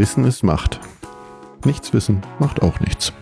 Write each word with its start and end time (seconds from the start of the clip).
Wissen 0.00 0.24
ist 0.24 0.42
Macht. 0.42 0.80
Nichts 1.66 1.92
wissen 1.92 2.22
macht 2.38 2.62
auch 2.62 2.80
nichts. 2.80 3.12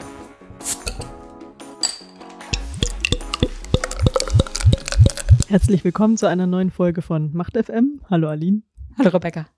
Herzlich 5.48 5.82
willkommen 5.82 6.16
zu 6.16 6.26
einer 6.28 6.46
neuen 6.46 6.70
Folge 6.70 7.02
von 7.02 7.32
Macht 7.32 7.56
FM. 7.56 8.00
Hallo 8.08 8.28
Aline. 8.28 8.62
Hallo 8.96 9.10
Rebecca. 9.10 9.48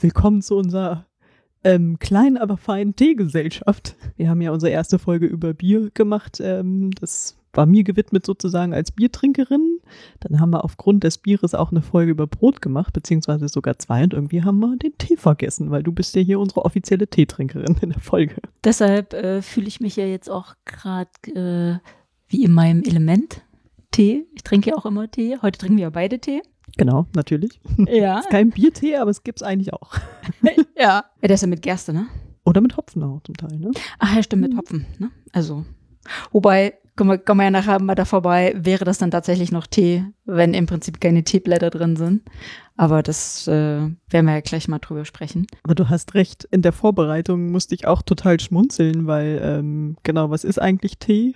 Willkommen 0.00 0.42
zu 0.42 0.56
unserer 0.56 1.06
ähm, 1.62 2.00
kleinen, 2.00 2.38
aber 2.38 2.56
feinen 2.56 2.96
Teegesellschaft. 2.96 3.94
Wir 4.16 4.28
haben 4.28 4.40
ja 4.40 4.50
unsere 4.50 4.72
erste 4.72 4.98
Folge 4.98 5.26
über 5.26 5.54
Bier 5.54 5.92
gemacht. 5.94 6.40
Ähm, 6.40 6.90
das 6.90 7.38
war 7.52 7.66
mir 7.66 7.84
gewidmet 7.84 8.24
sozusagen 8.24 8.74
als 8.74 8.92
Biertrinkerin. 8.92 9.78
Dann 10.20 10.40
haben 10.40 10.50
wir 10.50 10.64
aufgrund 10.64 11.04
des 11.04 11.18
Bieres 11.18 11.54
auch 11.54 11.70
eine 11.70 11.82
Folge 11.82 12.12
über 12.12 12.26
Brot 12.26 12.62
gemacht, 12.62 12.92
beziehungsweise 12.92 13.48
sogar 13.48 13.78
zwei. 13.78 14.04
Und 14.04 14.14
irgendwie 14.14 14.42
haben 14.42 14.58
wir 14.60 14.76
den 14.76 14.96
Tee 14.98 15.16
vergessen, 15.16 15.70
weil 15.70 15.82
du 15.82 15.92
bist 15.92 16.14
ja 16.14 16.22
hier 16.22 16.40
unsere 16.40 16.64
offizielle 16.64 17.08
Teetrinkerin 17.08 17.76
in 17.80 17.90
der 17.90 18.00
Folge. 18.00 18.36
Deshalb 18.64 19.12
äh, 19.12 19.42
fühle 19.42 19.68
ich 19.68 19.80
mich 19.80 19.96
ja 19.96 20.06
jetzt 20.06 20.30
auch 20.30 20.54
gerade 20.64 21.10
äh, 21.26 21.88
wie 22.28 22.44
in 22.44 22.52
meinem 22.52 22.82
Element. 22.82 23.42
Tee. 23.92 24.26
Ich 24.34 24.42
trinke 24.42 24.70
ja 24.70 24.76
auch 24.76 24.86
immer 24.86 25.10
Tee. 25.10 25.38
Heute 25.42 25.58
trinken 25.58 25.76
wir 25.76 25.82
ja 25.82 25.90
beide 25.90 26.18
Tee. 26.18 26.42
Genau, 26.76 27.06
natürlich. 27.14 27.60
Ja. 27.86 28.20
ist 28.20 28.30
kein 28.30 28.50
Biertee, 28.50 28.96
aber 28.96 29.10
es 29.10 29.22
gibt 29.22 29.40
es 29.40 29.46
eigentlich 29.46 29.72
auch. 29.72 29.94
ja. 30.42 30.52
ja. 30.76 31.04
Der 31.22 31.30
ist 31.30 31.42
ja 31.42 31.46
mit 31.46 31.62
Gerste, 31.62 31.92
ne? 31.92 32.06
Oder 32.44 32.60
mit 32.60 32.76
Hopfen 32.76 33.02
auch 33.02 33.20
zum 33.22 33.36
Teil, 33.36 33.58
ne? 33.58 33.70
Ach 33.98 34.16
ja, 34.16 34.22
stimmt, 34.22 34.42
mit 34.42 34.56
Hopfen, 34.56 34.86
ne? 34.98 35.10
Also. 35.32 35.64
Wobei, 36.32 36.74
kommen 36.96 37.20
wir, 37.24 37.44
ja 37.44 37.50
nachher 37.50 37.80
mal 37.82 37.94
da 37.94 38.04
vorbei, 38.04 38.54
wäre 38.56 38.84
das 38.84 38.98
dann 38.98 39.10
tatsächlich 39.10 39.52
noch 39.52 39.66
Tee, 39.66 40.04
wenn 40.24 40.54
im 40.54 40.66
Prinzip 40.66 41.00
keine 41.00 41.24
Teeblätter 41.24 41.70
drin 41.70 41.96
sind. 41.96 42.22
Aber 42.76 43.02
das 43.02 43.46
äh, 43.48 43.50
werden 43.50 44.26
wir 44.26 44.34
ja 44.34 44.40
gleich 44.40 44.68
mal 44.68 44.78
drüber 44.78 45.04
sprechen. 45.04 45.46
Aber 45.62 45.74
du 45.74 45.88
hast 45.88 46.14
recht, 46.14 46.44
in 46.50 46.62
der 46.62 46.72
Vorbereitung 46.72 47.50
musste 47.50 47.74
ich 47.74 47.86
auch 47.86 48.02
total 48.02 48.40
schmunzeln, 48.40 49.06
weil, 49.06 49.40
ähm, 49.42 49.96
genau, 50.02 50.30
was 50.30 50.44
ist 50.44 50.60
eigentlich 50.60 50.98
Tee? 50.98 51.34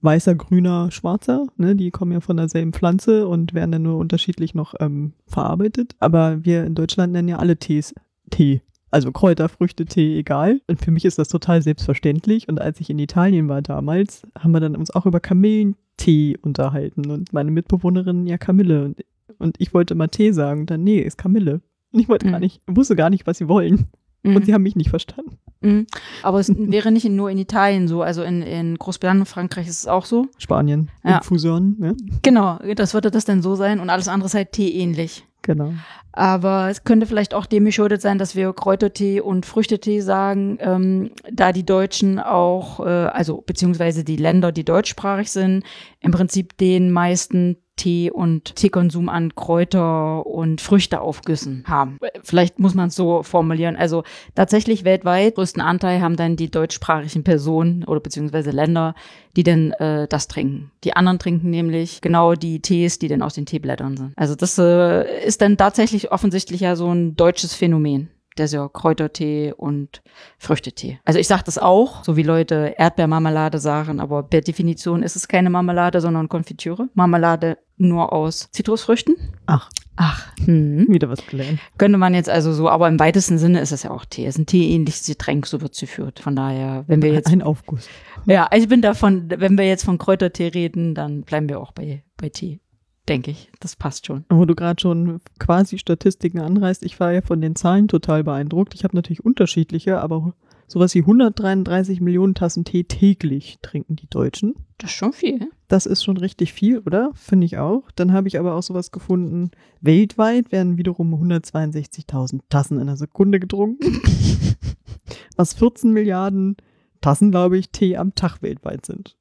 weißer, 0.00 0.34
grüner, 0.34 0.90
schwarzer. 0.90 1.46
Ne? 1.56 1.74
Die 1.74 1.90
kommen 1.90 2.12
ja 2.12 2.20
von 2.20 2.36
derselben 2.36 2.72
Pflanze 2.72 3.26
und 3.26 3.54
werden 3.54 3.72
dann 3.72 3.82
nur 3.82 3.98
unterschiedlich 3.98 4.54
noch 4.54 4.74
ähm, 4.80 5.12
verarbeitet. 5.26 5.94
Aber 5.98 6.44
wir 6.44 6.64
in 6.64 6.74
Deutschland 6.74 7.12
nennen 7.12 7.28
ja 7.28 7.38
alle 7.38 7.56
Tees 7.56 7.94
Tee. 8.30 8.62
Also 8.90 9.12
Kräuter, 9.12 9.48
Früchte, 9.48 9.84
Tee, 9.84 10.18
egal. 10.18 10.60
Und 10.66 10.82
für 10.82 10.90
mich 10.90 11.04
ist 11.04 11.18
das 11.18 11.28
total 11.28 11.62
selbstverständlich. 11.62 12.48
Und 12.48 12.60
als 12.60 12.80
ich 12.80 12.90
in 12.90 12.98
Italien 12.98 13.48
war 13.48 13.62
damals, 13.62 14.22
haben 14.38 14.52
wir 14.52 14.60
dann 14.60 14.76
uns 14.76 14.90
auch 14.90 15.06
über 15.06 15.20
Kamillentee 15.20 16.36
unterhalten. 16.40 17.10
Und 17.10 17.32
meine 17.32 17.50
Mitbewohnerin 17.50 18.26
ja 18.26 18.38
Kamille. 18.38 18.84
Und, 18.84 19.04
und 19.38 19.56
ich 19.58 19.74
wollte 19.74 19.94
immer 19.94 20.08
Tee 20.08 20.32
sagen. 20.32 20.60
Und 20.60 20.70
dann, 20.70 20.84
nee, 20.84 21.00
ist 21.00 21.18
Kamille. 21.18 21.60
Und 21.92 22.00
ich 22.00 22.08
wollte 22.08 22.26
mhm. 22.26 22.32
gar 22.32 22.40
nicht, 22.40 22.62
wusste 22.66 22.96
gar 22.96 23.10
nicht, 23.10 23.26
was 23.26 23.38
sie 23.38 23.48
wollen. 23.48 23.88
Mhm. 24.22 24.36
Und 24.36 24.46
sie 24.46 24.54
haben 24.54 24.62
mich 24.62 24.76
nicht 24.76 24.90
verstanden. 24.90 25.38
Mhm. 25.60 25.86
Aber 26.22 26.40
es 26.40 26.48
wäre 26.56 26.90
nicht 26.90 27.08
nur 27.08 27.30
in 27.30 27.38
Italien 27.38 27.88
so, 27.88 28.02
also 28.02 28.22
in, 28.22 28.42
in 28.42 28.76
Großbritannien 28.76 29.22
und 29.22 29.26
Frankreich 29.26 29.68
ist 29.68 29.80
es 29.80 29.86
auch 29.86 30.04
so. 30.04 30.26
Spanien, 30.38 30.90
ja. 31.04 31.18
Infusion, 31.18 31.76
ja. 31.80 31.92
Genau, 32.22 32.58
das 32.74 32.94
würde 32.94 33.10
das 33.10 33.24
dann 33.24 33.42
so 33.42 33.54
sein 33.54 33.80
und 33.80 33.90
alles 33.90 34.08
andere 34.08 34.26
ist 34.26 34.34
halt 34.34 34.52
Tee 34.52 34.70
ähnlich. 34.70 35.24
Genau. 35.42 35.72
Aber 36.12 36.68
es 36.68 36.84
könnte 36.84 37.06
vielleicht 37.06 37.32
auch 37.32 37.46
dem 37.46 37.64
geschuldet 37.64 38.02
sein, 38.02 38.18
dass 38.18 38.34
wir 38.34 38.52
Kräutertee 38.52 39.20
und 39.20 39.46
Früchtetee 39.46 40.00
sagen, 40.00 40.58
ähm, 40.60 41.10
da 41.32 41.52
die 41.52 41.64
Deutschen 41.64 42.18
auch, 42.18 42.80
äh, 42.80 42.88
also 42.88 43.42
beziehungsweise 43.46 44.04
die 44.04 44.16
Länder, 44.16 44.50
die 44.50 44.64
deutschsprachig 44.64 45.30
sind, 45.30 45.64
im 46.00 46.10
Prinzip 46.10 46.58
den 46.58 46.90
meisten 46.90 47.56
Tee 47.78 48.10
und 48.10 48.54
Teekonsum 48.56 49.08
an 49.08 49.34
Kräuter 49.34 50.26
und 50.26 50.60
Früchte 50.60 51.00
aufgüssen 51.00 51.64
haben. 51.66 51.98
Vielleicht 52.22 52.58
muss 52.58 52.74
man 52.74 52.88
es 52.88 52.94
so 52.94 53.22
formulieren. 53.22 53.76
Also 53.76 54.02
tatsächlich 54.34 54.84
weltweit 54.84 55.36
größten 55.36 55.62
Anteil 55.62 56.02
haben 56.02 56.16
dann 56.16 56.36
die 56.36 56.50
deutschsprachigen 56.50 57.24
Personen 57.24 57.84
oder 57.84 58.00
beziehungsweise 58.00 58.50
Länder, 58.50 58.94
die 59.36 59.44
denn 59.44 59.72
äh, 59.72 60.06
das 60.06 60.28
trinken. 60.28 60.70
Die 60.84 60.94
anderen 60.94 61.18
trinken 61.18 61.48
nämlich 61.48 62.02
genau 62.02 62.34
die 62.34 62.60
Tees, 62.60 62.98
die 62.98 63.08
denn 63.08 63.22
aus 63.22 63.34
den 63.34 63.46
Teeblättern 63.46 63.96
sind. 63.96 64.12
Also 64.16 64.34
das 64.34 64.58
äh, 64.58 65.24
ist 65.24 65.40
dann 65.40 65.56
tatsächlich 65.56 66.12
offensichtlich 66.12 66.60
ja 66.60 66.76
so 66.76 66.92
ein 66.92 67.16
deutsches 67.16 67.54
Phänomen 67.54 68.10
der 68.38 68.46
ja 68.46 68.68
Kräutertee 68.68 69.52
und 69.52 70.02
Früchtetee. 70.38 71.00
Also 71.04 71.18
ich 71.18 71.28
sage 71.28 71.42
das 71.44 71.58
auch, 71.58 72.04
so 72.04 72.16
wie 72.16 72.22
Leute 72.22 72.74
Erdbeermarmelade 72.78 73.58
sagen, 73.58 74.00
aber 74.00 74.22
per 74.22 74.40
Definition 74.40 75.02
ist 75.02 75.16
es 75.16 75.28
keine 75.28 75.50
Marmelade, 75.50 76.00
sondern 76.00 76.28
Konfitüre. 76.28 76.88
Marmelade 76.94 77.58
nur 77.78 78.12
aus 78.12 78.50
Zitrusfrüchten. 78.52 79.16
Ach. 79.46 79.70
Ach, 80.00 80.28
hm. 80.44 80.86
wieder 80.88 81.08
was 81.08 81.26
gelernt. 81.26 81.58
Könnte 81.76 81.98
man 81.98 82.14
jetzt 82.14 82.28
also 82.28 82.52
so, 82.52 82.68
aber 82.68 82.86
im 82.86 83.00
weitesten 83.00 83.36
Sinne 83.36 83.60
ist 83.60 83.72
es 83.72 83.82
ja 83.82 83.90
auch 83.90 84.04
Tee. 84.04 84.26
Es 84.26 84.36
ist 84.36 84.42
ein 84.42 84.46
teeähnliches 84.46 85.06
Getränk, 85.06 85.46
so 85.46 85.60
wird 85.60 85.74
es 85.74 85.80
geführt. 85.80 86.20
Von 86.20 86.36
daher, 86.36 86.84
wenn 86.86 87.02
wir 87.02 87.12
jetzt. 87.12 87.26
Ein 87.26 87.42
Aufguss. 87.42 87.88
Ja, 88.26 88.48
ich 88.54 88.68
bin 88.68 88.80
davon, 88.80 89.28
wenn 89.28 89.58
wir 89.58 89.66
jetzt 89.66 89.84
von 89.84 89.98
Kräutertee 89.98 90.48
reden, 90.48 90.94
dann 90.94 91.22
bleiben 91.22 91.48
wir 91.48 91.60
auch 91.60 91.72
bei, 91.72 92.04
bei 92.16 92.28
Tee 92.28 92.60
denke 93.08 93.30
ich. 93.30 93.50
Das 93.60 93.74
passt 93.74 94.06
schon. 94.06 94.24
Wo 94.28 94.44
du 94.44 94.54
gerade 94.54 94.80
schon 94.80 95.20
quasi 95.38 95.78
Statistiken 95.78 96.40
anreißt, 96.40 96.82
ich 96.82 97.00
war 97.00 97.12
ja 97.12 97.22
von 97.22 97.40
den 97.40 97.56
Zahlen 97.56 97.88
total 97.88 98.22
beeindruckt. 98.22 98.74
Ich 98.74 98.84
habe 98.84 98.94
natürlich 98.94 99.24
unterschiedliche, 99.24 100.00
aber 100.00 100.34
sowas 100.68 100.94
wie 100.94 101.00
133 101.00 102.00
Millionen 102.00 102.34
Tassen 102.34 102.64
Tee 102.64 102.84
täglich 102.84 103.58
trinken 103.62 103.96
die 103.96 104.08
Deutschen. 104.08 104.54
Das 104.78 104.90
ist 104.90 104.96
schon 104.96 105.12
viel. 105.12 105.50
Das 105.66 105.86
ist 105.86 106.04
schon 106.04 106.16
richtig 106.16 106.52
viel, 106.52 106.78
oder? 106.78 107.10
Finde 107.14 107.46
ich 107.46 107.58
auch. 107.58 107.90
Dann 107.96 108.12
habe 108.12 108.28
ich 108.28 108.38
aber 108.38 108.54
auch 108.54 108.62
sowas 108.62 108.92
gefunden. 108.92 109.50
Weltweit 109.80 110.52
werden 110.52 110.76
wiederum 110.76 111.12
162.000 111.14 112.42
Tassen 112.48 112.78
in 112.78 112.86
der 112.86 112.96
Sekunde 112.96 113.40
getrunken. 113.40 114.00
was 115.36 115.54
14 115.54 115.92
Milliarden 115.92 116.56
Tassen, 117.00 117.30
glaube 117.30 117.58
ich, 117.58 117.70
Tee 117.70 117.96
am 117.96 118.14
Tag 118.14 118.42
weltweit 118.42 118.86
sind. 118.86 119.16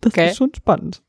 Das 0.00 0.12
okay. 0.12 0.30
ist 0.30 0.36
schon 0.36 0.54
spannend. 0.54 1.02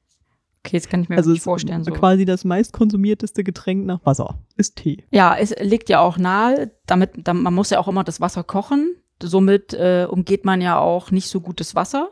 Okay, 0.66 0.78
jetzt 0.78 0.90
kann 0.90 1.02
ich 1.02 1.10
mir 1.10 1.18
also 1.18 1.32
nicht 1.32 1.44
vorstellen. 1.44 1.84
So. 1.84 1.92
Quasi 1.92 2.24
das 2.24 2.46
meistkonsumierteste 2.46 3.44
Getränk 3.44 3.86
nach 3.86 4.06
Wasser 4.06 4.40
ist 4.56 4.78
Tee. 4.78 5.04
Ja, 5.12 5.36
es 5.36 5.54
liegt 5.60 5.90
ja 5.90 6.00
auch 6.00 6.18
nahe, 6.18 6.72
damit, 6.86 7.12
damit 7.18 7.44
man 7.44 7.54
muss 7.54 7.70
ja 7.70 7.80
auch 7.80 7.90
immer 7.90 8.06
das 8.06 8.22
Wasser 8.22 8.44
kochen. 8.44 8.96
Somit 9.28 9.74
äh, 9.74 10.08
umgeht 10.10 10.46
man 10.46 10.62
ja 10.62 10.80
auch 10.80 11.12
nicht 11.12 11.30
so 11.30 11.42
gutes 11.42 11.76
Wasser. 11.76 12.10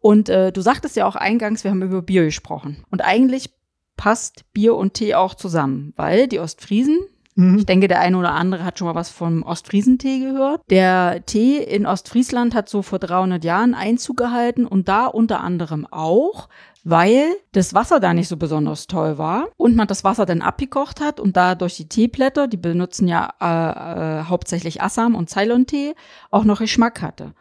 Und 0.00 0.28
äh, 0.28 0.52
du 0.52 0.60
sagtest 0.60 0.96
ja 0.96 1.06
auch 1.06 1.16
eingangs, 1.16 1.64
wir 1.64 1.70
haben 1.70 1.82
über 1.82 2.02
Bier 2.02 2.24
gesprochen. 2.24 2.84
Und 2.90 3.02
eigentlich 3.02 3.50
passt 3.96 4.44
Bier 4.52 4.74
und 4.74 4.94
Tee 4.94 5.14
auch 5.14 5.34
zusammen, 5.34 5.92
weil 5.96 6.28
die 6.28 6.40
Ostfriesen, 6.40 6.98
mhm. 7.34 7.58
ich 7.58 7.66
denke, 7.66 7.88
der 7.88 8.00
eine 8.00 8.18
oder 8.18 8.32
andere 8.32 8.64
hat 8.64 8.78
schon 8.78 8.86
mal 8.88 8.94
was 8.94 9.10
vom 9.10 9.42
Ostfriesentee 9.42 10.20
gehört. 10.20 10.62
Der 10.70 11.24
Tee 11.26 11.58
in 11.58 11.86
Ostfriesland 11.86 12.54
hat 12.54 12.68
so 12.68 12.82
vor 12.82 12.98
300 12.98 13.44
Jahren 13.44 13.74
Einzug 13.74 14.16
gehalten 14.16 14.66
und 14.66 14.88
da 14.88 15.06
unter 15.06 15.40
anderem 15.40 15.86
auch 15.90 16.48
weil 16.84 17.34
das 17.52 17.72
Wasser 17.72 17.98
da 17.98 18.12
nicht 18.12 18.28
so 18.28 18.36
besonders 18.36 18.86
toll 18.86 19.16
war 19.16 19.48
und 19.56 19.74
man 19.74 19.88
das 19.88 20.04
Wasser 20.04 20.26
dann 20.26 20.42
abgekocht 20.42 21.00
hat 21.00 21.18
und 21.18 21.36
da 21.36 21.54
durch 21.54 21.76
die 21.76 21.88
Teeblätter, 21.88 22.46
die 22.46 22.58
benutzen 22.58 23.08
ja 23.08 23.32
äh, 23.40 24.20
äh, 24.20 24.24
hauptsächlich 24.24 24.82
Assam 24.82 25.14
und 25.14 25.30
Ceylon-Tee, 25.30 25.94
auch 26.30 26.44
noch 26.44 26.58
Geschmack 26.60 27.00
hatte. 27.00 27.32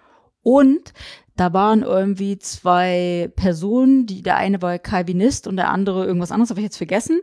Und 0.42 0.94
da 1.36 1.52
waren 1.52 1.84
irgendwie 1.84 2.38
zwei 2.38 3.32
Personen, 3.36 4.06
die 4.06 4.22
der 4.22 4.38
eine 4.38 4.62
war 4.62 4.80
Calvinist 4.80 5.48
und 5.48 5.58
der 5.58 5.70
andere 5.70 6.06
irgendwas 6.06 6.32
anderes, 6.32 6.50
habe 6.50 6.62
ich 6.62 6.66
jetzt 6.66 6.78
vergessen. 6.78 7.22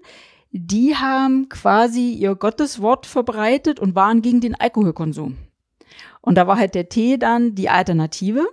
Die 0.50 0.96
haben 0.96 1.48
quasi 1.48 2.12
ihr 2.12 2.34
Gotteswort 2.34 3.06
verbreitet 3.06 3.78
und 3.78 3.94
waren 3.94 4.22
gegen 4.22 4.40
den 4.40 4.54
Alkoholkonsum. 4.54 5.36
Und 6.20 6.34
da 6.34 6.46
war 6.46 6.58
halt 6.58 6.74
der 6.74 6.88
Tee 6.88 7.18
dann 7.18 7.54
die 7.54 7.68
Alternative, 7.68 8.46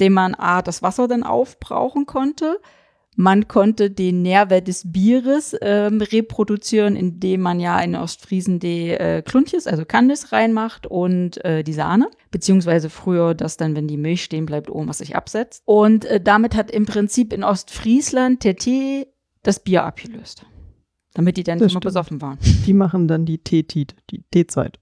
dem 0.00 0.12
man 0.12 0.34
A, 0.34 0.62
das 0.62 0.82
Wasser 0.82 1.08
dann 1.08 1.22
aufbrauchen 1.22 2.06
konnte, 2.06 2.58
man 3.16 3.46
konnte 3.46 3.90
den 3.90 4.22
Nährwert 4.22 4.66
des 4.66 4.90
Bieres 4.90 5.56
ähm, 5.60 6.00
reproduzieren, 6.00 6.96
indem 6.96 7.42
man 7.42 7.60
ja 7.60 7.78
in 7.80 7.94
Ostfriesen 7.94 8.58
die 8.58 8.90
äh, 8.90 9.22
Klunches, 9.22 9.66
also 9.66 9.84
Kandis 9.84 10.32
reinmacht 10.32 10.86
und 10.86 11.44
äh, 11.44 11.62
die 11.62 11.72
Sahne, 11.72 12.10
beziehungsweise 12.32 12.90
früher 12.90 13.34
das 13.34 13.56
dann, 13.56 13.76
wenn 13.76 13.86
die 13.86 13.96
Milch 13.96 14.24
stehen 14.24 14.46
bleibt, 14.46 14.68
oben 14.68 14.88
was 14.88 14.98
sich 14.98 15.14
absetzt. 15.14 15.62
Und 15.64 16.04
äh, 16.06 16.20
damit 16.20 16.56
hat 16.56 16.70
im 16.72 16.86
Prinzip 16.86 17.32
in 17.32 17.44
Ostfriesland 17.44 18.42
der 18.42 18.56
Tee 18.56 19.06
das 19.44 19.60
Bier 19.60 19.84
abgelöst, 19.84 20.44
damit 21.14 21.36
die 21.36 21.44
dann 21.44 21.58
das 21.58 21.66
immer 21.66 21.80
stimmt. 21.80 21.84
besoffen 21.84 22.20
waren. 22.20 22.38
Die 22.66 22.74
machen 22.74 23.08
dann 23.08 23.24
die 23.24 23.38
Teetit, 23.38 23.94
die 24.10 24.22
Teezeit. 24.30 24.78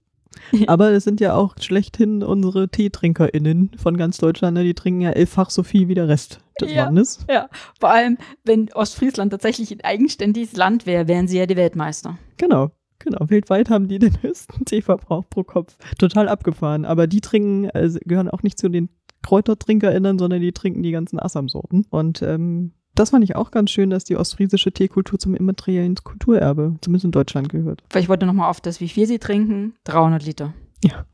Aber 0.67 0.91
es 0.91 1.03
sind 1.03 1.19
ja 1.21 1.35
auch 1.35 1.55
schlechthin 1.59 2.23
unsere 2.23 2.69
TeetrinkerInnen 2.69 3.71
von 3.77 3.97
ganz 3.97 4.17
Deutschland, 4.17 4.55
ne? 4.55 4.63
die 4.63 4.73
trinken 4.73 5.01
ja 5.01 5.11
elffach 5.11 5.49
so 5.49 5.63
viel 5.63 5.87
wie 5.87 5.95
der 5.95 6.07
Rest 6.07 6.39
des 6.59 6.71
ja, 6.71 6.85
Landes. 6.85 7.25
Ja, 7.29 7.49
vor 7.79 7.91
allem, 7.91 8.17
wenn 8.43 8.71
Ostfriesland 8.73 9.31
tatsächlich 9.31 9.71
ein 9.71 9.81
eigenständiges 9.81 10.55
Land 10.55 10.85
wäre, 10.85 11.07
wären 11.07 11.27
sie 11.27 11.37
ja 11.37 11.45
die 11.45 11.55
Weltmeister. 11.55 12.17
Genau. 12.37 12.71
Genau, 12.99 13.29
weltweit 13.29 13.69
haben 13.69 13.89
die 13.89 13.99
den 13.99 14.21
höchsten 14.21 14.63
Teeverbrauch 14.65 15.25
pro 15.29 15.43
Kopf. 15.43 15.75
Total 15.97 16.29
abgefahren. 16.29 16.85
Aber 16.85 17.05
die 17.05 17.19
trinken, 17.19 17.69
also 17.71 17.99
gehören 18.05 18.29
auch 18.29 18.43
nicht 18.43 18.57
zu 18.57 18.69
den 18.69 18.89
KräutertrinkerInnen, 19.23 20.17
sondern 20.17 20.41
die 20.41 20.53
trinken 20.53 20.83
die 20.83 20.91
ganzen 20.91 21.19
Assam-Sorten. 21.19 21.85
Und 21.89 22.21
ähm, 22.21 22.71
das 22.95 23.09
fand 23.09 23.23
ich 23.23 23.35
auch 23.35 23.51
ganz 23.51 23.71
schön, 23.71 23.89
dass 23.89 24.03
die 24.03 24.17
ostfriesische 24.17 24.71
Teekultur 24.71 25.19
zum 25.19 25.35
immateriellen 25.35 25.95
Kulturerbe, 25.95 26.75
zumindest 26.81 27.05
in 27.05 27.11
Deutschland, 27.11 27.49
gehört. 27.49 27.83
Weil 27.89 28.01
ich 28.01 28.09
wollte 28.09 28.25
nochmal 28.25 28.49
auf 28.49 28.61
das, 28.61 28.79
wie 28.79 28.89
viel 28.89 29.07
sie 29.07 29.19
trinken. 29.19 29.75
300 29.85 30.23
Liter. 30.23 30.53
Ja. 30.83 31.05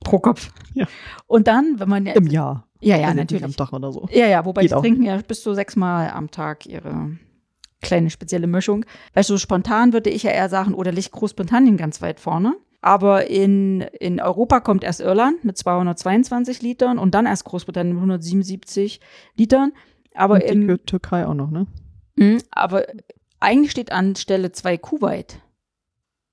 Pro 0.00 0.18
Kopf. 0.18 0.50
Ja. 0.74 0.86
Und 1.26 1.48
dann, 1.48 1.76
wenn 1.78 1.88
man. 1.88 2.06
Im 2.06 2.26
Jahr. 2.26 2.66
Ja, 2.80 2.96
ja, 2.96 3.08
Also 3.08 3.18
natürlich. 3.18 3.44
Am 3.44 3.56
Tag 3.56 3.72
oder 3.72 3.92
so. 3.92 4.08
Ja, 4.12 4.26
ja, 4.26 4.44
wobei 4.44 4.62
Geht 4.62 4.70
die 4.70 4.74
auch 4.74 4.80
trinken 4.80 5.02
ja 5.02 5.16
bis 5.16 5.42
zu 5.42 5.54
sechsmal 5.54 6.10
am 6.10 6.30
Tag 6.30 6.66
ihre 6.66 7.16
kleine 7.82 8.10
spezielle 8.10 8.46
Mischung. 8.46 8.84
Weil 9.14 9.24
so 9.24 9.38
spontan 9.38 9.92
würde 9.92 10.10
ich 10.10 10.22
ja 10.24 10.30
eher 10.30 10.48
sagen, 10.48 10.74
oder 10.74 10.92
liegt 10.92 11.12
Großbritannien 11.12 11.76
ganz 11.76 12.02
weit 12.02 12.20
vorne. 12.20 12.56
Aber 12.80 13.28
in, 13.28 13.80
in 13.80 14.20
Europa 14.20 14.60
kommt 14.60 14.84
erst 14.84 15.00
Irland 15.00 15.44
mit 15.44 15.58
222 15.58 16.62
Litern 16.62 16.98
und 16.98 17.14
dann 17.14 17.26
erst 17.26 17.44
Großbritannien 17.44 17.94
mit 17.94 18.02
177 18.02 19.00
Litern. 19.36 19.72
Aber, 20.18 20.34
Und 20.34 20.42
die 20.42 20.48
im, 20.48 20.66
Tür- 20.66 20.84
Türkei 20.84 21.26
auch 21.26 21.34
noch, 21.34 21.50
ne? 21.50 21.66
Mhm, 22.16 22.38
aber 22.50 22.84
eigentlich 23.40 23.70
steht 23.70 23.92
an 23.92 24.16
Stelle 24.16 24.50
2 24.52 24.76
Kuwait. 24.78 25.38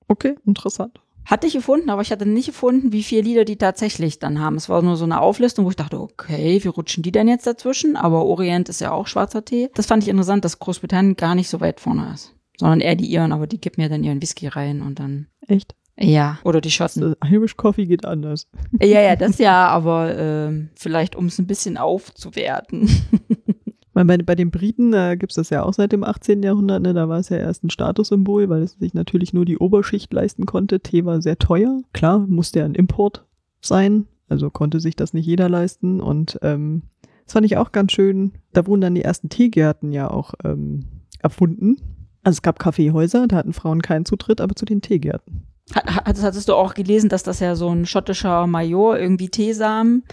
Okay, 0.08 0.34
interessant. 0.46 1.00
Hatte 1.24 1.46
ich 1.48 1.54
gefunden, 1.54 1.90
aber 1.90 2.02
ich 2.02 2.12
hatte 2.12 2.26
nicht 2.26 2.46
gefunden, 2.46 2.92
wie 2.92 3.02
viele 3.02 3.22
Lieder 3.22 3.44
die 3.44 3.56
tatsächlich 3.56 4.20
dann 4.20 4.40
haben. 4.40 4.54
Es 4.56 4.68
war 4.68 4.80
nur 4.82 4.96
so 4.96 5.04
eine 5.04 5.20
Auflistung, 5.20 5.64
wo 5.64 5.70
ich 5.70 5.76
dachte, 5.76 6.00
okay, 6.00 6.62
wie 6.62 6.68
rutschen 6.68 7.02
die 7.02 7.10
denn 7.10 7.26
jetzt 7.26 7.46
dazwischen? 7.48 7.96
Aber 7.96 8.24
Orient 8.24 8.68
ist 8.68 8.80
ja 8.80 8.92
auch 8.92 9.08
schwarzer 9.08 9.44
Tee. 9.44 9.68
Das 9.74 9.86
fand 9.86 10.04
ich 10.04 10.08
interessant, 10.08 10.44
dass 10.44 10.60
Großbritannien 10.60 11.16
gar 11.16 11.34
nicht 11.34 11.48
so 11.48 11.60
weit 11.60 11.80
vorne 11.80 12.12
ist. 12.14 12.32
Sondern 12.58 12.80
eher 12.80 12.94
die 12.94 13.06
Iren, 13.12 13.32
aber 13.32 13.46
die 13.48 13.60
gibt 13.60 13.76
mir 13.76 13.88
dann 13.88 14.04
ihren 14.04 14.22
Whisky 14.22 14.46
rein 14.46 14.82
und 14.82 15.00
dann. 15.00 15.26
Echt? 15.48 15.74
Ja. 15.98 16.38
Oder 16.44 16.60
die 16.60 16.70
Schotten. 16.70 17.00
Das 17.20 17.30
Irish 17.30 17.56
Coffee 17.56 17.86
geht 17.86 18.04
anders. 18.04 18.46
Ja, 18.80 19.00
ja, 19.00 19.16
das 19.16 19.38
ja, 19.38 19.66
aber 19.68 20.16
ähm, 20.16 20.70
vielleicht 20.76 21.16
um 21.16 21.26
es 21.26 21.38
ein 21.40 21.46
bisschen 21.48 21.76
aufzuwerten. 21.76 22.88
Weil 23.96 24.04
bei, 24.04 24.18
bei 24.18 24.34
den 24.34 24.50
Briten 24.50 24.92
äh, 24.92 25.16
gibt 25.16 25.32
es 25.32 25.36
das 25.36 25.48
ja 25.48 25.62
auch 25.62 25.72
seit 25.72 25.90
dem 25.90 26.04
18. 26.04 26.42
Jahrhundert, 26.42 26.82
ne? 26.82 26.92
da 26.92 27.08
war 27.08 27.18
es 27.18 27.30
ja 27.30 27.38
erst 27.38 27.64
ein 27.64 27.70
Statussymbol, 27.70 28.50
weil 28.50 28.60
es 28.60 28.72
sich 28.72 28.92
natürlich 28.92 29.32
nur 29.32 29.46
die 29.46 29.56
Oberschicht 29.56 30.12
leisten 30.12 30.44
konnte. 30.44 30.80
Tee 30.80 31.06
war 31.06 31.22
sehr 31.22 31.38
teuer. 31.38 31.80
Klar, 31.94 32.18
musste 32.18 32.58
ja 32.58 32.66
ein 32.66 32.74
Import 32.74 33.24
sein, 33.62 34.04
also 34.28 34.50
konnte 34.50 34.80
sich 34.80 34.96
das 34.96 35.14
nicht 35.14 35.24
jeder 35.24 35.48
leisten. 35.48 36.02
Und 36.02 36.38
ähm, 36.42 36.82
das 37.24 37.32
fand 37.32 37.46
ich 37.46 37.56
auch 37.56 37.72
ganz 37.72 37.92
schön. 37.92 38.32
Da 38.52 38.66
wurden 38.66 38.82
dann 38.82 38.94
die 38.94 39.00
ersten 39.00 39.30
Teegärten 39.30 39.92
ja 39.92 40.10
auch 40.10 40.34
ähm, 40.44 40.84
erfunden. 41.20 41.76
Also 42.22 42.36
es 42.36 42.42
gab 42.42 42.58
Kaffeehäuser, 42.58 43.26
da 43.28 43.36
hatten 43.36 43.54
Frauen 43.54 43.80
keinen 43.80 44.04
Zutritt, 44.04 44.42
aber 44.42 44.54
zu 44.56 44.66
den 44.66 44.82
Teegärten. 44.82 45.46
Hat- 45.74 46.04
hattest 46.04 46.50
du 46.50 46.54
auch 46.54 46.74
gelesen, 46.74 47.08
dass 47.08 47.22
das 47.22 47.40
ja 47.40 47.56
so 47.56 47.70
ein 47.70 47.86
schottischer 47.86 48.46
Major 48.46 48.98
irgendwie 48.98 49.30
Teesamen, 49.30 50.04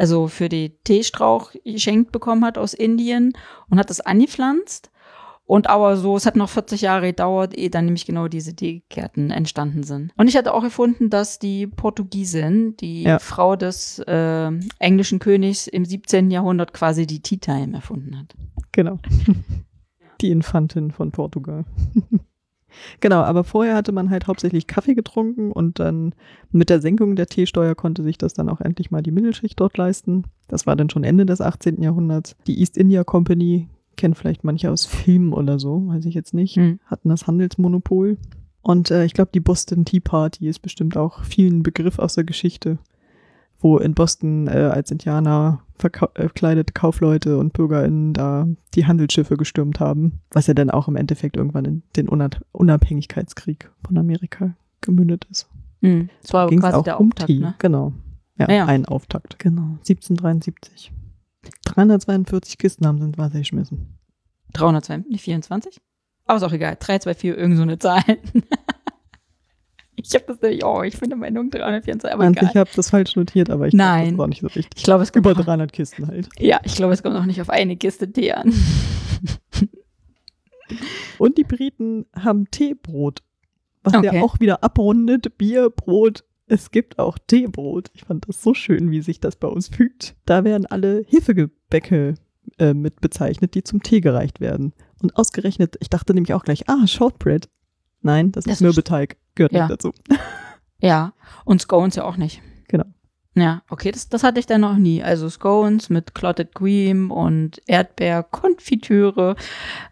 also 0.00 0.28
für 0.28 0.48
die 0.48 0.78
Teestrauch 0.84 1.52
geschenkt 1.64 2.10
bekommen 2.10 2.44
hat 2.44 2.56
aus 2.58 2.74
Indien 2.74 3.32
und 3.68 3.78
hat 3.78 3.90
das 3.90 4.00
angepflanzt? 4.00 4.90
Und 5.44 5.68
aber 5.68 5.96
so, 5.96 6.16
es 6.16 6.26
hat 6.26 6.36
noch 6.36 6.48
40 6.48 6.80
Jahre 6.82 7.08
gedauert, 7.08 7.58
ehe 7.58 7.70
dann 7.70 7.84
nämlich 7.86 8.06
genau 8.06 8.28
diese 8.28 8.54
Teegärten 8.54 9.32
entstanden 9.32 9.82
sind. 9.82 10.12
Und 10.16 10.28
ich 10.28 10.36
hatte 10.36 10.54
auch 10.54 10.62
gefunden, 10.62 11.10
dass 11.10 11.40
die 11.40 11.66
Portugiesin, 11.66 12.76
die 12.76 13.02
Ja. 13.02 13.18
Frau 13.18 13.56
des 13.56 13.98
äh, 14.06 14.50
englischen 14.78 15.18
Königs 15.18 15.66
im 15.66 15.84
17. 15.84 16.30
Jahrhundert 16.30 16.72
quasi 16.72 17.04
die 17.04 17.20
Tea 17.20 17.38
Time 17.38 17.74
erfunden 17.74 18.16
hat. 18.16 18.34
Genau. 18.72 18.98
Die 20.20 20.30
Infantin 20.30 20.90
von 20.92 21.10
Portugal. 21.12 21.64
genau, 23.00 23.22
aber 23.22 23.44
vorher 23.44 23.74
hatte 23.74 23.92
man 23.92 24.10
halt 24.10 24.26
hauptsächlich 24.26 24.66
Kaffee 24.66 24.94
getrunken 24.94 25.52
und 25.52 25.78
dann 25.78 26.14
mit 26.50 26.70
der 26.70 26.80
Senkung 26.80 27.16
der 27.16 27.26
Teesteuer 27.26 27.74
konnte 27.74 28.02
sich 28.02 28.18
das 28.18 28.32
dann 28.32 28.48
auch 28.48 28.60
endlich 28.60 28.90
mal 28.90 29.02
die 29.02 29.10
Mittelschicht 29.12 29.58
dort 29.58 29.76
leisten. 29.76 30.24
Das 30.48 30.66
war 30.66 30.76
dann 30.76 30.90
schon 30.90 31.04
Ende 31.04 31.26
des 31.26 31.40
18. 31.40 31.82
Jahrhunderts. 31.82 32.36
Die 32.46 32.60
East 32.60 32.76
India 32.76 33.04
Company, 33.04 33.68
kennen 33.96 34.14
vielleicht 34.14 34.44
manche 34.44 34.70
aus 34.70 34.86
Filmen 34.86 35.32
oder 35.32 35.58
so, 35.58 35.86
weiß 35.88 36.06
ich 36.06 36.14
jetzt 36.14 36.32
nicht, 36.34 36.56
Hm. 36.56 36.80
hatten 36.86 37.08
das 37.10 37.26
Handelsmonopol. 37.26 38.16
Und 38.62 38.90
äh, 38.90 39.04
ich 39.04 39.14
glaube, 39.14 39.30
die 39.32 39.40
Boston 39.40 39.84
Tea 39.84 40.00
Party 40.00 40.48
ist 40.48 40.60
bestimmt 40.60 40.96
auch 40.96 41.22
vielen 41.24 41.62
Begriff 41.62 41.98
aus 41.98 42.14
der 42.14 42.24
Geschichte, 42.24 42.78
wo 43.58 43.78
in 43.78 43.94
Boston 43.94 44.48
äh, 44.48 44.70
als 44.72 44.90
Indianer 44.90 45.62
verkleidete 45.80 46.72
Kaufleute 46.72 47.38
und 47.38 47.52
BürgerInnen 47.52 48.12
da 48.12 48.46
die 48.74 48.86
Handelsschiffe 48.86 49.36
gestürmt 49.36 49.80
haben, 49.80 50.20
was 50.30 50.46
ja 50.46 50.54
dann 50.54 50.70
auch 50.70 50.88
im 50.88 50.96
Endeffekt 50.96 51.36
irgendwann 51.36 51.64
in 51.64 51.82
den 51.96 52.08
Unab 52.08 52.40
Unabhängigkeitskrieg 52.52 53.70
von 53.84 53.98
Amerika 53.98 54.54
gemündet 54.80 55.26
ist. 55.30 55.48
Hm. 55.82 56.08
Das 56.22 56.32
war 56.32 56.48
Ging 56.48 56.58
es 56.58 56.64
quasi 56.64 56.76
auch 56.76 56.84
der 56.84 57.00
um 57.00 57.08
Auftakt, 57.08 57.26
Tee, 57.26 57.38
ne? 57.38 57.54
genau. 57.58 57.92
Ja, 58.38 58.50
Ja, 58.50 58.66
ein 58.66 58.86
Auftakt, 58.86 59.38
genau. 59.38 59.78
1773. 59.80 60.92
342 61.64 62.58
Kisten 62.58 62.86
haben 62.86 62.98
sie 62.98 63.04
ins 63.06 63.18
Wasser 63.18 63.38
geschmissen. 63.38 63.98
302, 64.52 64.98
nicht 65.08 65.24
24? 65.24 65.80
Aber 66.26 66.36
ist 66.36 66.42
auch 66.42 66.52
egal. 66.52 66.76
3, 66.78 66.98
2, 67.00 67.14
4, 67.14 67.38
irgend 67.38 67.56
so 67.56 67.62
eine 67.62 67.78
Zahl. 67.78 68.02
ich 70.04 70.14
habe 70.14 70.24
das 70.26 70.40
nämlich 70.40 70.64
auch. 70.64 70.82
Ich 70.82 70.98
bin 70.98 71.08
der 71.10 71.18
Meinung 71.18 71.50
324, 71.50 72.12
aber 72.12 72.26
egal. 72.28 72.48
ich 72.50 72.56
habe 72.56 72.70
das 72.74 72.90
falsch 72.90 73.16
notiert, 73.16 73.50
aber 73.50 73.68
ich 73.68 73.74
Nein. 73.74 74.00
glaub, 74.02 74.10
das 74.10 74.18
war 74.18 74.28
nicht 74.28 74.40
so 74.40 74.46
richtig. 74.48 74.70
Ich 74.76 74.82
glaube, 74.84 75.02
es 75.02 75.12
kommt 75.12 75.24
Über 75.26 75.34
noch, 75.34 75.44
300 75.44 75.72
Kisten 75.72 76.06
halt. 76.06 76.28
Ja, 76.38 76.60
ich 76.64 76.74
glaube, 76.76 76.92
es 76.94 77.02
kommt 77.02 77.14
noch 77.14 77.26
nicht 77.26 77.40
auf 77.40 77.50
eine 77.50 77.76
Kiste 77.76 78.10
Tee 78.12 78.32
an. 78.32 78.52
Und 81.18 81.36
die 81.38 81.44
Briten 81.44 82.06
haben 82.16 82.50
Teebrot, 82.50 83.22
was 83.82 83.94
Okay. 83.94 84.14
ja 84.16 84.22
auch 84.22 84.40
wieder 84.40 84.62
abrundet, 84.62 85.36
Bierbrot. 85.36 86.24
Es 86.46 86.70
gibt 86.70 86.98
auch 86.98 87.18
Teebrot. 87.26 87.90
Ich 87.94 88.04
fand 88.04 88.28
das 88.28 88.42
so 88.42 88.54
schön, 88.54 88.90
wie 88.90 89.02
sich 89.02 89.20
das 89.20 89.36
bei 89.36 89.48
uns 89.48 89.68
fügt. 89.68 90.16
Da 90.26 90.44
werden 90.44 90.66
alle 90.66 91.04
Hefegebäcke 91.08 92.14
äh, 92.58 92.74
mit 92.74 93.00
bezeichnet, 93.00 93.54
die 93.54 93.62
zum 93.62 93.82
Tee 93.82 94.00
gereicht 94.00 94.40
werden. 94.40 94.72
Und 95.02 95.16
ausgerechnet, 95.16 95.76
ich 95.80 95.90
dachte 95.90 96.14
nämlich 96.14 96.34
auch 96.34 96.44
gleich, 96.44 96.68
ah, 96.68 96.86
Shortbread. 96.86 97.48
Nein, 98.02 98.32
das, 98.32 98.44
Das 98.44 98.54
ist 98.54 98.58
ist- 98.60 98.62
Mürbeteig. 98.62 99.16
Gehört 99.40 99.52
Ja. 99.52 99.62
nicht 99.68 99.72
dazu. 99.72 99.92
Ja, 100.82 101.12
und 101.44 101.60
Scones 101.60 101.96
ja 101.96 102.04
auch 102.04 102.16
nicht. 102.16 102.40
Genau. 102.68 102.86
Ja, 103.34 103.62
okay, 103.68 103.90
das, 103.90 104.08
das 104.08 104.22
hatte 104.22 104.40
ich 104.40 104.46
dann 104.46 104.62
noch 104.62 104.76
nie. 104.76 105.02
Also 105.02 105.28
Scones 105.28 105.90
mit 105.90 106.14
Clotted 106.14 106.54
Cream 106.54 107.10
und 107.10 107.60
Erdbeerkonfitüre 107.66 109.36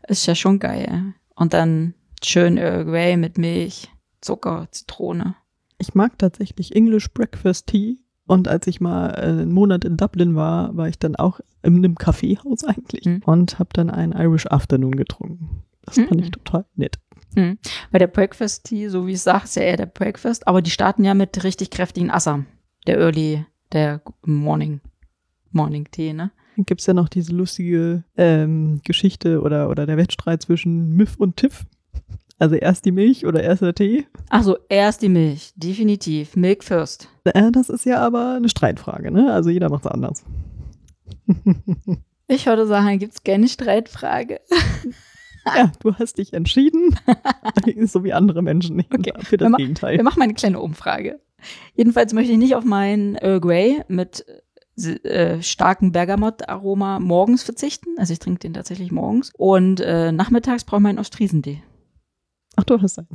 ist 0.08 0.26
ja 0.26 0.34
schon 0.34 0.58
geil. 0.58 1.14
Und 1.34 1.52
dann 1.54 1.92
schön 2.22 2.56
Earl 2.56 2.84
Grey 2.86 3.16
mit 3.18 3.36
Milch, 3.38 3.90
Zucker, 4.20 4.68
Zitrone. 4.70 5.34
Ich 5.78 5.94
mag 5.94 6.18
tatsächlich 6.18 6.74
English 6.74 7.10
Breakfast 7.12 7.66
Tea. 7.68 7.98
Und 8.26 8.48
als 8.48 8.66
ich 8.66 8.80
mal 8.80 9.10
äh, 9.10 9.22
einen 9.28 9.52
Monat 9.52 9.84
in 9.84 9.96
Dublin 9.96 10.34
war, 10.34 10.76
war 10.76 10.88
ich 10.88 10.98
dann 10.98 11.16
auch 11.16 11.40
in 11.62 11.76
einem 11.76 11.94
Kaffeehaus 11.96 12.64
eigentlich 12.64 13.04
Mhm. 13.06 13.22
und 13.26 13.58
habe 13.58 13.70
dann 13.72 13.90
einen 13.90 14.12
Irish 14.12 14.46
Afternoon 14.46 14.92
getrunken. 14.96 15.62
Das 15.82 15.94
fand 15.96 16.16
ich 16.20 16.26
Mhm. 16.28 16.32
total 16.32 16.64
nett. 16.76 16.98
Hm. 17.38 17.56
Bei 17.92 17.98
der 17.98 18.08
Breakfast 18.08 18.64
Tea, 18.64 18.88
so 18.88 19.06
wie 19.06 19.12
ich 19.12 19.20
sage, 19.20 19.44
ist 19.44 19.54
ja 19.54 19.62
eher 19.62 19.76
der 19.76 19.86
Breakfast, 19.86 20.48
aber 20.48 20.60
die 20.60 20.72
starten 20.72 21.04
ja 21.04 21.14
mit 21.14 21.44
richtig 21.44 21.70
kräftigen 21.70 22.10
Assam. 22.10 22.46
Der 22.88 22.98
Early, 22.98 23.46
der 23.72 24.02
Morning, 24.24 24.80
Morning 25.52 25.86
Tee, 25.88 26.12
ne? 26.12 26.32
Dann 26.56 26.64
gibt's 26.64 26.86
ja 26.86 26.94
noch 26.94 27.08
diese 27.08 27.32
lustige 27.32 28.02
ähm, 28.16 28.80
Geschichte 28.84 29.40
oder, 29.40 29.70
oder 29.70 29.86
der 29.86 29.96
Wettstreit 29.96 30.42
zwischen 30.42 30.96
Miff 30.96 31.14
und 31.16 31.36
Tiff. 31.36 31.64
Also 32.40 32.56
erst 32.56 32.84
die 32.84 32.92
Milch 32.92 33.24
oder 33.24 33.40
erst 33.40 33.62
der 33.62 33.74
Tee. 33.74 34.06
Also 34.30 34.56
erst 34.68 35.02
die 35.02 35.08
Milch, 35.08 35.52
definitiv. 35.54 36.34
Milk 36.34 36.64
first. 36.64 37.08
Äh, 37.22 37.52
das 37.52 37.68
ist 37.68 37.84
ja 37.84 38.00
aber 38.00 38.34
eine 38.34 38.48
Streitfrage, 38.48 39.12
ne? 39.12 39.32
Also 39.32 39.50
jeder 39.50 39.70
macht's 39.70 39.86
anders. 39.86 40.24
Ich 42.30 42.44
würde 42.44 42.66
sagen, 42.66 42.98
gibt's 42.98 43.24
keine 43.24 43.48
Streitfrage. 43.48 44.42
ja, 45.56 45.72
du 45.80 45.94
hast 45.94 46.18
dich 46.18 46.32
entschieden, 46.32 46.98
so 47.86 48.04
wie 48.04 48.12
andere 48.12 48.42
Menschen 48.42 48.76
nicht 48.76 48.92
Okay. 48.92 49.12
für 49.22 49.36
das 49.36 49.50
Wir 49.50 49.56
Gegenteil. 49.56 49.96
Wir 49.96 50.04
machen 50.04 50.18
mal 50.18 50.24
eine 50.24 50.34
kleine 50.34 50.60
Umfrage. 50.60 51.20
Jedenfalls 51.74 52.12
möchte 52.12 52.32
ich 52.32 52.38
nicht 52.38 52.54
auf 52.56 52.64
meinen 52.64 53.14
Earl 53.16 53.40
Grey 53.40 53.82
mit 53.88 54.24
äh, 55.04 55.42
starkem 55.42 55.92
Bergamot-Aroma 55.92 57.00
morgens 57.00 57.42
verzichten. 57.42 57.90
Also 57.98 58.12
ich 58.12 58.18
trinke 58.18 58.40
den 58.40 58.54
tatsächlich 58.54 58.92
morgens. 58.92 59.32
Und 59.36 59.80
äh, 59.80 60.12
nachmittags 60.12 60.64
brauche 60.64 60.78
ich 60.80 60.84
meinen 60.84 60.98
Ostfriesentee. 60.98 61.62
Ach, 62.56 62.64
du 62.64 62.80
hast 62.80 62.98
einen. 62.98 63.08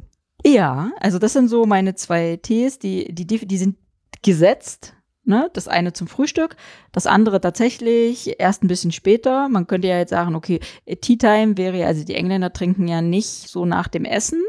Ja, 0.46 0.92
also 1.00 1.20
das 1.20 1.34
sind 1.34 1.48
so 1.48 1.66
meine 1.66 1.96
zwei 1.96 2.38
Tees, 2.42 2.80
die, 2.80 3.14
die, 3.14 3.26
die 3.26 3.58
sind 3.58 3.78
gesetzt. 4.22 4.94
Ne? 5.26 5.50
Das 5.54 5.68
eine 5.68 5.94
zum 5.94 6.08
Frühstück, 6.08 6.58
das 6.92 7.08
andere 7.08 7.40
tatsächlich 7.40 8.40
erst 8.40 8.64
ein 8.64 8.68
bisschen 8.68 8.92
später. 8.92 9.48
Man 9.48 9.68
könnte 9.68 9.88
ja 9.88 9.98
jetzt 9.98 10.10
sagen, 10.10 10.36
okay, 10.36 10.60
Tea 11.02 11.18
Time 11.18 11.58
wäre 11.58 11.78
ja, 11.78 11.88
also 11.88 12.04
die 12.04 12.16
Engländer 12.16 12.52
trinken 12.52 12.88
ja 12.88 13.02
nicht 13.02 13.50
so 13.50 13.66
nach 13.66 13.88
dem 13.88 14.04
Essen 14.04 14.42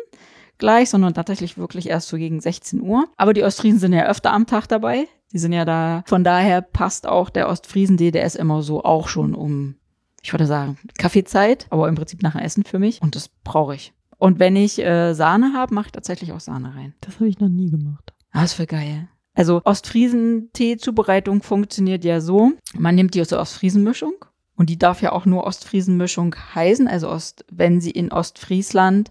gleich, 0.58 0.90
sondern 0.90 1.14
tatsächlich 1.14 1.58
wirklich 1.58 1.88
erst 1.88 2.08
so 2.08 2.16
gegen 2.16 2.40
16 2.40 2.80
Uhr. 2.80 3.06
Aber 3.16 3.32
die 3.32 3.44
Ostfriesen 3.44 3.78
sind 3.78 3.92
ja 3.92 4.06
öfter 4.06 4.32
am 4.32 4.46
Tag 4.46 4.66
dabei. 4.66 5.06
Die 5.32 5.38
sind 5.38 5.52
ja 5.52 5.64
da, 5.64 6.02
von 6.06 6.24
daher 6.24 6.60
passt 6.62 7.06
auch 7.06 7.30
der 7.30 8.24
ist 8.24 8.36
immer 8.36 8.62
so 8.62 8.84
auch 8.84 9.08
schon 9.08 9.34
um, 9.34 9.76
ich 10.22 10.32
würde 10.32 10.46
sagen, 10.46 10.78
Kaffeezeit, 10.98 11.66
aber 11.70 11.88
im 11.88 11.96
Prinzip 11.96 12.22
nach 12.22 12.32
dem 12.32 12.40
Essen 12.40 12.64
für 12.64 12.78
mich. 12.78 13.02
Und 13.02 13.14
das 13.14 13.28
brauche 13.28 13.74
ich. 13.74 13.92
Und 14.16 14.38
wenn 14.38 14.56
ich 14.56 14.78
äh, 14.78 15.12
Sahne 15.12 15.52
habe, 15.54 15.74
mache 15.74 15.86
ich 15.86 15.92
tatsächlich 15.92 16.32
auch 16.32 16.40
Sahne 16.40 16.74
rein. 16.74 16.94
Das 17.00 17.16
habe 17.16 17.28
ich 17.28 17.40
noch 17.40 17.48
nie 17.48 17.70
gemacht. 17.70 18.12
Ah, 18.30 18.44
ist 18.44 18.54
voll 18.54 18.66
geil. 18.66 19.08
Also 19.34 19.60
Ostfriesen-Tee-Zubereitung 19.64 21.42
funktioniert 21.42 22.04
ja 22.04 22.20
so, 22.20 22.52
man 22.78 22.94
nimmt 22.94 23.14
die 23.14 23.20
aus 23.20 23.28
der 23.28 23.40
Ostfriesen-Mischung 23.40 24.14
und 24.56 24.70
die 24.70 24.78
darf 24.78 25.02
ja 25.02 25.12
auch 25.12 25.26
nur 25.26 25.44
Ostfriesen-Mischung 25.44 26.36
heißen, 26.54 26.86
also 26.86 27.08
Ost, 27.08 27.44
wenn 27.50 27.80
sie 27.80 27.90
in 27.90 28.12
Ostfriesland 28.12 29.10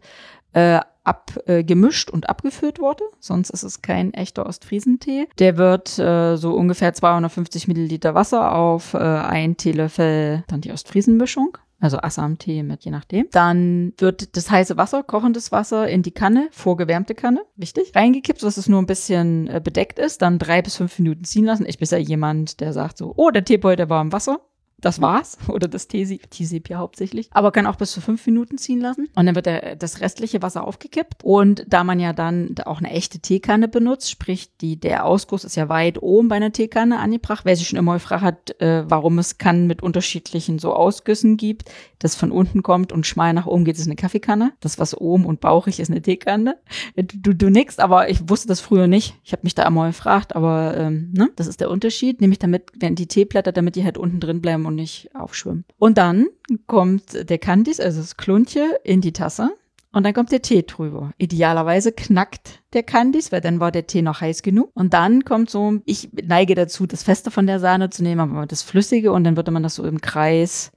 äh, 0.54 0.80
abgemischt 1.04 2.10
äh, 2.10 2.14
und 2.14 2.30
abgefüllt 2.30 2.80
wurde. 2.80 3.04
Sonst 3.20 3.50
ist 3.50 3.64
es 3.64 3.82
kein 3.82 4.14
echter 4.14 4.46
Ostfriesentee. 4.46 5.28
Der 5.40 5.58
wird 5.58 6.00
äh, 6.00 6.38
so 6.38 6.54
ungefähr 6.54 6.94
250 6.94 7.68
Milliliter 7.68 8.16
Wasser 8.16 8.56
auf 8.56 8.94
äh, 8.94 8.98
ein 9.00 9.58
Teelöffel 9.58 10.46
dann 10.48 10.62
die 10.62 10.72
Ostfriesenmischung 10.72 11.58
also 11.84 11.98
Assam-Tee 11.98 12.64
mit, 12.64 12.86
je 12.86 12.92
nachdem. 12.92 13.28
Dann 13.32 13.94
wird 13.98 14.36
das 14.38 14.50
heiße 14.50 14.78
Wasser, 14.78 15.04
kochendes 15.04 15.52
Wasser 15.52 15.88
in 15.88 16.02
die 16.02 16.12
Kanne, 16.12 16.48
vorgewärmte 16.52 17.16
Kanne, 17.16 17.42
wichtig, 17.56 17.92
reingekippt, 17.96 18.40
sodass 18.40 18.58
es 18.58 18.70
nur 18.70 18.82
ein 18.82 18.86
bisschen 18.86 19.48
äh, 19.48 19.62
bedeckt 19.64 20.00
ist. 20.00 20.22
Dann 20.22 20.40
drei 20.40 20.62
bis 20.62 20.78
fünf 20.78 20.98
Minuten 21.00 21.24
ziehen 21.24 21.46
lassen. 21.46 21.66
Ich 21.68 21.80
bin 21.80 21.88
ja 21.90 21.98
jemand, 21.98 22.62
der 22.62 22.74
sagt 22.74 22.98
so, 22.98 23.14
oh, 23.18 23.30
der 23.32 23.44
Teebeutel 23.44 23.90
war 23.90 24.02
im 24.02 24.14
Wasser 24.14 24.40
das 24.84 25.02
war's. 25.02 25.38
Oder 25.48 25.68
das 25.68 25.88
Teesepia 25.88 26.78
hauptsächlich. 26.78 27.30
Aber 27.32 27.52
kann 27.52 27.66
auch 27.66 27.76
bis 27.76 27.92
zu 27.92 28.02
fünf 28.02 28.26
Minuten 28.26 28.58
ziehen 28.58 28.82
lassen. 28.82 29.10
Und 29.16 29.26
dann 29.26 29.36
wird 29.36 29.46
der, 29.46 29.76
das 29.76 30.02
restliche 30.02 30.42
Wasser 30.42 30.66
aufgekippt. 30.68 31.24
Und 31.24 31.66
da 31.68 31.84
man 31.84 32.00
ja 32.00 32.14
dann 32.14 32.56
auch 32.66 32.80
eine 32.80 32.92
echte 32.92 33.20
Teekanne 33.20 33.68
benutzt, 33.68 34.12
sprich 34.12 34.56
die, 34.58 34.80
der 34.80 35.06
Ausguss 35.06 35.44
ist 35.44 35.56
ja 35.56 35.70
weit 35.70 36.02
oben 36.02 36.28
bei 36.28 36.36
einer 36.36 36.52
Teekanne 36.52 37.00
angebracht. 37.00 37.46
Wer 37.46 37.56
sich 37.56 37.68
schon 37.68 37.80
immer 37.80 37.94
gefragt 37.94 38.24
hat, 38.24 38.62
äh, 38.62 38.84
warum 38.90 39.20
es 39.20 39.38
Kannen 39.38 39.68
mit 39.68 39.82
unterschiedlichen 39.82 40.60
so 40.60 40.74
Ausgüssen 40.74 41.38
gibt, 41.38 41.72
das 42.00 42.16
von 42.16 42.32
unten 42.32 42.64
kommt 42.64 42.92
und 42.92 43.08
schmal 43.08 43.34
nach 43.34 43.46
oben 43.46 43.66
geht, 43.66 43.78
ist 43.78 43.88
eine 43.88 43.96
Kaffeekanne. 43.96 44.54
Das, 44.60 44.78
was 44.78 44.96
oben 44.96 45.26
und 45.26 45.40
bauchig 45.40 45.80
ist, 45.80 45.90
eine 45.90 46.02
Teekanne. 46.02 46.58
Du, 46.96 47.34
du 47.34 47.50
nix, 47.50 47.80
aber 47.80 48.10
ich 48.10 48.30
wusste 48.30 48.48
das 48.50 48.60
früher 48.60 48.88
nicht. 48.88 49.16
Ich 49.24 49.32
habe 49.32 49.44
mich 49.44 49.56
da 49.56 49.64
einmal 49.64 49.90
gefragt, 49.90 50.36
aber 50.36 50.76
ähm, 50.78 51.12
ne, 51.14 51.30
das 51.36 51.48
ist 51.48 51.62
der 51.62 51.70
Unterschied. 51.70 52.20
Nämlich 52.20 52.40
damit, 52.40 52.72
werden 52.76 52.96
die 52.96 53.08
Teeblätter, 53.08 53.52
damit 53.52 53.76
die 53.76 53.84
halt 53.84 53.98
unten 53.98 54.20
drin 54.20 54.42
bleiben 54.42 54.66
und 54.66 54.73
nicht 54.76 55.16
aufschwimmen. 55.16 55.66
Und 55.78 55.98
dann 55.98 56.28
kommt 56.68 57.30
der 57.30 57.38
Candice, 57.38 57.80
also 57.80 58.02
das 58.02 58.18
Kluntje, 58.18 58.80
in 58.84 59.02
die 59.02 59.14
Tasse. 59.14 59.52
Und 59.92 60.04
dann 60.04 60.14
kommt 60.14 60.32
der 60.32 60.42
Tee 60.42 60.64
drüber. 60.64 61.12
Idealerweise 61.20 61.92
knackt 61.92 62.64
der 62.74 62.82
Candice, 62.82 63.32
weil 63.32 63.42
dann 63.42 63.60
war 63.60 63.72
der 63.72 63.86
Tee 63.86 64.02
noch 64.02 64.22
heiß 64.22 64.42
genug. 64.42 64.72
Und 64.74 64.94
dann 64.94 65.24
kommt 65.24 65.52
so, 65.52 65.80
ich 65.86 66.10
neige 66.12 66.56
dazu, 66.56 66.88
das 66.88 67.04
Feste 67.04 67.30
von 67.30 67.46
der 67.46 67.60
Sahne 67.60 67.92
zu 67.92 68.02
nehmen, 68.02 68.22
aber 68.22 68.48
das 68.48 68.64
Flüssige 68.64 69.12
und 69.12 69.24
dann 69.24 69.36
würde 69.36 69.52
man 69.52 69.62
das 69.62 69.76
so 69.76 69.84
im 69.86 70.02
Kreis 70.02 70.72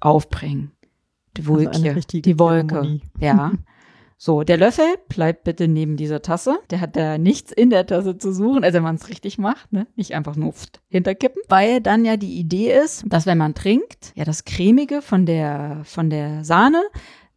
aufbringen. 0.00 0.72
Die 1.36 1.46
Wolke, 1.46 1.72
also 1.72 2.00
die 2.08 2.38
Wolke. 2.38 2.68
Zeremonie. 2.68 3.02
Ja. 3.20 3.52
So, 4.24 4.42
der 4.42 4.56
Löffel 4.56 4.86
bleibt 5.10 5.44
bitte 5.44 5.68
neben 5.68 5.98
dieser 5.98 6.22
Tasse. 6.22 6.56
Der 6.70 6.80
hat 6.80 6.96
da 6.96 7.18
nichts 7.18 7.52
in 7.52 7.68
der 7.68 7.84
Tasse 7.84 8.16
zu 8.16 8.32
suchen, 8.32 8.64
also 8.64 8.76
wenn 8.76 8.82
man 8.82 8.94
es 8.94 9.10
richtig 9.10 9.36
macht, 9.36 9.70
ne? 9.70 9.86
Nicht 9.96 10.14
einfach 10.14 10.34
nur 10.34 10.54
hinterkippen. 10.88 11.42
Weil 11.50 11.82
dann 11.82 12.06
ja 12.06 12.16
die 12.16 12.38
Idee 12.38 12.72
ist, 12.72 13.04
dass 13.06 13.26
wenn 13.26 13.36
man 13.36 13.52
trinkt, 13.52 14.14
ja 14.14 14.24
das 14.24 14.46
Cremige 14.46 15.02
von 15.02 15.26
der, 15.26 15.82
von 15.84 16.08
der 16.08 16.42
Sahne, 16.42 16.82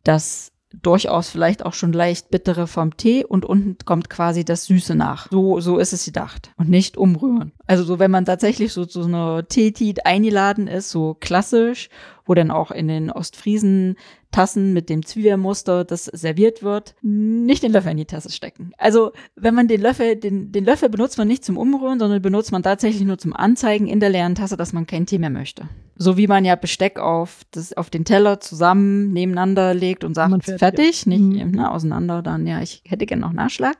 das 0.05 0.53
durchaus 0.81 1.29
vielleicht 1.29 1.65
auch 1.65 1.73
schon 1.73 1.91
leicht 1.91 2.29
bittere 2.29 2.67
vom 2.67 2.95
Tee 2.95 3.25
und 3.25 3.43
unten 3.43 3.77
kommt 3.83 4.09
quasi 4.09 4.45
das 4.45 4.63
Süße 4.65 4.95
nach. 4.95 5.29
So, 5.29 5.59
so 5.59 5.79
ist 5.79 5.91
es 5.91 6.05
gedacht. 6.05 6.51
Und 6.55 6.69
nicht 6.69 6.95
umrühren. 6.95 7.51
Also 7.65 7.83
so, 7.83 7.99
wenn 7.99 8.11
man 8.11 8.23
tatsächlich 8.23 8.71
so 8.71 8.85
zu 8.85 9.01
so 9.01 9.09
einer 9.09 9.45
Teetit 9.45 10.05
eingeladen 10.05 10.67
ist, 10.67 10.89
so 10.89 11.17
klassisch 11.19 11.89
wo 12.27 12.33
dann 12.33 12.51
auch 12.51 12.71
in 12.71 12.87
den 12.87 13.11
Ostfriesen 13.11 13.95
Tassen 14.31 14.73
mit 14.73 14.89
dem 14.89 15.05
Zwiebelmuster 15.05 15.83
das 15.85 16.05
serviert 16.05 16.61
wird, 16.61 16.95
nicht 17.01 17.63
den 17.63 17.71
Löffel 17.71 17.91
in 17.91 17.97
die 17.97 18.05
Tasse 18.05 18.29
stecken. 18.29 18.71
Also 18.77 19.11
wenn 19.35 19.55
man 19.55 19.67
den 19.67 19.81
Löffel, 19.81 20.15
den, 20.15 20.51
den 20.51 20.65
Löffel 20.65 20.89
benutzt 20.89 21.17
man 21.17 21.27
nicht 21.27 21.45
zum 21.45 21.57
Umrühren, 21.57 21.99
sondern 21.99 22.21
benutzt 22.21 22.51
man 22.51 22.63
tatsächlich 22.63 23.03
nur 23.03 23.17
zum 23.17 23.33
Anzeigen 23.33 23.87
in 23.87 23.99
der 23.99 24.09
leeren 24.09 24.35
Tasse, 24.35 24.57
dass 24.57 24.73
man 24.73 24.85
keinen 24.85 25.05
Tee 25.05 25.17
mehr 25.17 25.29
möchte. 25.29 25.67
So 25.95 26.17
wie 26.17 26.27
man 26.27 26.45
ja 26.45 26.55
Besteck 26.55 26.99
auf, 26.99 27.41
das, 27.51 27.73
auf 27.73 27.89
den 27.89 28.05
Teller 28.05 28.39
zusammen 28.39 29.11
nebeneinander 29.13 29.73
legt 29.73 30.03
und 30.03 30.13
sagt, 30.13 30.31
fertig, 30.43 30.59
fertig 30.59 31.05
nicht 31.07 31.21
mhm. 31.21 31.51
ne, 31.51 31.71
auseinander, 31.71 32.21
dann 32.21 32.45
ja, 32.45 32.61
ich 32.61 32.83
hätte 32.85 33.05
gerne 33.05 33.21
noch 33.21 33.33
Nachschlag, 33.33 33.77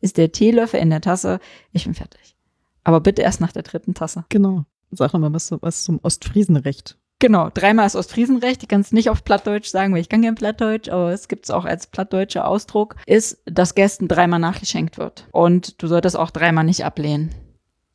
ist 0.00 0.16
der 0.16 0.32
Teelöffel 0.32 0.80
in 0.80 0.90
der 0.90 1.00
Tasse, 1.00 1.38
ich 1.72 1.84
bin 1.84 1.94
fertig. 1.94 2.34
Aber 2.82 3.00
bitte 3.00 3.22
erst 3.22 3.40
nach 3.40 3.52
der 3.52 3.62
dritten 3.62 3.94
Tasse. 3.94 4.24
Genau. 4.30 4.64
Sag 4.90 5.12
mal 5.12 5.32
was, 5.32 5.52
was 5.60 5.84
zum 5.84 6.00
Ostfriesenrecht. 6.02 6.96
Genau, 7.20 7.50
dreimal 7.52 7.86
ist 7.86 7.96
Ostfriesenrecht. 7.96 8.62
Ich 8.62 8.68
kann 8.68 8.80
es 8.80 8.92
nicht 8.92 9.10
auf 9.10 9.24
Plattdeutsch 9.24 9.68
sagen, 9.68 9.92
weil 9.92 10.00
ich 10.00 10.08
kann 10.08 10.22
kein 10.22 10.34
Plattdeutsch, 10.34 10.88
aber 10.88 11.12
es 11.12 11.28
gibt 11.28 11.44
es 11.44 11.50
auch 11.50 11.66
als 11.66 11.86
plattdeutscher 11.86 12.48
Ausdruck, 12.48 12.96
ist, 13.04 13.38
dass 13.44 13.74
Gästen 13.74 14.08
dreimal 14.08 14.40
nachgeschenkt 14.40 14.96
wird. 14.96 15.26
Und 15.30 15.82
du 15.82 15.86
solltest 15.86 16.16
auch 16.16 16.30
dreimal 16.30 16.64
nicht 16.64 16.84
ablehnen 16.84 17.34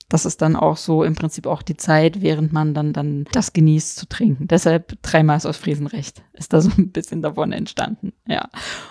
das 0.08 0.26
ist 0.26 0.42
dann 0.42 0.56
auch 0.56 0.78
so 0.78 1.04
im 1.04 1.16
Prinzip 1.16 1.48
auch 1.48 1.64
die 1.64 1.78
Zeit, 1.78 2.22
während 2.22 2.54
man 2.54 2.76
dann, 2.76 2.94
dann 2.94 3.26
das 3.32 3.54
genießt 3.54 3.98
zu 3.98 4.08
trinken. 4.08 4.48
Deshalb 4.48 5.02
dreimal 5.02 5.36
aus 5.36 5.58
Friesenrecht 5.58 6.24
ist 6.34 6.54
da 6.54 6.62
so 6.62 6.70
ein 6.78 6.92
bisschen 6.92 7.22
davon 7.22 7.52
entstanden. 7.52 8.14
Ja. 8.28 8.48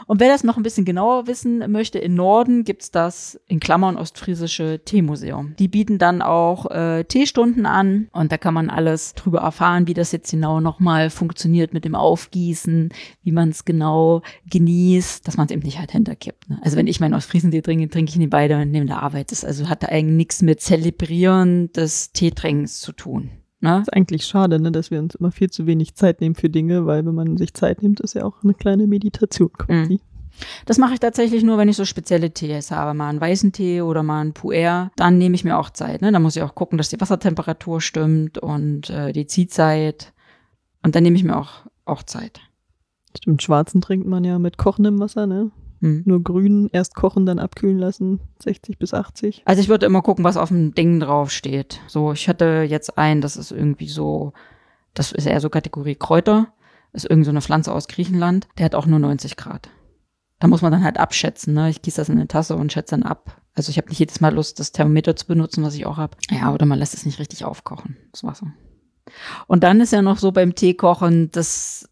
Und 0.06 0.20
wer 0.20 0.28
das 0.28 0.42
noch 0.42 0.56
ein 0.56 0.64
bisschen 0.64 0.84
genauer 0.84 1.26
wissen 1.28 1.70
möchte, 1.70 1.98
in 1.98 2.14
Norden 2.14 2.64
gibt's 2.64 2.90
das 2.90 3.40
in 3.46 3.60
Klammern 3.60 3.96
Ostfriesische 3.96 4.80
Teemuseum. 4.84 5.54
Die 5.58 5.68
bieten 5.68 5.98
dann 5.98 6.20
auch 6.20 6.70
äh, 6.70 7.04
Teestunden 7.04 7.64
an 7.64 8.08
und 8.12 8.32
da 8.32 8.36
kann 8.36 8.54
man 8.54 8.68
alles 8.68 9.14
drüber 9.14 9.40
erfahren, 9.40 9.86
wie 9.86 9.94
das 9.94 10.10
jetzt 10.10 10.32
genau 10.32 10.60
nochmal 10.60 11.10
funktioniert 11.10 11.72
mit 11.72 11.84
dem 11.84 11.94
Aufgießen, 11.94 12.88
wie 13.22 13.32
man 13.32 13.50
es 13.50 13.64
genau 13.64 14.22
genießt, 14.50 15.26
dass 15.28 15.36
man 15.36 15.46
es 15.46 15.52
eben 15.52 15.62
nicht 15.62 15.78
halt 15.78 15.92
hinterkippt. 15.92 16.50
Ne? 16.50 16.58
Also 16.62 16.76
wenn 16.76 16.88
ich 16.88 16.98
meinen 16.98 17.14
Ostfriesentee 17.14 17.62
trinke, 17.62 17.88
trinke 17.88 18.10
ich 18.10 18.16
ihn 18.16 18.30
beide 18.30 18.66
neben 18.66 18.88
der 18.88 19.02
Arbeit. 19.02 19.30
Das 19.30 19.44
also 19.44 19.68
hat 19.68 19.84
da 19.84 19.88
eigentlich 19.88 20.16
nichts 20.16 20.42
mit 20.42 20.60
Zelebrieren 20.60 21.03
Zelebrieren 21.04 21.72
des 21.72 22.12
Teetrinkens 22.12 22.80
zu 22.80 22.92
tun. 22.92 23.30
Ne? 23.60 23.70
Das 23.70 23.88
ist 23.88 23.92
eigentlich 23.92 24.26
schade, 24.26 24.58
ne, 24.60 24.72
dass 24.72 24.90
wir 24.90 24.98
uns 24.98 25.14
immer 25.14 25.30
viel 25.30 25.50
zu 25.50 25.66
wenig 25.66 25.94
Zeit 25.94 26.20
nehmen 26.20 26.34
für 26.34 26.48
Dinge, 26.48 26.86
weil 26.86 27.04
wenn 27.04 27.14
man 27.14 27.36
sich 27.36 27.54
Zeit 27.54 27.82
nimmt, 27.82 28.00
ist 28.00 28.14
ja 28.14 28.24
auch 28.24 28.42
eine 28.42 28.54
kleine 28.54 28.86
Meditation 28.86 29.52
quasi. 29.52 29.94
Mhm. 29.94 30.00
Das 30.66 30.78
mache 30.78 30.94
ich 30.94 31.00
tatsächlich 31.00 31.44
nur, 31.44 31.58
wenn 31.58 31.68
ich 31.68 31.76
so 31.76 31.84
spezielle 31.84 32.32
Tees 32.32 32.72
habe, 32.72 32.92
mal 32.92 33.08
einen 33.08 33.20
weißen 33.20 33.52
Tee 33.52 33.82
oder 33.82 34.02
mal 34.02 34.20
einen 34.20 34.32
Puer. 34.32 34.90
Dann 34.96 35.16
nehme 35.16 35.36
ich 35.36 35.44
mir 35.44 35.56
auch 35.56 35.70
Zeit. 35.70 36.02
Ne? 36.02 36.10
Da 36.10 36.18
muss 36.18 36.34
ich 36.34 36.42
auch 36.42 36.56
gucken, 36.56 36.76
dass 36.76 36.88
die 36.88 37.00
Wassertemperatur 37.00 37.80
stimmt 37.80 38.38
und 38.38 38.90
äh, 38.90 39.12
die 39.12 39.26
Ziehzeit. 39.26 40.12
Und 40.82 40.96
dann 40.96 41.04
nehme 41.04 41.16
ich 41.16 41.22
mir 41.22 41.36
auch, 41.36 41.66
auch 41.84 42.02
Zeit. 42.02 42.40
Stimmt, 43.16 43.42
schwarzen 43.44 43.80
trinkt 43.80 44.08
man 44.08 44.24
ja 44.24 44.40
mit 44.40 44.58
kochendem 44.58 44.98
Wasser, 44.98 45.26
ne? 45.28 45.52
Hm. 45.80 46.02
Nur 46.04 46.22
grün, 46.22 46.70
erst 46.72 46.94
kochen, 46.94 47.26
dann 47.26 47.38
abkühlen 47.38 47.78
lassen, 47.78 48.20
60 48.42 48.78
bis 48.78 48.94
80. 48.94 49.42
Also 49.44 49.60
ich 49.60 49.68
würde 49.68 49.86
immer 49.86 50.02
gucken, 50.02 50.24
was 50.24 50.36
auf 50.36 50.48
dem 50.48 50.74
Ding 50.74 51.00
drauf 51.00 51.30
steht. 51.30 51.80
So, 51.86 52.12
ich 52.12 52.28
hatte 52.28 52.64
jetzt 52.68 52.96
einen, 52.98 53.20
das 53.20 53.36
ist 53.36 53.50
irgendwie 53.50 53.88
so, 53.88 54.32
das 54.94 55.12
ist 55.12 55.26
eher 55.26 55.40
so 55.40 55.50
Kategorie 55.50 55.94
Kräuter, 55.94 56.48
ist 56.92 57.04
irgendwie 57.04 57.26
so 57.26 57.30
eine 57.30 57.42
Pflanze 57.42 57.72
aus 57.72 57.88
Griechenland, 57.88 58.48
der 58.58 58.66
hat 58.66 58.74
auch 58.74 58.86
nur 58.86 58.98
90 58.98 59.36
Grad. 59.36 59.68
Da 60.40 60.48
muss 60.48 60.62
man 60.62 60.72
dann 60.72 60.84
halt 60.84 60.98
abschätzen, 60.98 61.54
ne? 61.54 61.70
Ich 61.70 61.82
gieße 61.82 62.00
das 62.00 62.08
in 62.08 62.16
eine 62.16 62.28
Tasse 62.28 62.56
und 62.56 62.72
schätze 62.72 62.96
dann 62.96 63.02
ab. 63.02 63.40
Also 63.54 63.70
ich 63.70 63.78
habe 63.78 63.88
nicht 63.88 63.98
jedes 63.98 64.20
Mal 64.20 64.34
Lust, 64.34 64.58
das 64.58 64.72
Thermometer 64.72 65.16
zu 65.16 65.26
benutzen, 65.26 65.64
was 65.64 65.74
ich 65.74 65.86
auch 65.86 65.96
habe. 65.96 66.16
Ja, 66.30 66.52
oder 66.52 66.66
man 66.66 66.78
lässt 66.78 66.94
es 66.94 67.06
nicht 67.06 67.18
richtig 67.18 67.44
aufkochen, 67.44 67.96
das 68.12 68.24
Wasser. 68.24 68.52
Und 69.46 69.62
dann 69.64 69.80
ist 69.80 69.92
ja 69.92 70.02
noch 70.02 70.18
so 70.18 70.32
beim 70.32 70.54
Tee 70.54 70.74
kochen, 70.74 71.30
das 71.30 71.88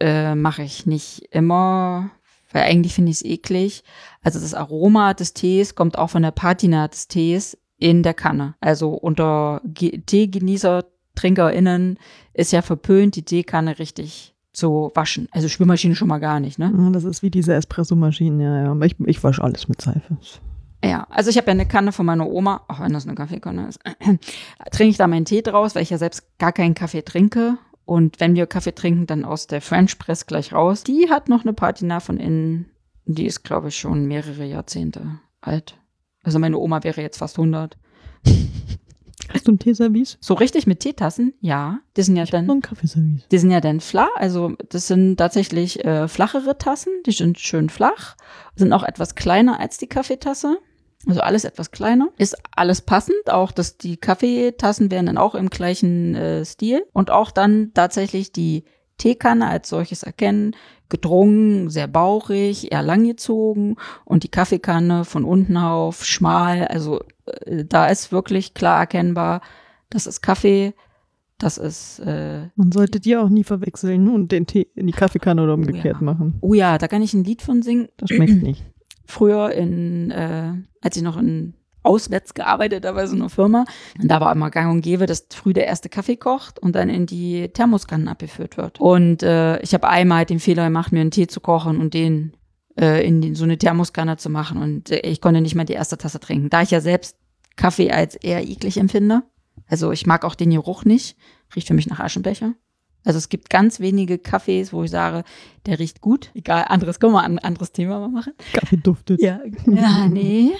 äh, 0.00 0.34
mache 0.34 0.62
ich 0.62 0.86
nicht 0.86 1.28
immer 1.30 2.10
weil 2.52 2.62
eigentlich 2.62 2.94
finde 2.94 3.10
ich 3.10 3.18
es 3.18 3.24
eklig. 3.24 3.84
Also 4.22 4.40
das 4.40 4.54
Aroma 4.54 5.14
des 5.14 5.34
Tees 5.34 5.74
kommt 5.74 5.98
auch 5.98 6.10
von 6.10 6.22
der 6.22 6.30
Patina 6.30 6.88
des 6.88 7.08
Tees 7.08 7.58
in 7.78 8.02
der 8.02 8.14
Kanne. 8.14 8.54
Also 8.60 8.90
unter 8.90 9.60
Teegenießer, 9.74 10.84
TrinkerInnen 11.14 11.98
ist 12.32 12.52
ja 12.52 12.62
verpönt, 12.62 13.16
die 13.16 13.24
Teekanne 13.24 13.78
richtig 13.78 14.34
zu 14.52 14.90
waschen. 14.94 15.28
Also 15.30 15.48
Spülmaschine 15.48 15.94
schon 15.94 16.08
mal 16.08 16.18
gar 16.18 16.40
nicht, 16.40 16.58
ne? 16.58 16.72
Das 16.92 17.04
ist 17.04 17.22
wie 17.22 17.30
diese 17.30 17.54
Espressomaschinen, 17.54 18.40
ja, 18.40 18.62
ja. 18.62 18.84
Ich, 18.84 18.96
ich 19.06 19.22
wasche 19.22 19.42
alles 19.42 19.68
mit 19.68 19.80
Seife. 19.80 20.16
Ja, 20.84 21.06
also 21.10 21.30
ich 21.30 21.36
habe 21.36 21.48
ja 21.48 21.52
eine 21.52 21.66
Kanne 21.66 21.90
von 21.90 22.06
meiner 22.06 22.28
Oma, 22.28 22.62
auch 22.68 22.80
wenn 22.80 22.92
das 22.92 23.04
eine 23.04 23.16
Kaffeekanne 23.16 23.68
ist, 23.68 23.80
trinke 24.70 24.90
ich 24.90 24.96
da 24.96 25.08
meinen 25.08 25.24
Tee 25.24 25.42
draus, 25.42 25.74
weil 25.74 25.82
ich 25.82 25.90
ja 25.90 25.98
selbst 25.98 26.38
gar 26.38 26.52
keinen 26.52 26.74
Kaffee 26.74 27.02
trinke 27.02 27.58
und 27.88 28.20
wenn 28.20 28.36
wir 28.36 28.46
Kaffee 28.46 28.74
trinken, 28.74 29.06
dann 29.06 29.24
aus 29.24 29.46
der 29.46 29.62
French 29.62 29.98
Press 29.98 30.26
gleich 30.26 30.52
raus. 30.52 30.84
Die 30.84 31.08
hat 31.08 31.30
noch 31.30 31.40
eine 31.40 31.54
Patina 31.54 32.00
von 32.00 32.18
innen. 32.18 32.66
Die 33.06 33.24
ist, 33.24 33.44
glaube 33.44 33.68
ich, 33.68 33.78
schon 33.78 34.04
mehrere 34.04 34.44
Jahrzehnte 34.44 35.20
alt. 35.40 35.78
Also 36.22 36.38
meine 36.38 36.58
Oma 36.58 36.84
wäre 36.84 37.00
jetzt 37.00 37.16
fast 37.16 37.38
100. 37.38 37.78
Hast 39.32 39.48
du 39.48 39.52
ein 39.52 39.58
Teeservice? 39.58 40.18
So 40.20 40.34
richtig 40.34 40.66
mit 40.66 40.80
Teetassen? 40.80 41.32
Ja. 41.40 41.78
Die 41.96 42.02
sind 42.02 42.16
ja 42.16 42.24
ich 42.24 42.30
dann. 42.30 42.50
Ein 42.50 42.60
Kaffeeservice. 42.60 43.26
Die 43.28 43.38
sind 43.38 43.50
ja 43.52 43.62
dann 43.62 43.80
flach. 43.80 44.14
Also 44.16 44.54
das 44.68 44.86
sind 44.86 45.16
tatsächlich 45.16 45.82
äh, 45.82 46.08
flachere 46.08 46.58
Tassen. 46.58 46.92
Die 47.06 47.12
sind 47.12 47.38
schön 47.38 47.70
flach. 47.70 48.16
Sind 48.54 48.74
auch 48.74 48.82
etwas 48.82 49.14
kleiner 49.14 49.60
als 49.60 49.78
die 49.78 49.86
Kaffeetasse. 49.86 50.58
Also 51.06 51.20
alles 51.20 51.44
etwas 51.44 51.70
kleiner. 51.70 52.08
Ist 52.18 52.36
alles 52.54 52.82
passend. 52.82 53.30
Auch 53.30 53.52
dass 53.52 53.78
die 53.78 53.96
Kaffeetassen 53.96 54.90
werden 54.90 55.06
dann 55.06 55.18
auch 55.18 55.34
im 55.34 55.50
gleichen 55.50 56.14
äh, 56.14 56.44
Stil. 56.44 56.84
Und 56.92 57.10
auch 57.10 57.30
dann 57.30 57.72
tatsächlich 57.74 58.32
die 58.32 58.64
Teekanne 58.98 59.46
als 59.46 59.68
solches 59.68 60.02
erkennen. 60.02 60.56
Gedrungen, 60.88 61.70
sehr 61.70 61.86
bauchig, 61.86 62.72
eher 62.72 62.82
langgezogen. 62.82 63.76
Und 64.04 64.24
die 64.24 64.30
Kaffeekanne 64.30 65.04
von 65.04 65.24
unten 65.24 65.56
auf, 65.56 66.04
schmal. 66.04 66.66
Also 66.66 67.00
äh, 67.26 67.64
da 67.64 67.86
ist 67.86 68.10
wirklich 68.10 68.54
klar 68.54 68.80
erkennbar, 68.80 69.40
das 69.90 70.06
ist 70.06 70.20
Kaffee. 70.20 70.74
Das 71.38 71.56
ist, 71.56 72.00
äh, 72.00 72.48
Man 72.56 72.72
sollte 72.72 72.98
die 72.98 73.16
auch 73.16 73.28
nie 73.28 73.44
verwechseln 73.44 74.08
und 74.08 74.32
den 74.32 74.46
Tee 74.46 74.66
in 74.74 74.88
die 74.88 74.92
Kaffeekanne 74.92 75.44
oder 75.44 75.54
umgekehrt 75.54 75.98
ja. 76.00 76.04
machen. 76.04 76.36
oh 76.40 76.52
ja, 76.52 76.78
da 76.78 76.88
kann 76.88 77.00
ich 77.00 77.14
ein 77.14 77.22
Lied 77.22 77.42
von 77.42 77.62
singen. 77.62 77.88
Das 77.96 78.10
schmeckt 78.10 78.42
nicht. 78.42 78.64
Früher 79.10 79.52
in, 79.52 80.10
äh, 80.10 80.52
als 80.82 80.96
ich 80.96 81.02
noch 81.02 81.16
in 81.16 81.54
auswärts 81.82 82.34
gearbeitet 82.34 82.84
habe 82.84 83.06
so 83.08 83.16
einer 83.16 83.30
Firma, 83.30 83.64
und 84.00 84.10
da 84.10 84.20
war 84.20 84.30
immer 84.32 84.50
gang 84.50 84.70
und 84.70 84.82
gäbe, 84.82 85.06
dass 85.06 85.26
früh 85.30 85.54
der 85.54 85.66
erste 85.66 85.88
Kaffee 85.88 86.16
kocht 86.16 86.58
und 86.58 86.74
dann 86.74 86.90
in 86.90 87.06
die 87.06 87.48
Thermoskannen 87.48 88.08
abgeführt 88.08 88.58
wird. 88.58 88.78
Und 88.78 89.22
äh, 89.22 89.58
ich 89.60 89.72
habe 89.72 89.88
einmal 89.88 90.26
den 90.26 90.40
Fehler 90.40 90.64
gemacht, 90.64 90.92
mir 90.92 91.00
einen 91.00 91.10
Tee 91.10 91.26
zu 91.26 91.40
kochen 91.40 91.80
und 91.80 91.94
den 91.94 92.36
äh, 92.78 93.06
in 93.06 93.22
die, 93.22 93.34
so 93.34 93.44
eine 93.44 93.56
Thermoskanne 93.56 94.18
zu 94.18 94.28
machen. 94.28 94.60
Und 94.60 94.90
äh, 94.90 95.00
ich 95.00 95.22
konnte 95.22 95.40
nicht 95.40 95.54
mal 95.54 95.64
die 95.64 95.72
erste 95.72 95.96
Tasse 95.96 96.20
trinken. 96.20 96.50
Da 96.50 96.60
ich 96.60 96.70
ja 96.70 96.82
selbst 96.82 97.16
Kaffee 97.56 97.90
als 97.90 98.14
eher 98.14 98.46
eklig 98.46 98.76
empfinde, 98.76 99.22
also 99.66 99.90
ich 99.90 100.06
mag 100.06 100.26
auch 100.26 100.34
den 100.34 100.50
Geruch 100.50 100.84
nicht, 100.84 101.16
riecht 101.56 101.68
für 101.68 101.74
mich 101.74 101.88
nach 101.88 102.00
Aschenbecher. 102.00 102.52
Also 103.04 103.18
es 103.18 103.28
gibt 103.28 103.48
ganz 103.48 103.80
wenige 103.80 104.18
Kaffees, 104.18 104.72
wo 104.72 104.82
ich 104.82 104.90
sage, 104.90 105.24
der 105.66 105.78
riecht 105.78 106.00
gut. 106.00 106.30
Egal, 106.34 106.64
anderes, 106.68 107.00
können 107.00 107.12
wir 107.12 107.22
ein 107.22 107.38
anderes 107.38 107.72
Thema 107.72 108.00
mal 108.00 108.08
machen. 108.08 108.34
Kaffee 108.52 108.76
duftet. 108.76 109.22
Ja, 109.22 109.40
ja 109.66 110.08
nee. 110.08 110.50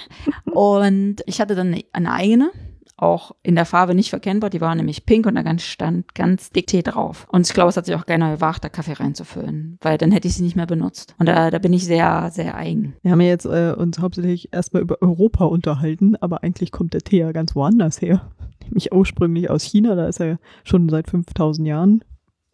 Und 0.45 1.17
ich 1.25 1.41
hatte 1.41 1.55
dann 1.55 1.79
eine, 1.93 2.11
eigene, 2.11 2.51
auch 2.97 3.35
in 3.43 3.55
der 3.55 3.65
Farbe 3.65 3.93
nicht 3.93 4.09
verkennbar. 4.09 4.49
Die 4.49 4.61
war 4.61 4.73
nämlich 4.73 5.05
pink 5.05 5.25
und 5.25 5.35
da 5.35 5.41
ganz, 5.41 5.63
stand 5.63 6.15
ganz 6.15 6.49
dick 6.49 6.67
Tee 6.67 6.81
drauf. 6.81 7.27
Und 7.31 7.45
ich 7.45 7.53
glaube, 7.53 7.69
es 7.69 7.77
hat 7.77 7.85
sich 7.85 7.95
auch 7.95 8.05
keiner 8.05 8.35
gewagt, 8.35 8.63
da 8.63 8.69
Kaffee 8.69 8.93
reinzufüllen, 8.93 9.77
weil 9.81 9.97
dann 9.97 10.11
hätte 10.11 10.27
ich 10.27 10.35
sie 10.35 10.43
nicht 10.43 10.55
mehr 10.55 10.65
benutzt. 10.65 11.15
Und 11.19 11.27
da, 11.27 11.51
da 11.51 11.59
bin 11.59 11.73
ich 11.73 11.85
sehr, 11.85 12.29
sehr 12.31 12.55
eigen. 12.55 12.95
Wir 13.01 13.11
haben 13.11 13.21
ja 13.21 13.27
jetzt 13.27 13.45
äh, 13.45 13.73
uns 13.77 13.99
hauptsächlich 13.99 14.53
erstmal 14.53 14.81
über 14.81 15.01
Europa 15.01 15.45
unterhalten, 15.45 16.15
aber 16.15 16.43
eigentlich 16.43 16.71
kommt 16.71 16.93
der 16.93 17.01
Tee 17.01 17.19
ja 17.19 17.31
ganz 17.31 17.55
woanders 17.55 18.01
her. 18.01 18.31
Nämlich 18.63 18.91
ursprünglich 18.91 19.49
aus 19.49 19.63
China, 19.63 19.95
da 19.95 20.07
ist 20.07 20.19
er 20.19 20.39
schon 20.63 20.89
seit 20.89 21.09
5000 21.09 21.67
Jahren 21.67 22.03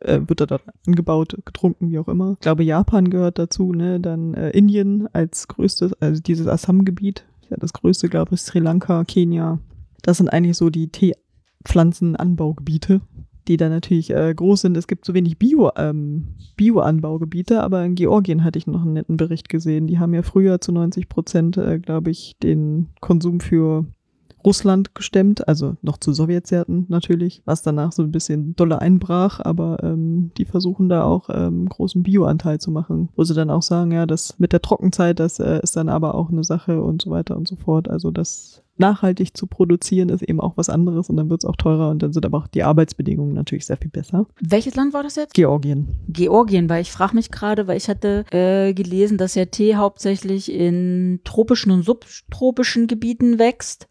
äh, 0.05 0.21
wird 0.27 0.41
er 0.41 0.47
dort 0.47 0.63
angebaut, 0.87 1.37
getrunken, 1.45 1.91
wie 1.91 1.99
auch 1.99 2.07
immer. 2.07 2.33
Ich 2.33 2.39
glaube, 2.39 2.63
Japan 2.63 3.09
gehört 3.09 3.39
dazu, 3.39 3.73
ne? 3.73 3.99
Dann 3.99 4.33
äh, 4.33 4.51
Indien 4.51 5.07
als 5.13 5.47
größtes, 5.47 5.93
also 6.01 6.21
dieses 6.21 6.47
Assam-Gebiet, 6.47 7.25
ja 7.49 7.57
das 7.57 7.73
größte, 7.73 8.09
glaube 8.09 8.35
ich, 8.35 8.41
Sri 8.41 8.59
Lanka, 8.59 9.03
Kenia. 9.03 9.59
Das 10.01 10.17
sind 10.17 10.29
eigentlich 10.29 10.57
so 10.57 10.69
die 10.69 10.89
Teepflanzenanbaugebiete, 10.89 13.01
die 13.47 13.57
da 13.57 13.69
natürlich 13.69 14.11
äh, 14.11 14.33
groß 14.33 14.61
sind. 14.61 14.77
Es 14.77 14.87
gibt 14.87 15.05
so 15.05 15.13
wenig 15.13 15.37
Bio, 15.37 15.71
ähm, 15.75 16.35
Bio-Anbaugebiete, 16.55 17.61
aber 17.61 17.83
in 17.83 17.95
Georgien 17.95 18.43
hatte 18.43 18.59
ich 18.59 18.67
noch 18.67 18.83
einen 18.83 18.93
netten 18.93 19.17
Bericht 19.17 19.49
gesehen. 19.49 19.87
Die 19.87 19.99
haben 19.99 20.13
ja 20.13 20.21
früher 20.21 20.61
zu 20.61 20.71
90 20.71 21.09
Prozent, 21.09 21.57
äh, 21.57 21.79
glaube 21.79 22.11
ich, 22.11 22.37
den 22.41 22.89
Konsum 23.01 23.39
für 23.39 23.85
Russland 24.45 24.93
gestemmt, 24.95 25.47
also 25.47 25.75
noch 25.81 25.97
zu 25.97 26.13
Sowjetzeiten 26.13 26.85
natürlich, 26.89 27.41
was 27.45 27.61
danach 27.61 27.91
so 27.91 28.03
ein 28.03 28.11
bisschen 28.11 28.55
doller 28.55 28.81
einbrach, 28.81 29.39
aber 29.39 29.83
ähm, 29.83 30.31
die 30.37 30.45
versuchen 30.45 30.89
da 30.89 31.03
auch 31.03 31.29
ähm, 31.29 31.67
großen 31.67 32.03
Bioanteil 32.03 32.59
zu 32.59 32.71
machen, 32.71 33.09
wo 33.15 33.23
sie 33.23 33.33
dann 33.33 33.49
auch 33.49 33.63
sagen, 33.63 33.91
ja, 33.91 34.05
das 34.05 34.37
mit 34.39 34.53
der 34.53 34.61
Trockenzeit, 34.61 35.19
das 35.19 35.39
äh, 35.39 35.59
ist 35.61 35.75
dann 35.75 35.89
aber 35.89 36.15
auch 36.15 36.29
eine 36.29 36.43
Sache 36.43 36.81
und 36.81 37.01
so 37.01 37.11
weiter 37.11 37.37
und 37.37 37.47
so 37.47 37.55
fort. 37.55 37.89
Also 37.89 38.11
das 38.11 38.64
nachhaltig 38.77 39.35
zu 39.35 39.47
produzieren 39.47 40.09
ist 40.09 40.21
eben 40.21 40.39
auch 40.39 40.57
was 40.57 40.69
anderes 40.69 41.09
und 41.09 41.17
dann 41.17 41.29
wird 41.29 41.43
es 41.43 41.49
auch 41.49 41.55
teurer 41.55 41.89
und 41.89 42.01
dann 42.01 42.13
sind 42.13 42.25
aber 42.25 42.37
auch 42.39 42.47
die 42.47 42.63
Arbeitsbedingungen 42.63 43.33
natürlich 43.33 43.65
sehr 43.65 43.77
viel 43.77 43.91
besser. 43.91 44.27
Welches 44.41 44.75
Land 44.75 44.93
war 44.93 45.03
das 45.03 45.15
jetzt? 45.15 45.33
Georgien. 45.33 45.95
Georgien, 46.07 46.69
weil 46.69 46.81
ich 46.81 46.91
frage 46.91 47.15
mich 47.15 47.31
gerade, 47.31 47.67
weil 47.67 47.77
ich 47.77 47.89
hatte 47.89 48.25
äh, 48.31 48.73
gelesen, 48.73 49.17
dass 49.17 49.35
ja 49.35 49.45
Tee 49.45 49.75
hauptsächlich 49.75 50.51
in 50.51 51.21
tropischen 51.23 51.71
und 51.71 51.83
subtropischen 51.83 52.87
Gebieten 52.87 53.39
wächst. 53.39 53.87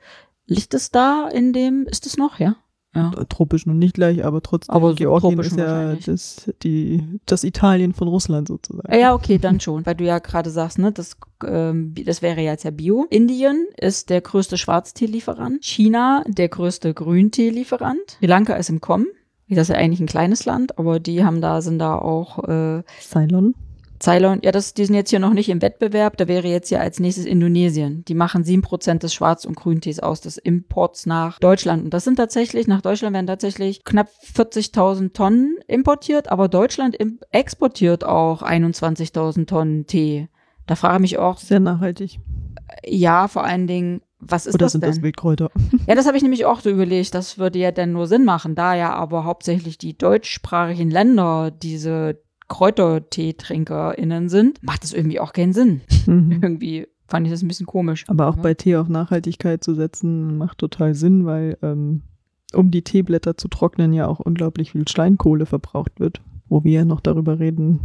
Liegt 0.46 0.74
es 0.74 0.90
da 0.90 1.28
in 1.28 1.52
dem, 1.54 1.86
ist 1.90 2.06
es 2.06 2.18
noch, 2.18 2.38
ja? 2.38 2.56
Ja. 2.94 3.10
Tropisch 3.28 3.66
noch 3.66 3.74
nicht 3.74 3.94
gleich, 3.94 4.24
aber 4.24 4.40
trotzdem. 4.42 4.74
Aber 4.74 4.94
Georgien 4.94 5.38
ist 5.40 5.56
ja 5.56 5.94
das, 5.94 6.50
die, 6.62 7.02
das 7.26 7.44
Italien 7.44 7.92
von 7.92 8.08
Russland 8.08 8.48
sozusagen. 8.48 8.94
Ja, 8.94 9.14
okay, 9.14 9.38
dann 9.38 9.60
schon, 9.60 9.84
weil 9.84 9.96
du 9.96 10.04
ja 10.04 10.18
gerade 10.18 10.50
sagst, 10.50 10.78
ne, 10.78 10.92
das, 10.92 11.16
ähm, 11.46 11.94
das 12.04 12.22
wäre 12.22 12.40
jetzt 12.40 12.64
ja 12.64 12.70
Bio. 12.70 13.06
Indien 13.10 13.66
ist 13.76 14.10
der 14.10 14.20
größte 14.20 14.56
Schwarzteelieferant. 14.56 15.64
China 15.64 16.22
der 16.26 16.48
größte 16.48 16.94
Grünteelieferant. 16.94 18.18
Sri 18.18 18.26
Lanka 18.26 18.54
ist 18.54 18.70
im 18.70 18.80
Kommen. 18.80 19.06
Das 19.48 19.68
ist 19.68 19.74
ja 19.74 19.80
eigentlich 19.80 20.00
ein 20.00 20.06
kleines 20.06 20.46
Land, 20.46 20.78
aber 20.78 21.00
die 21.00 21.24
haben 21.24 21.40
da, 21.40 21.60
sind 21.60 21.78
da 21.78 21.96
auch 21.96 22.42
äh, 22.48 22.82
Ceylon. 23.00 23.54
Ceylon, 24.04 24.40
ja, 24.42 24.52
das, 24.52 24.74
die 24.74 24.84
sind 24.84 24.94
jetzt 24.94 25.10
hier 25.10 25.18
noch 25.18 25.32
nicht 25.32 25.48
im 25.48 25.62
Wettbewerb. 25.62 26.16
Da 26.18 26.28
wäre 26.28 26.46
jetzt 26.46 26.70
ja 26.70 26.80
als 26.80 27.00
nächstes 27.00 27.24
Indonesien. 27.24 28.04
Die 28.04 28.14
machen 28.14 28.44
sieben 28.44 28.60
Prozent 28.62 29.02
des 29.02 29.14
Schwarz- 29.14 29.44
und 29.46 29.56
Grüntees 29.56 29.98
aus, 30.00 30.20
des 30.20 30.36
Imports 30.36 31.06
nach 31.06 31.38
Deutschland. 31.38 31.84
Und 31.84 31.94
das 31.94 32.04
sind 32.04 32.16
tatsächlich, 32.16 32.66
nach 32.66 32.82
Deutschland 32.82 33.14
werden 33.14 33.26
tatsächlich 33.26 33.82
knapp 33.84 34.08
40.000 34.34 35.14
Tonnen 35.14 35.56
importiert, 35.68 36.30
aber 36.30 36.48
Deutschland 36.48 36.96
exportiert 37.30 38.04
auch 38.04 38.42
21.000 38.42 39.46
Tonnen 39.46 39.86
Tee. 39.86 40.28
Da 40.66 40.76
frage 40.76 40.96
ich 40.96 41.00
mich 41.00 41.18
auch, 41.18 41.38
Sehr 41.38 41.60
nachhaltig. 41.60 42.20
ja, 42.86 43.28
vor 43.28 43.44
allen 43.44 43.66
Dingen, 43.66 44.02
was 44.18 44.46
ist 44.46 44.54
Oder 44.54 44.66
das 44.66 44.72
sind 44.72 44.82
denn? 44.84 44.90
das 44.90 45.02
Wildkräuter? 45.02 45.50
Ja, 45.86 45.94
das 45.94 46.06
habe 46.06 46.16
ich 46.16 46.22
nämlich 46.22 46.46
auch 46.46 46.60
so 46.60 46.70
überlegt. 46.70 47.14
Das 47.14 47.36
würde 47.38 47.58
ja 47.58 47.70
dann 47.72 47.92
nur 47.92 48.06
Sinn 48.06 48.24
machen, 48.24 48.54
da 48.54 48.74
ja 48.74 48.92
aber 48.94 49.24
hauptsächlich 49.24 49.76
die 49.76 49.96
deutschsprachigen 49.98 50.90
Länder 50.90 51.50
diese 51.50 52.22
KräuterteetrinkerInnen 52.54 54.28
sind, 54.28 54.62
macht 54.62 54.84
das 54.84 54.92
irgendwie 54.92 55.18
auch 55.18 55.32
keinen 55.32 55.52
Sinn. 55.52 55.80
Mhm. 56.06 56.38
Irgendwie 56.42 56.86
fand 57.08 57.26
ich 57.26 57.32
das 57.32 57.42
ein 57.42 57.48
bisschen 57.48 57.66
komisch. 57.66 58.04
Aber 58.06 58.28
auch 58.28 58.36
bei 58.36 58.54
Tee 58.54 58.76
auf 58.76 58.88
Nachhaltigkeit 58.88 59.64
zu 59.64 59.74
setzen, 59.74 60.38
macht 60.38 60.58
total 60.58 60.94
Sinn, 60.94 61.26
weil 61.26 61.58
ähm, 61.62 62.02
um 62.54 62.70
die 62.70 62.82
Teeblätter 62.82 63.36
zu 63.36 63.48
trocknen 63.48 63.92
ja 63.92 64.06
auch 64.06 64.20
unglaublich 64.20 64.70
viel 64.70 64.86
Steinkohle 64.86 65.46
verbraucht 65.46 65.98
wird, 65.98 66.20
wo 66.48 66.62
wir 66.62 66.72
ja 66.72 66.84
noch 66.84 67.00
darüber 67.00 67.40
reden, 67.40 67.80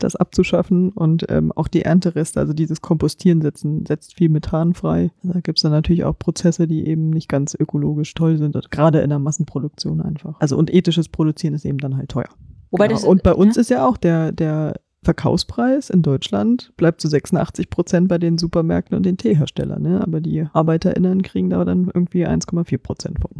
das 0.00 0.16
abzuschaffen 0.16 0.90
und 0.90 1.26
ähm, 1.28 1.52
auch 1.52 1.68
die 1.68 1.82
Erntereste, 1.82 2.40
also 2.40 2.54
dieses 2.54 2.80
Kompostieren 2.80 3.42
setzen, 3.42 3.86
setzt 3.86 4.16
viel 4.16 4.28
Methan 4.28 4.74
frei. 4.74 5.12
Da 5.22 5.38
gibt 5.40 5.58
es 5.58 5.62
dann 5.62 5.72
natürlich 5.72 6.02
auch 6.02 6.18
Prozesse, 6.18 6.66
die 6.66 6.84
eben 6.84 7.10
nicht 7.10 7.28
ganz 7.28 7.54
ökologisch 7.54 8.12
toll 8.14 8.38
sind, 8.38 8.56
gerade 8.72 9.00
in 9.00 9.10
der 9.10 9.20
Massenproduktion 9.20 10.00
einfach. 10.00 10.34
Also 10.40 10.56
und 10.56 10.74
ethisches 10.74 11.08
Produzieren 11.08 11.54
ist 11.54 11.64
eben 11.64 11.78
dann 11.78 11.96
halt 11.96 12.08
teuer. 12.08 12.28
Wobei 12.70 12.88
Genau. 12.88 12.98
das, 12.98 13.04
und 13.04 13.22
bei 13.22 13.32
uns 13.32 13.56
ja, 13.56 13.60
ist 13.60 13.70
ja 13.70 13.86
auch 13.86 13.96
der, 13.96 14.32
der 14.32 14.74
Verkaufspreis 15.02 15.90
in 15.90 16.02
Deutschland 16.02 16.72
bleibt 16.76 17.00
zu 17.00 17.08
86 17.08 17.70
Prozent 17.70 18.08
bei 18.08 18.18
den 18.18 18.36
Supermärkten 18.36 18.96
und 18.96 19.06
den 19.06 19.16
Teeherstellern. 19.16 19.82
Ne? 19.82 20.00
Aber 20.02 20.20
die 20.20 20.46
ArbeiterInnen 20.52 21.22
kriegen 21.22 21.50
da 21.50 21.64
dann 21.64 21.90
irgendwie 21.92 22.26
1,4 22.26 22.78
Prozent 22.78 23.18
von. 23.20 23.30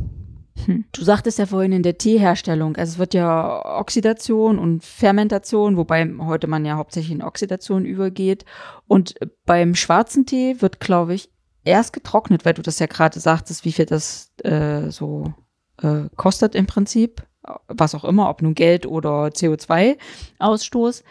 hm. 0.64 0.84
Du 0.92 1.02
sagtest 1.02 1.38
ja 1.38 1.46
vorhin 1.46 1.72
in 1.72 1.82
der 1.82 1.98
Teeherstellung, 1.98 2.76
also 2.76 2.92
es 2.92 2.98
wird 2.98 3.12
ja 3.12 3.78
Oxidation 3.78 4.58
und 4.58 4.84
Fermentation, 4.84 5.76
wobei 5.76 6.08
heute 6.20 6.46
man 6.46 6.64
ja 6.64 6.76
hauptsächlich 6.76 7.12
in 7.12 7.22
Oxidation 7.22 7.84
übergeht. 7.84 8.44
Und 8.86 9.16
beim 9.44 9.74
schwarzen 9.74 10.26
Tee 10.26 10.56
wird, 10.60 10.78
glaube 10.80 11.14
ich, 11.14 11.28
erst 11.64 11.92
getrocknet, 11.92 12.44
weil 12.44 12.54
du 12.54 12.62
das 12.62 12.78
ja 12.78 12.86
gerade 12.86 13.18
sagtest, 13.20 13.64
wie 13.64 13.72
viel 13.72 13.86
das 13.86 14.32
äh, 14.44 14.90
so 14.90 15.34
äh, 15.82 16.04
kostet 16.16 16.54
im 16.54 16.66
Prinzip, 16.66 17.22
was 17.66 17.94
auch 17.94 18.04
immer, 18.04 18.28
ob 18.28 18.42
nun 18.42 18.54
Geld 18.54 18.86
oder 18.86 19.28
CO2-Ausstoß. 19.28 21.02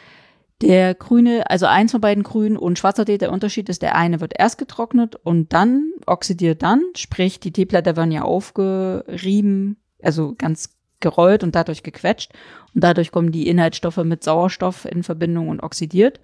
Der 0.61 0.95
grüne, 0.95 1.49
also 1.49 1.67
eins 1.67 1.91
von 1.91 2.01
beiden 2.01 2.23
grün 2.23 2.57
und 2.57 2.79
schwarzer 2.79 3.05
Tee, 3.05 3.19
der 3.19 3.31
Unterschied 3.31 3.69
ist, 3.69 3.83
der 3.83 3.95
eine 3.95 4.21
wird 4.21 4.33
erst 4.37 4.57
getrocknet 4.57 5.15
und 5.15 5.53
dann 5.53 5.91
oxidiert 6.07 6.63
dann, 6.63 6.81
sprich 6.95 7.39
die 7.39 7.51
Teeblätter 7.51 7.95
werden 7.95 8.11
ja 8.11 8.23
aufgerieben, 8.23 9.77
also 10.01 10.33
ganz 10.35 10.75
gerollt 10.99 11.43
und 11.43 11.53
dadurch 11.53 11.83
gequetscht 11.83 12.31
und 12.73 12.83
dadurch 12.83 13.11
kommen 13.11 13.31
die 13.31 13.47
Inhaltsstoffe 13.47 13.97
mit 13.97 14.23
Sauerstoff 14.23 14.85
in 14.85 15.03
Verbindung 15.03 15.49
und 15.49 15.61
oxidiert. 15.61 16.19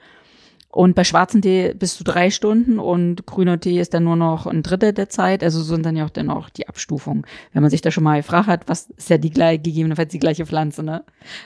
Und 0.73 0.95
bei 0.95 1.03
schwarzem 1.03 1.43
Tee 1.43 1.75
bis 1.75 1.95
zu 1.97 2.03
drei 2.03 2.31
Stunden 2.31 2.79
und 2.79 3.27
grüner 3.27 3.59
Tee 3.59 3.79
ist 3.79 3.93
dann 3.93 4.05
nur 4.05 4.15
noch 4.15 4.47
ein 4.47 4.63
Drittel 4.63 4.91
der 4.91 5.07
Zeit. 5.07 5.43
Also 5.43 5.61
sind 5.61 5.85
dann 5.85 5.95
ja 5.95 6.03
auch 6.03 6.09
dann 6.09 6.31
auch 6.31 6.49
die 6.49 6.67
Abstufungen. 6.67 7.27
Wenn 7.51 7.61
man 7.61 7.69
sich 7.69 7.81
da 7.81 7.91
schon 7.91 8.03
mal 8.03 8.17
gefragt 8.17 8.47
hat, 8.47 8.67
was 8.67 8.89
ist 8.89 9.07
ja 9.11 9.19
die 9.19 9.29
gleiche, 9.29 9.61
gegebenenfalls 9.61 10.11
die 10.11 10.17
gleiche 10.17 10.47
Pflanze, 10.47 10.81
ne? 10.81 11.03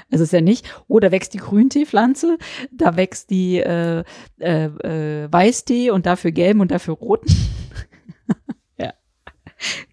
Also 0.09 0.23
ist 0.23 0.31
ja 0.31 0.39
nicht, 0.39 0.73
da 0.87 1.11
wächst 1.11 1.33
die 1.33 1.39
Grünteepflanze, 1.39 2.37
da 2.71 2.95
wächst 2.95 3.29
die 3.29 3.57
äh, 3.57 4.05
äh, 4.39 4.65
äh, 4.65 5.27
Weißtee 5.29 5.91
und 5.91 6.05
dafür 6.05 6.31
gelben 6.31 6.61
und 6.61 6.71
dafür 6.71 6.93
roten. 6.93 7.27
ja. 8.77 8.93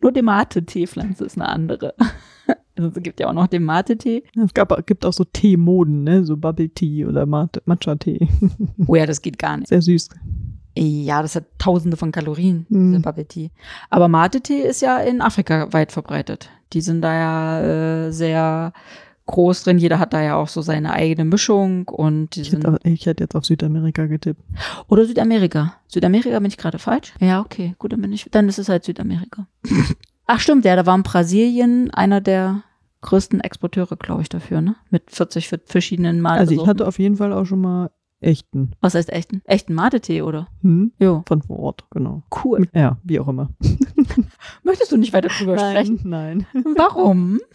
Nur 0.01 0.13
die 0.13 0.23
Mate-Teepflanze 0.23 1.25
ist 1.25 1.37
eine 1.37 1.49
andere. 1.49 1.97
Es 2.77 2.93
gibt 3.03 3.21
ja 3.21 3.29
auch 3.29 3.33
noch 3.33 3.47
den 3.47 3.65
Mate-Tee. 3.65 4.25
Es 4.45 4.53
gab, 4.55 4.87
gibt 4.87 5.07
auch 5.07 5.13
so 5.13 5.25
Teemoden, 5.25 6.03
ne? 6.05 6.25
so 6.25 6.37
Bubble 6.37 6.69
Tea 6.71 7.07
oder 7.07 7.25
Mat- 7.27 7.63
Matcha-Tee. 7.67 8.27
Oh 8.87 8.95
ja, 8.97 9.07
das 9.07 9.23
geht 9.23 9.39
gar 9.39 9.57
nicht. 9.57 9.69
Sehr 9.69 9.81
süß. 9.83 10.09
Ja, 10.77 11.23
das 11.23 11.37
hat 11.37 11.45
tausende 11.59 11.97
von 11.97 12.11
Kalorien, 12.11 12.67
Mhm. 12.69 12.91
dieser 12.93 13.03
Bubble 13.03 13.27
Tea. 13.27 13.51
Aber 13.91 14.09
Mate-Tee 14.09 14.61
ist 14.63 14.83
ja 14.83 14.99
in 14.99 15.21
Afrika 15.21 15.73
weit 15.73 15.93
verbreitet. 15.93 16.51
Die 16.73 16.81
sind 16.81 17.01
da 17.03 17.15
ja 17.15 17.61
äh, 18.07 18.11
sehr 18.13 18.73
groß 19.27 19.63
drin. 19.63 19.79
Jeder 19.79 20.01
hat 20.01 20.13
da 20.13 20.21
ja 20.21 20.35
auch 20.35 20.49
so 20.49 20.61
seine 20.61 20.93
eigene 20.93 21.25
Mischung 21.25 21.87
und 21.89 22.35
die 22.35 22.41
Ich 22.41 22.51
sind 22.51 22.65
hätte, 22.65 22.75
auch, 22.75 22.79
ich 22.83 23.07
hätte 23.07 23.23
jetzt 23.23 23.37
auf 23.37 23.45
Südamerika 23.45 24.07
getippt. 24.07 24.43
oder 24.89 25.05
Südamerika. 25.07 25.75
Südamerika 25.87 26.37
bin 26.41 26.49
ich 26.49 26.57
gerade 26.59 26.81
falsch? 26.81 27.15
Ja, 27.21 27.41
okay, 27.41 27.77
gut, 27.79 27.93
dann 27.93 28.03
bin 28.03 28.13
ich, 28.13 28.27
dann 28.33 28.49
ist 28.49 28.59
es 28.59 28.69
halt 28.69 28.83
Südamerika. 28.85 29.47
Ach 30.27 30.41
stimmt, 30.41 30.65
ja, 30.65 30.77
da 30.77 30.87
war 30.87 30.95
in 30.97 31.03
Brasilien 31.03 31.91
einer 31.91 32.21
der 32.21 32.63
größten 33.03 33.41
Exporteure, 33.41 33.97
glaube 33.97 34.23
ich, 34.23 34.29
dafür, 34.29 34.61
ne? 34.61 34.77
Mit 34.91 35.11
40 35.11 35.51
verschiedenen 35.67 36.21
Mate. 36.21 36.41
Also 36.41 36.55
ich 36.55 36.67
hatte 36.67 36.87
auf 36.87 36.99
jeden 36.99 37.17
Fall 37.17 37.33
auch 37.33 37.45
schon 37.45 37.61
mal 37.61 37.91
echten. 38.21 38.73
Was 38.81 38.95
heißt 38.95 39.13
echten? 39.13 39.43
Echten 39.45 39.75
Mate-Tee, 39.75 40.23
oder? 40.23 40.49
Hm? 40.63 40.93
Jo. 40.99 41.23
Von 41.29 41.43
vor 41.43 41.59
Ort, 41.59 41.85
genau. 41.91 42.23
Cool. 42.43 42.69
Ja, 42.75 42.99
wie 43.05 43.21
auch 43.21 43.29
immer. 43.29 43.51
Möchtest 44.63 44.91
du 44.93 44.97
nicht 44.97 45.13
weiter 45.13 45.29
drüber 45.29 45.59
sprechen? 45.59 46.01
nein, 46.05 46.47
Warum? 46.77 47.41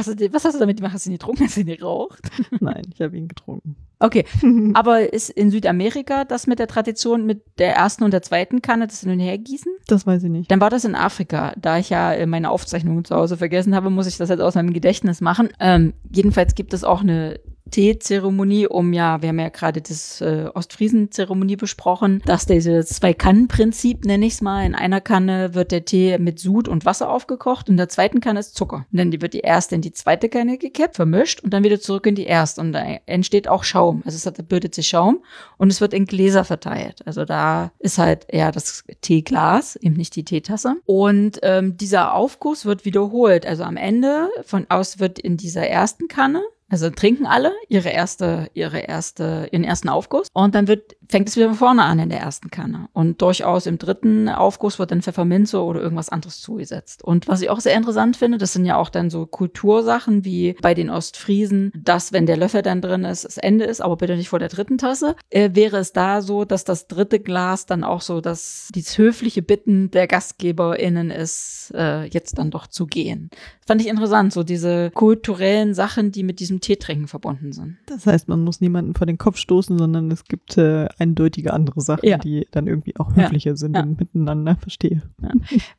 Hast 0.00 0.18
du, 0.18 0.32
was 0.32 0.46
hast 0.46 0.54
du 0.54 0.60
damit 0.60 0.78
gemacht? 0.78 0.94
Hast 0.94 1.04
du 1.04 1.10
ihn 1.10 1.18
getrunken? 1.18 1.44
Hast 1.44 1.56
du 1.58 1.60
ihn 1.60 1.66
geraucht? 1.66 2.30
nein, 2.60 2.84
ich 2.90 3.02
habe 3.02 3.18
ihn 3.18 3.28
getrunken. 3.28 3.76
Okay, 3.98 4.24
aber 4.74 5.12
ist 5.12 5.28
in 5.28 5.50
Südamerika 5.50 6.24
das 6.24 6.46
mit 6.46 6.58
der 6.58 6.68
Tradition 6.68 7.26
mit 7.26 7.42
der 7.58 7.76
ersten 7.76 8.04
und 8.04 8.12
der 8.12 8.22
zweiten 8.22 8.62
Kanne 8.62 8.86
das 8.86 9.00
hin 9.00 9.10
und 9.10 9.20
her 9.20 9.36
gießen? 9.36 9.70
Das 9.88 10.06
weiß 10.06 10.22
ich 10.24 10.30
nicht. 10.30 10.50
Dann 10.50 10.62
war 10.62 10.70
das 10.70 10.86
in 10.86 10.94
Afrika. 10.94 11.52
Da 11.60 11.76
ich 11.76 11.90
ja 11.90 12.14
äh, 12.14 12.24
meine 12.24 12.50
Aufzeichnungen 12.50 13.04
zu 13.04 13.14
Hause 13.14 13.36
vergessen 13.36 13.74
habe, 13.74 13.90
muss 13.90 14.06
ich 14.06 14.16
das 14.16 14.30
jetzt 14.30 14.40
aus 14.40 14.54
meinem 14.54 14.72
Gedächtnis 14.72 15.20
machen. 15.20 15.50
Ähm, 15.60 15.92
jedenfalls 16.10 16.54
gibt 16.54 16.72
es 16.72 16.82
auch 16.82 17.02
eine 17.02 17.38
Teezeremonie, 17.70 18.66
um 18.66 18.92
ja, 18.92 19.22
wir 19.22 19.28
haben 19.30 19.38
ja 19.38 19.48
gerade 19.48 19.80
das 19.80 20.20
äh, 20.20 20.48
Ostfriesen-Zeremonie 20.54 21.56
besprochen, 21.56 22.22
dass 22.26 22.46
dieses 22.46 22.88
Zwei-Kannen-Prinzip, 22.88 24.04
nenne 24.04 24.26
ich 24.26 24.34
es 24.34 24.40
mal, 24.42 24.64
in 24.66 24.74
einer 24.74 25.00
Kanne 25.00 25.54
wird 25.54 25.72
der 25.72 25.84
Tee 25.84 26.18
mit 26.18 26.38
Sud 26.38 26.68
und 26.68 26.84
Wasser 26.84 27.10
aufgekocht, 27.10 27.68
in 27.68 27.76
der 27.76 27.88
zweiten 27.88 28.20
Kanne 28.20 28.40
ist 28.40 28.54
Zucker. 28.54 28.86
Und 28.90 28.98
dann 28.98 29.10
die- 29.10 29.20
wird 29.22 29.34
die 29.34 29.40
erste 29.40 29.74
in 29.74 29.80
die 29.82 29.92
zweite 29.92 30.28
Kanne 30.28 30.58
gekippt, 30.58 30.96
vermischt 30.96 31.40
und 31.40 31.52
dann 31.52 31.64
wieder 31.64 31.80
zurück 31.80 32.06
in 32.06 32.14
die 32.14 32.24
erste. 32.26 32.60
Und 32.60 32.72
da 32.72 32.82
entsteht 33.06 33.48
auch 33.48 33.64
Schaum. 33.64 34.02
Also 34.04 34.16
es 34.16 34.26
hat, 34.26 34.48
bildet 34.48 34.74
sich 34.74 34.88
Schaum 34.88 35.22
und 35.58 35.70
es 35.70 35.80
wird 35.80 35.94
in 35.94 36.06
Gläser 36.06 36.44
verteilt. 36.44 37.06
Also 37.06 37.24
da 37.24 37.72
ist 37.78 37.98
halt 37.98 38.26
eher 38.28 38.52
das 38.52 38.84
Teeglas, 39.00 39.76
eben 39.76 39.96
nicht 39.96 40.16
die 40.16 40.24
Teetasse. 40.24 40.76
Und 40.84 41.38
ähm, 41.42 41.76
dieser 41.76 42.14
Aufguss 42.14 42.64
wird 42.64 42.84
wiederholt. 42.84 43.46
Also 43.46 43.64
am 43.64 43.76
Ende 43.76 44.28
von 44.44 44.66
aus 44.68 44.98
wird 44.98 45.18
in 45.18 45.36
dieser 45.36 45.66
ersten 45.66 46.08
Kanne 46.08 46.42
also 46.70 46.88
trinken 46.90 47.26
alle 47.26 47.52
ihre 47.68 47.90
erste, 47.90 48.50
ihre 48.54 48.78
erste, 48.78 49.48
ihren 49.52 49.64
ersten 49.64 49.88
Aufguss 49.88 50.28
und 50.32 50.54
dann 50.54 50.68
wird, 50.68 50.96
fängt 51.08 51.28
es 51.28 51.36
wieder 51.36 51.48
von 51.48 51.56
vorne 51.56 51.82
an 51.82 51.98
in 51.98 52.08
der 52.08 52.20
ersten 52.20 52.50
Kanne. 52.50 52.88
Und 52.92 53.20
durchaus 53.20 53.66
im 53.66 53.78
dritten 53.78 54.28
Aufguss 54.28 54.78
wird 54.78 54.90
dann 54.92 55.02
Pfefferminze 55.02 55.60
oder 55.60 55.80
irgendwas 55.80 56.08
anderes 56.08 56.40
zugesetzt. 56.40 57.02
Und 57.02 57.28
was 57.28 57.42
ich 57.42 57.50
auch 57.50 57.60
sehr 57.60 57.76
interessant 57.76 58.16
finde, 58.16 58.38
das 58.38 58.52
sind 58.52 58.64
ja 58.64 58.76
auch 58.76 58.88
dann 58.88 59.10
so 59.10 59.26
Kultursachen 59.26 60.24
wie 60.24 60.56
bei 60.62 60.74
den 60.74 60.90
Ostfriesen, 60.90 61.72
dass 61.76 62.12
wenn 62.12 62.26
der 62.26 62.36
Löffel 62.36 62.62
dann 62.62 62.80
drin 62.80 63.04
ist, 63.04 63.24
das 63.24 63.38
Ende 63.38 63.64
ist, 63.64 63.80
aber 63.80 63.96
bitte 63.96 64.16
nicht 64.16 64.28
vor 64.28 64.38
der 64.38 64.48
dritten 64.48 64.78
Tasse, 64.78 65.16
äh, 65.30 65.50
wäre 65.54 65.78
es 65.78 65.92
da 65.92 66.22
so, 66.22 66.44
dass 66.44 66.64
das 66.64 66.86
dritte 66.86 67.18
Glas 67.18 67.66
dann 67.66 67.82
auch 67.82 68.00
so, 68.00 68.20
dass 68.20 68.68
dieses 68.74 68.96
höfliche 68.96 69.42
Bitten 69.42 69.90
der 69.90 70.06
GastgeberInnen 70.06 71.10
ist, 71.10 71.72
äh, 71.74 72.04
jetzt 72.04 72.38
dann 72.38 72.50
doch 72.50 72.68
zu 72.68 72.86
gehen. 72.86 73.30
Fand 73.66 73.80
ich 73.80 73.88
interessant, 73.88 74.32
so 74.32 74.42
diese 74.42 74.90
kulturellen 74.92 75.74
Sachen, 75.74 76.12
die 76.12 76.22
mit 76.22 76.40
diesem 76.40 76.59
Teetrinken 76.60 77.08
verbunden 77.08 77.52
sind. 77.52 77.76
Das 77.86 78.06
heißt, 78.06 78.28
man 78.28 78.42
muss 78.44 78.60
niemanden 78.60 78.94
vor 78.94 79.06
den 79.06 79.18
Kopf 79.18 79.36
stoßen, 79.36 79.78
sondern 79.78 80.10
es 80.10 80.24
gibt 80.24 80.56
äh, 80.58 80.86
eindeutige 80.98 81.52
andere 81.52 81.80
Sachen, 81.80 82.06
Ja. 82.08 82.18
die 82.18 82.46
dann 82.50 82.66
irgendwie 82.66 82.94
auch 82.98 83.14
Ja. 83.16 83.24
höflicher 83.24 83.56
sind 83.56 83.76
Ja. 83.76 83.82
und 83.82 83.98
miteinander. 83.98 84.56
Verstehe. 84.60 85.02
Wir 85.18 85.30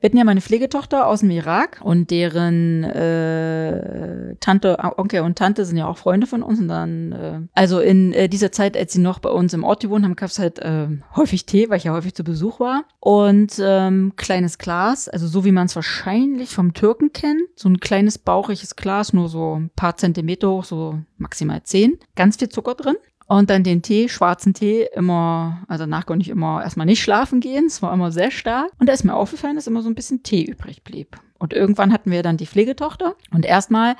hatten 0.10 0.18
ja 0.18 0.24
meine 0.24 0.42
Pflegetochter 0.42 1.08
aus 1.08 1.20
dem 1.22 1.30
Irak 1.32 1.82
und 1.84 2.10
deren 2.12 2.84
äh, 2.84 4.36
Tante, 4.40 4.78
Onkel 4.98 5.22
und 5.22 5.38
Tante 5.38 5.66
sind 5.66 5.78
ja 5.78 5.88
auch 5.88 5.98
Freunde 5.98 6.28
von 6.28 6.44
uns. 6.44 6.60
Und 6.60 6.68
dann, 6.68 7.12
äh, 7.12 7.40
also 7.54 7.80
in 7.80 8.14
äh, 8.14 8.28
dieser 8.30 8.52
Zeit, 8.52 8.76
als 8.78 8.94
sie 8.94 9.00
noch 9.02 9.20
bei 9.20 9.30
uns 9.30 9.54
im 9.54 9.64
Ort 9.64 9.82
gewohnt 9.82 10.04
haben, 10.06 10.16
gab 10.16 10.30
es 10.30 10.40
halt 10.40 10.60
äh, 10.60 10.88
häufig 11.16 11.46
Tee, 11.46 11.70
weil 11.70 11.78
ich 11.78 11.86
ja 11.86 11.94
häufig 11.94 12.14
zu 12.16 12.24
Besuch 12.24 12.60
war. 12.60 12.84
Und 13.00 13.54
ähm, 13.64 14.14
kleines 14.16 14.58
Glas, 14.58 15.10
also 15.10 15.28
so 15.28 15.46
wie 15.46 15.52
man 15.52 15.66
es 15.68 15.76
wahrscheinlich 15.76 16.50
vom 16.50 16.74
Türken 16.74 17.12
kennt, 17.14 17.42
so 17.56 17.70
ein 17.70 17.80
kleines 17.80 18.18
bauchiges 18.18 18.76
Glas, 18.76 19.14
nur 19.14 19.30
so 19.30 19.56
ein 19.60 19.70
paar 19.76 19.98
Zentimeter 19.98 20.50
hoch, 20.50 20.64
so 20.72 21.00
maximal 21.18 21.62
zehn. 21.64 22.00
Ganz 22.16 22.38
viel 22.38 22.50
Zucker 22.50 22.76
drin. 22.76 22.96
Und 23.28 23.50
dann 23.50 23.64
den 23.64 23.82
Tee, 23.82 24.10
schwarzen 24.10 24.54
Tee, 24.54 24.88
immer, 24.94 25.64
also 25.68 25.84
danach 25.84 26.06
konnte 26.06 26.24
ich 26.24 26.30
immer 26.30 26.64
erstmal 26.64 26.86
nicht 26.86 27.02
schlafen 27.02 27.40
gehen. 27.40 27.66
Es 27.66 27.82
war 27.82 27.94
immer 27.94 28.12
sehr 28.12 28.32
stark. 28.32 28.72
Und 28.80 28.88
da 28.88 28.94
ist 28.94 29.04
mir 29.04 29.16
aufgefallen, 29.16 29.56
dass 29.56 29.68
immer 29.68 29.82
so 29.82 29.90
ein 29.90 29.96
bisschen 29.96 30.24
Tee 30.24 30.44
übrig 30.44 30.84
blieb. 30.84 31.18
Und 31.38 31.54
irgendwann 31.54 31.94
hatten 31.94 32.12
wir 32.12 32.24
dann 32.24 32.38
die 32.38 32.48
Pflegetochter. 32.48 33.16
Und 33.32 33.46
erstmal 33.46 33.96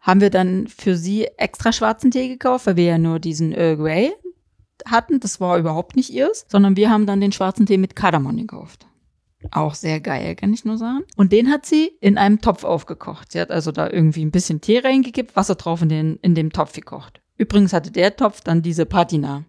haben 0.00 0.20
wir 0.20 0.30
dann 0.30 0.66
für 0.66 0.96
sie 0.96 1.26
extra 1.36 1.72
schwarzen 1.72 2.10
Tee 2.10 2.28
gekauft, 2.28 2.66
weil 2.66 2.76
wir 2.76 2.84
ja 2.84 2.98
nur 2.98 3.20
diesen 3.20 3.52
Earl 3.52 3.76
Grey 3.76 4.12
hatten. 4.86 5.20
Das 5.20 5.40
war 5.40 5.58
überhaupt 5.58 5.96
nicht 5.96 6.10
ihrs, 6.10 6.46
sondern 6.48 6.76
wir 6.76 6.90
haben 6.90 7.06
dann 7.06 7.20
den 7.20 7.32
schwarzen 7.32 7.66
Tee 7.66 7.78
mit 7.78 7.96
Kardamom 7.96 8.36
gekauft. 8.36 8.86
Auch 9.50 9.74
sehr 9.74 10.00
geil, 10.00 10.34
kann 10.34 10.52
ich 10.52 10.64
nur 10.64 10.78
sagen. 10.78 11.04
Und 11.16 11.32
den 11.32 11.50
hat 11.50 11.64
sie 11.64 11.92
in 12.00 12.18
einem 12.18 12.40
Topf 12.40 12.64
aufgekocht. 12.64 13.32
Sie 13.32 13.40
hat 13.40 13.50
also 13.50 13.72
da 13.72 13.88
irgendwie 13.88 14.24
ein 14.24 14.30
bisschen 14.30 14.60
Tee 14.60 14.78
reingekippt, 14.78 15.36
Wasser 15.36 15.54
drauf 15.54 15.82
in, 15.82 15.88
den, 15.88 16.16
in 16.22 16.34
dem 16.34 16.52
Topf 16.52 16.72
gekocht. 16.72 17.20
Übrigens 17.38 17.72
hatte 17.72 17.92
der 17.92 18.16
Topf 18.16 18.40
dann 18.40 18.62
diese 18.62 18.84
Patina. 18.84 19.44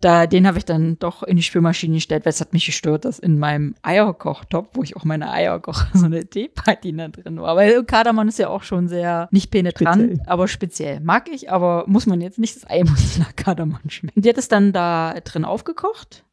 Da, 0.00 0.26
den 0.26 0.46
habe 0.46 0.56
ich 0.56 0.64
dann 0.64 0.98
doch 0.98 1.22
in 1.22 1.36
die 1.36 1.42
Spülmaschine 1.42 1.96
gestellt, 1.96 2.24
weil 2.24 2.30
es 2.30 2.40
hat 2.40 2.54
mich 2.54 2.64
gestört, 2.64 3.04
dass 3.04 3.18
in 3.18 3.38
meinem 3.38 3.74
Eierkochtopf, 3.82 4.70
wo 4.72 4.82
ich 4.82 4.96
auch 4.96 5.04
meine 5.04 5.30
Eier 5.30 5.60
koche, 5.60 5.86
so 5.98 6.06
eine 6.06 6.24
Teepatina 6.24 7.08
drin 7.08 7.38
war. 7.38 7.54
Weil 7.54 7.84
Kardamom 7.84 8.28
ist 8.28 8.38
ja 8.38 8.48
auch 8.48 8.62
schon 8.62 8.88
sehr, 8.88 9.28
nicht 9.32 9.50
penetrant, 9.50 10.02
Speziell. 10.02 10.26
aber 10.26 10.48
speziell. 10.48 11.00
Mag 11.00 11.28
ich, 11.30 11.50
aber 11.50 11.84
muss 11.86 12.06
man 12.06 12.22
jetzt 12.22 12.38
nicht, 12.38 12.56
das 12.56 12.70
Ei 12.70 12.82
muss 12.84 13.18
nach 13.18 13.36
Kardamom 13.36 13.80
schmecken. 13.88 14.22
Die 14.22 14.28
hat 14.30 14.38
es 14.38 14.48
dann 14.48 14.72
da 14.72 15.14
drin 15.22 15.44
aufgekocht 15.44 16.24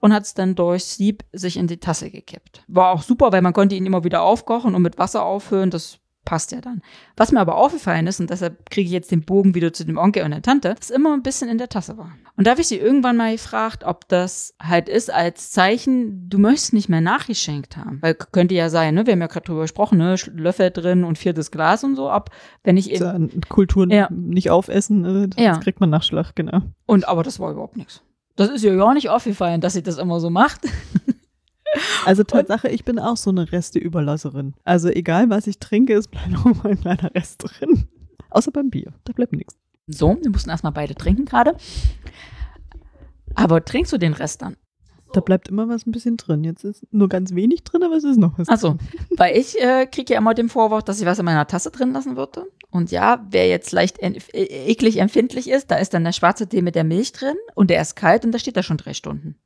und 0.00 0.12
hat 0.12 0.24
es 0.24 0.34
dann 0.34 0.54
durch 0.54 0.84
Sieb 0.84 1.24
sich 1.32 1.56
in 1.56 1.66
die 1.66 1.78
Tasse 1.78 2.10
gekippt. 2.10 2.62
War 2.68 2.90
auch 2.92 3.02
super, 3.02 3.32
weil 3.32 3.42
man 3.42 3.52
konnte 3.52 3.74
ihn 3.74 3.86
immer 3.86 4.04
wieder 4.04 4.22
aufkochen 4.22 4.74
und 4.74 4.82
mit 4.82 4.98
Wasser 4.98 5.24
auffüllen. 5.24 5.70
Das 5.70 5.98
passt 6.24 6.52
ja 6.52 6.60
dann. 6.60 6.82
Was 7.16 7.32
mir 7.32 7.40
aber 7.40 7.56
aufgefallen 7.56 8.06
ist, 8.06 8.20
und 8.20 8.28
deshalb 8.28 8.68
kriege 8.68 8.86
ich 8.86 8.92
jetzt 8.92 9.10
den 9.10 9.22
Bogen 9.24 9.54
wieder 9.54 9.72
zu 9.72 9.86
dem 9.86 9.96
Onkel 9.96 10.24
und 10.24 10.32
der 10.32 10.42
Tante, 10.42 10.74
dass 10.74 10.90
immer 10.90 11.14
ein 11.14 11.22
bisschen 11.22 11.48
in 11.48 11.56
der 11.56 11.70
Tasse 11.70 11.96
war. 11.96 12.12
Und 12.36 12.46
da 12.46 12.50
habe 12.50 12.60
ich 12.60 12.68
sie 12.68 12.76
irgendwann 12.76 13.16
mal 13.16 13.32
gefragt, 13.32 13.82
ob 13.82 14.06
das 14.08 14.54
halt 14.60 14.90
ist 14.90 15.10
als 15.10 15.50
Zeichen, 15.52 16.28
du 16.28 16.36
möchtest 16.38 16.74
nicht 16.74 16.90
mehr 16.90 17.00
nachgeschenkt 17.00 17.78
haben. 17.78 17.98
Weil 18.02 18.14
könnte 18.14 18.54
ja 18.54 18.68
sein, 18.68 18.94
ne? 18.94 19.06
Wir 19.06 19.12
haben 19.14 19.20
ja 19.22 19.26
gerade 19.26 19.46
drüber 19.46 19.62
gesprochen, 19.62 19.96
ne? 19.96 20.16
Löffel 20.34 20.70
drin 20.70 21.02
und 21.02 21.16
viertes 21.16 21.50
Glas 21.50 21.82
und 21.82 21.96
so. 21.96 22.12
Ob, 22.12 22.28
wenn 22.62 22.76
ich 22.76 22.90
eben, 22.92 23.40
Kulturen 23.48 23.88
Ja. 23.90 24.08
nicht 24.10 24.50
aufessen, 24.50 25.04
äh, 25.24 25.28
das 25.28 25.42
Ja. 25.42 25.56
kriegt 25.56 25.80
man 25.80 25.88
Nachschlag, 25.88 26.36
genau. 26.36 26.60
und 26.84 27.08
aber 27.08 27.22
das 27.22 27.40
war 27.40 27.52
überhaupt 27.52 27.78
nichts. 27.78 28.02
Das 28.38 28.50
ist 28.50 28.62
ja 28.62 28.94
nicht 28.94 29.08
aufgefallen, 29.08 29.60
dass 29.60 29.72
sie 29.72 29.82
das 29.82 29.98
immer 29.98 30.20
so 30.20 30.30
macht. 30.30 30.60
Also 32.06 32.24
Tatsache, 32.24 32.68
ich 32.68 32.82
bin 32.82 32.98
auch 32.98 33.18
so 33.18 33.28
eine 33.28 33.52
Resteüberlasserin. 33.52 34.54
Also 34.64 34.88
egal, 34.88 35.28
was 35.28 35.46
ich 35.46 35.58
trinke, 35.58 35.92
es 35.92 36.08
bleibt 36.08 36.34
auch 36.38 36.44
mal 36.62 36.70
ein 36.70 36.80
kleiner 36.80 37.14
Rest 37.14 37.44
drin. 37.44 37.88
Außer 38.30 38.50
beim 38.50 38.70
Bier, 38.70 38.94
da 39.04 39.12
bleibt 39.12 39.34
nichts. 39.34 39.58
So, 39.86 40.16
wir 40.22 40.30
mussten 40.30 40.48
erstmal 40.48 40.72
beide 40.72 40.94
trinken 40.94 41.26
gerade. 41.26 41.54
Aber 43.34 43.62
trinkst 43.62 43.92
du 43.92 43.98
den 43.98 44.14
Rest 44.14 44.40
dann? 44.40 44.56
Da 45.18 45.24
bleibt 45.24 45.48
immer 45.48 45.68
was 45.68 45.86
ein 45.86 45.90
bisschen 45.92 46.16
drin. 46.16 46.44
Jetzt 46.44 46.64
ist 46.64 46.86
nur 46.92 47.08
ganz 47.08 47.34
wenig 47.34 47.64
drin, 47.64 47.82
aber 47.82 47.96
es 47.96 48.04
ist 48.04 48.18
noch 48.18 48.38
was. 48.38 48.48
Achso, 48.48 48.76
weil 49.16 49.36
ich 49.36 49.60
äh, 49.60 49.86
kriege 49.86 50.12
ja 50.12 50.18
immer 50.18 50.34
den 50.34 50.48
Vorwurf, 50.48 50.84
dass 50.84 51.00
ich 51.00 51.06
was 51.06 51.18
in 51.18 51.24
meiner 51.24 51.46
Tasse 51.46 51.70
drin 51.70 51.92
lassen 51.92 52.16
würde. 52.16 52.46
Und 52.70 52.90
ja, 52.90 53.26
wer 53.30 53.48
jetzt 53.48 53.72
leicht 53.72 53.98
äh, 54.00 54.12
eklig 54.32 54.98
empfindlich 55.00 55.48
ist, 55.50 55.70
da 55.70 55.76
ist 55.76 55.94
dann 55.94 56.04
der 56.04 56.12
schwarze 56.12 56.48
Tee 56.48 56.62
mit 56.62 56.74
der 56.74 56.84
Milch 56.84 57.12
drin 57.12 57.36
und 57.54 57.70
der 57.70 57.82
ist 57.82 57.96
kalt 57.96 58.24
und 58.24 58.32
da 58.32 58.38
steht 58.38 58.56
da 58.56 58.62
schon 58.62 58.76
drei 58.76 58.94
Stunden. 58.94 59.36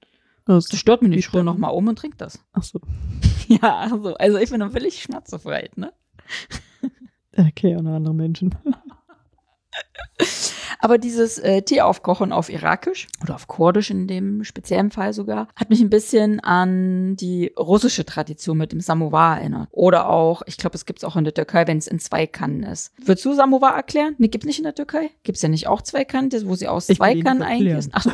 Das 0.45 0.67
Das 0.67 0.79
stört 0.79 1.03
mich 1.03 1.09
nicht, 1.11 1.21
ich 1.21 1.25
spüre 1.27 1.39
schlimm? 1.43 1.47
noch 1.47 1.59
mal 1.59 1.69
um 1.69 1.87
und 1.89 1.97
trink 1.99 2.19
das. 2.19 2.39
Ach 2.53 2.63
so. 2.63 2.81
Ja, 3.49 3.77
also, 3.79 4.15
also 4.15 4.39
ich 4.39 4.51
bin 4.51 4.61
dann 4.61 4.71
völlig 4.71 5.03
schmerzbefreit, 5.03 5.77
ne? 5.77 5.93
Okay, 7.37 7.77
und 7.77 7.87
andere 7.87 8.15
Menschen. 8.15 8.55
Aber 10.79 10.99
dieses 10.99 11.39
äh, 11.39 11.63
Tee 11.63 11.81
aufkochen 11.81 12.33
auf 12.33 12.49
Irakisch 12.49 13.07
oder 13.23 13.37
auf 13.37 13.47
Kurdisch 13.47 13.91
in 13.91 14.09
dem 14.09 14.43
speziellen 14.43 14.91
Fall 14.91 15.13
sogar, 15.13 15.47
hat 15.55 15.71
mich 15.71 15.81
ein 15.81 15.91
bisschen 15.91 16.41
an 16.41 17.15
die 17.15 17.53
russische 17.57 18.05
Tradition 18.05 18.59
mit 18.59 18.73
dem 18.73 18.81
Samovar 18.81 19.39
erinnert. 19.39 19.69
Oder 19.71 20.09
auch, 20.09 20.43
ich 20.47 20.57
glaube, 20.57 20.75
es 20.75 20.85
gibt 20.85 20.99
es 20.99 21.05
auch 21.05 21.15
in 21.15 21.23
der 21.23 21.35
Türkei, 21.35 21.67
wenn 21.69 21.79
es 21.79 21.87
in 21.87 22.01
zwei 22.01 22.27
Kannen 22.27 22.65
ist. 22.65 22.93
Würdest 22.99 23.25
du 23.25 23.33
Samovar 23.33 23.77
erklären? 23.77 24.17
Nee, 24.19 24.29
gibt's 24.29 24.47
nicht 24.47 24.59
in 24.59 24.65
der 24.65 24.75
Türkei? 24.75 25.11
Gibt's 25.23 25.43
ja 25.43 25.49
nicht 25.49 25.69
auch 25.69 25.83
zwei 25.83 26.05
Kannen, 26.05 26.31
wo 26.47 26.57
sie 26.57 26.67
aus 26.67 26.89
Ich 26.89 26.99
zwei 26.99 27.21
Kannen 27.21 27.43
eingießen? 27.43 27.93
Ach 27.95 28.03
so. 28.03 28.11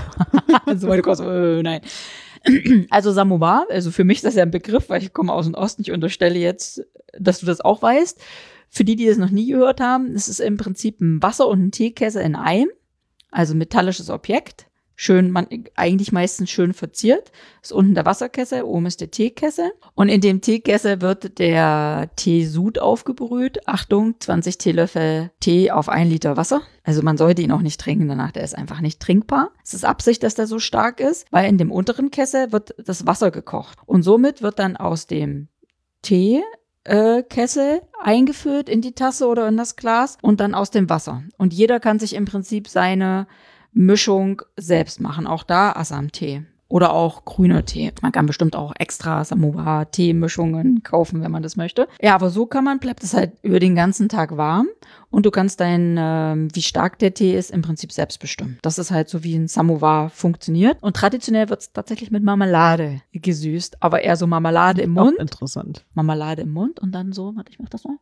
meine 0.87 1.03
Gott, 1.03 1.21
äh, 1.21 1.63
nein. 1.63 1.81
Also 2.91 3.13
Samovar, 3.13 3.67
also 3.71 3.91
für 3.91 4.05
mich 4.05 4.19
ist 4.19 4.25
das 4.25 4.35
ja 4.35 4.43
ein 4.43 4.51
Begriff, 4.51 4.89
weil 4.89 5.03
ich 5.03 5.13
komme 5.13 5.33
aus 5.33 5.47
dem 5.47 5.55
Osten. 5.55 5.83
Ich 5.83 5.91
unterstelle 5.91 6.39
jetzt, 6.39 6.83
dass 7.19 7.41
du 7.41 7.47
das 7.47 7.61
auch 7.61 7.83
weißt. 7.83 8.21
Für 8.71 8.85
die, 8.85 8.97
die 8.97 9.07
das 9.07 9.19
noch 9.19 9.31
nie 9.31 9.51
gehört 9.51 9.81
haben, 9.81 10.15
es 10.15 10.29
ist 10.29 10.41
im 10.41 10.57
Prinzip 10.57 11.01
ein 11.01 11.23
Wasser- 11.23 11.49
und 11.49 11.67
ein 11.67 11.73
Teekessel 11.73 12.23
in 12.23 12.37
einem, 12.37 12.69
also 13.31 13.55
metallisches 13.55 14.11
Objekt. 14.11 14.69
Schön, 15.01 15.31
man, 15.31 15.47
eigentlich 15.77 16.11
meistens 16.11 16.51
schön 16.51 16.73
verziert. 16.73 17.31
Ist 17.63 17.73
unten 17.73 17.95
der 17.95 18.05
Wasserkessel, 18.05 18.65
oben 18.65 18.87
ist 18.87 19.01
der 19.01 19.13
Teekessel. 19.13 19.71
Und 19.95 20.09
in 20.09 20.21
dem 20.21 20.41
Teekessel 20.41 21.01
wird 21.01 21.39
der 21.39 22.11
Teesud 22.17 22.81
aufgebrüht. 22.81 23.69
Achtung, 23.69 24.17
20 24.19 24.59
Teelöffel 24.59 25.31
Tee 25.39 25.71
auf 25.71 25.89
ein 25.89 26.09
Liter 26.09 26.37
Wasser. 26.37 26.63
Also 26.83 27.03
man 27.03 27.17
sollte 27.17 27.43
ihn 27.43 27.53
auch 27.53 27.61
nicht 27.61 27.81
trinken 27.81 28.09
danach, 28.09 28.33
der 28.33 28.43
ist 28.43 28.59
einfach 28.59 28.81
nicht 28.81 28.99
trinkbar. 28.99 29.53
Es 29.63 29.73
ist 29.73 29.85
Absicht, 29.85 30.25
dass 30.25 30.35
der 30.35 30.49
so 30.49 30.59
stark 30.59 30.99
ist, 30.99 31.27
weil 31.31 31.49
in 31.49 31.59
dem 31.59 31.71
unteren 31.71 32.11
Kessel 32.11 32.51
wird 32.51 32.75
das 32.85 33.07
Wasser 33.07 33.31
gekocht. 33.31 33.79
Und 33.87 34.03
somit 34.03 34.43
wird 34.43 34.59
dann 34.59 34.77
aus 34.77 35.07
dem 35.07 35.47
Tee 36.03 36.43
äh, 36.89 37.23
Kessel 37.23 37.83
eingefüllt 38.01 38.69
in 38.69 38.81
die 38.81 38.93
Tasse 38.93 39.27
oder 39.27 39.49
in 39.49 39.57
das 39.57 39.77
Glas 39.77 40.19
und 40.23 40.41
dann 40.41 40.55
aus 40.55 40.71
dem 40.71 40.89
Wasser. 40.89 41.23
Und 41.37 41.53
jeder 41.53 41.81
kann 41.81 41.99
sich 41.99 42.15
im 42.15 42.25
Prinzip 42.25 42.69
seine 42.69 43.27
Mischung 43.73 44.43
selbst 44.57 45.01
machen. 45.01 45.27
Auch 45.27 45.45
da 45.45 45.73
Assam-Tee. 45.73 46.43
Oder 46.71 46.93
auch 46.93 47.25
grüner 47.25 47.65
Tee. 47.65 47.93
Man 48.03 48.13
kann 48.13 48.27
bestimmt 48.27 48.55
auch 48.55 48.75
extra 48.79 49.25
Samoa-Tee-Mischungen 49.25 50.83
kaufen, 50.83 51.23
wenn 51.23 51.31
man 51.31 51.43
das 51.43 51.57
möchte. 51.57 51.89
Ja, 52.01 52.15
aber 52.15 52.29
so 52.29 52.45
kann 52.45 52.65
man, 52.65 52.79
bleibt 52.79 53.03
es 53.03 53.15
halt 53.15 53.33
über 53.43 53.59
den 53.59 53.75
ganzen 53.75 54.11
Tag 54.11 54.37
warm 54.37 54.69
und 55.11 55.27
du 55.27 55.31
kannst 55.31 55.61
dein, 55.61 55.97
äh, 55.97 56.37
wie 56.53 56.63
stark 56.63 56.99
der 56.99 57.15
Tee 57.15 57.37
ist, 57.37 57.51
im 57.51 57.63
Prinzip 57.63 57.93
selbst 57.93 58.19
bestimmen. 58.21 58.59
Das 58.63 58.79
ist 58.79 58.91
halt 58.91 59.09
so, 59.09 59.25
wie 59.25 59.35
ein 59.35 59.49
Samovar 59.49 60.11
funktioniert. 60.11 60.77
Und 60.83 60.97
traditionell 60.97 61.49
wird 61.49 61.61
es 61.61 61.73
tatsächlich 61.73 62.11
mit 62.11 62.23
Marmelade 62.23 63.01
gesüßt, 63.13 63.83
aber 63.83 64.03
eher 64.03 64.17
so 64.17 64.27
Marmelade 64.27 64.83
im 64.83 64.91
Mund. 64.91 65.17
Auch 65.19 65.23
interessant. 65.23 65.85
Marmelade 65.95 66.43
im 66.43 66.53
Mund 66.53 66.81
und 66.81 66.93
dann 66.93 67.13
so, 67.13 67.35
warte, 67.37 67.51
ich 67.51 67.59
mach 67.59 67.69
das 67.69 67.85
mal. 67.85 67.97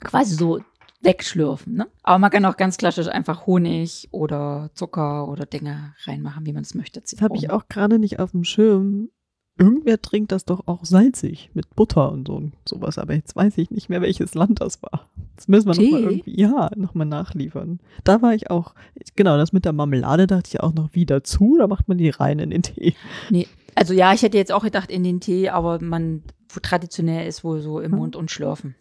Quasi 0.00 0.34
so 0.36 0.60
wegschlürfen. 1.02 1.74
Ne? 1.74 1.86
Aber 2.02 2.18
man 2.18 2.30
kann 2.30 2.44
auch 2.44 2.56
ganz 2.56 2.76
klassisch 2.76 3.08
einfach 3.08 3.46
Honig 3.46 4.08
oder 4.10 4.70
Zucker 4.74 5.28
oder 5.28 5.46
Dinge 5.46 5.94
reinmachen, 6.04 6.46
wie 6.46 6.52
man 6.52 6.62
es 6.62 6.74
möchte. 6.74 7.00
Das 7.00 7.20
habe 7.20 7.36
ich 7.36 7.50
auch 7.50 7.68
gerade 7.68 7.98
nicht 7.98 8.18
auf 8.18 8.32
dem 8.32 8.44
Schirm. 8.44 9.10
Irgendwer 9.58 10.00
trinkt 10.00 10.30
das 10.32 10.44
doch 10.44 10.66
auch 10.66 10.84
salzig 10.84 11.50
mit 11.52 11.74
Butter 11.74 12.12
und 12.12 12.28
so 12.28 12.34
und 12.34 12.52
sowas, 12.64 12.96
aber 12.96 13.14
jetzt 13.14 13.34
weiß 13.34 13.58
ich 13.58 13.70
nicht 13.70 13.88
mehr, 13.88 14.00
welches 14.00 14.34
Land 14.34 14.60
das 14.60 14.80
war. 14.82 15.08
Das 15.34 15.48
müssen 15.48 15.66
wir 15.68 15.74
nochmal 15.74 16.12
irgendwie, 16.12 16.40
ja, 16.40 16.70
nochmal 16.76 17.06
nachliefern. 17.06 17.80
Da 18.04 18.22
war 18.22 18.34
ich 18.34 18.50
auch, 18.50 18.74
genau, 19.16 19.36
das 19.36 19.52
mit 19.52 19.64
der 19.64 19.72
Marmelade 19.72 20.26
dachte 20.26 20.48
ich 20.48 20.60
auch 20.60 20.74
noch 20.74 20.90
wie 20.92 21.06
dazu, 21.06 21.56
da 21.58 21.66
macht 21.66 21.88
man 21.88 21.98
die 21.98 22.10
rein 22.10 22.38
in 22.38 22.50
den 22.50 22.62
Tee. 22.62 22.94
Nee, 23.30 23.48
also 23.74 23.94
ja, 23.94 24.12
ich 24.12 24.22
hätte 24.22 24.38
jetzt 24.38 24.52
auch 24.52 24.62
gedacht 24.62 24.90
in 24.90 25.02
den 25.04 25.20
Tee, 25.20 25.48
aber 25.48 25.82
man, 25.82 26.22
traditionell 26.62 27.26
ist 27.26 27.44
wohl 27.44 27.60
so 27.60 27.80
im 27.80 27.92
Mund 27.92 28.16
und 28.16 28.30
schlürfen. 28.30 28.74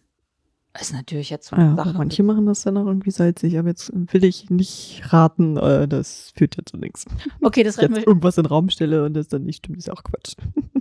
Das 0.78 0.90
ist 0.90 0.94
natürlich 0.94 1.32
jetzt 1.32 1.48
so 1.48 1.56
eine 1.56 1.70
Ja, 1.70 1.76
Sache. 1.76 1.98
manche 1.98 2.22
machen 2.22 2.46
das 2.46 2.62
dann 2.62 2.78
auch 2.78 2.86
irgendwie 2.86 3.10
salzig, 3.10 3.58
aber 3.58 3.70
jetzt 3.70 3.92
will 3.94 4.24
ich 4.24 4.52
nicht 4.52 5.02
raten, 5.12 5.58
äh, 5.58 5.88
das 5.88 6.32
führt 6.36 6.56
ja 6.56 6.64
zu 6.66 6.78
nichts. 6.78 7.06
Okay, 7.42 7.64
das 7.64 7.78
Jetzt 7.78 8.06
irgendwas 8.06 8.38
in 8.38 8.44
den 8.44 8.50
Raum 8.50 8.70
stelle 8.70 9.06
und 9.06 9.14
das 9.14 9.28
dann 9.28 9.44
nicht 9.44 9.58
stimmt, 9.58 9.78
ist 9.80 9.90
auch 9.90 10.04
Quatsch. 10.04 10.36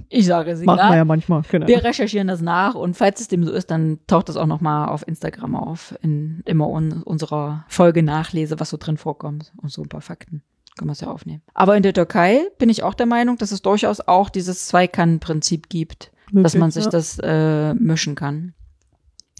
Ich 0.08 0.26
sage 0.26 0.50
es 0.50 0.62
Machen 0.62 0.90
wir 0.90 0.96
ja 0.96 1.04
manchmal, 1.04 1.42
genau. 1.50 1.66
Wir 1.66 1.82
recherchieren 1.82 2.28
das 2.28 2.42
nach 2.42 2.74
und 2.74 2.94
falls 2.94 3.20
es 3.20 3.28
dem 3.28 3.44
so 3.44 3.52
ist, 3.52 3.70
dann 3.70 3.98
taucht 4.06 4.28
das 4.28 4.36
auch 4.36 4.46
nochmal 4.46 4.88
auf 4.88 5.06
Instagram 5.06 5.56
auf, 5.56 5.94
in 6.02 6.42
immer 6.44 6.68
un 6.68 7.02
unserer 7.02 7.64
Folge 7.68 8.02
nachlese, 8.02 8.60
was 8.60 8.70
so 8.70 8.76
drin 8.76 8.98
vorkommt 8.98 9.52
und 9.62 9.70
so 9.70 9.82
ein 9.82 9.88
paar 9.88 10.02
Fakten. 10.02 10.42
Können 10.76 10.88
wir 10.90 10.92
es 10.92 11.00
ja 11.00 11.08
aufnehmen. 11.08 11.42
Aber 11.54 11.76
in 11.76 11.82
der 11.82 11.94
Türkei 11.94 12.42
bin 12.58 12.68
ich 12.68 12.82
auch 12.82 12.94
der 12.94 13.06
Meinung, 13.06 13.38
dass 13.38 13.50
es 13.50 13.62
durchaus 13.62 14.00
auch 14.00 14.28
dieses 14.28 14.66
Zweikannenprinzip 14.66 15.68
gibt, 15.70 16.12
dass 16.32 16.54
man 16.54 16.70
sich 16.70 16.84
ja. 16.84 16.90
das 16.90 17.18
äh, 17.22 17.72
mischen 17.74 18.14
kann. 18.14 18.52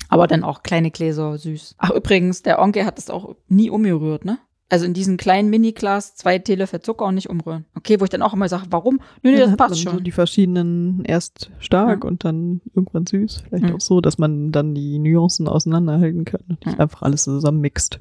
Aber 0.09 0.27
dann 0.27 0.45
auch 0.45 0.63
kleine 0.63 0.91
Gläser 0.91 1.37
süß. 1.39 1.75
Ach, 1.79 1.91
übrigens, 1.91 2.43
der 2.43 2.61
Onkel 2.61 2.85
hat 2.85 2.99
das 2.99 3.11
auch 3.11 3.35
nie 3.49 3.71
umgerührt, 3.71 4.25
ne? 4.25 4.39
Also 4.69 4.85
in 4.85 4.95
diesen 4.95 5.17
kleinen 5.17 5.49
Mini-Glas 5.49 6.17
zwei 6.17 6.41
Teelöffel 6.41 6.81
Zucker 6.81 7.05
und 7.05 7.15
nicht 7.15 7.31
umrühren. 7.31 7.67
Okay, 7.77 8.01
wo 8.01 8.05
ich 8.05 8.11
dann 8.11 8.23
auch 8.23 8.35
immer 8.35 8.49
sage, 8.49 8.65
warum? 8.71 9.01
Nö, 9.23 9.31
nee, 9.31 9.39
Ja, 9.39 9.47
das 9.47 9.57
passt 9.57 9.71
man 9.71 9.79
So 9.79 9.91
schon. 9.91 10.05
die 10.05 10.11
verschiedenen 10.11 11.05
erst 11.05 11.51
stark 11.61 12.03
Ja. 12.03 12.09
und 12.11 12.25
dann 12.25 12.61
irgendwann 12.75 13.07
süß. 13.07 13.45
Vielleicht 13.49 13.69
Ja. 13.69 13.75
auch 13.77 13.81
so, 13.81 14.01
dass 14.01 14.19
man 14.19 14.51
dann 14.51 14.75
die 14.75 14.99
Nuancen 14.99 15.47
auseinanderhalten 15.47 16.25
kann 16.25 16.41
und 16.49 16.67
nicht 16.67 16.79
Ja. 16.79 16.83
einfach 16.83 17.03
alles 17.03 17.23
zusammen 17.25 17.61
mixt. 17.61 18.01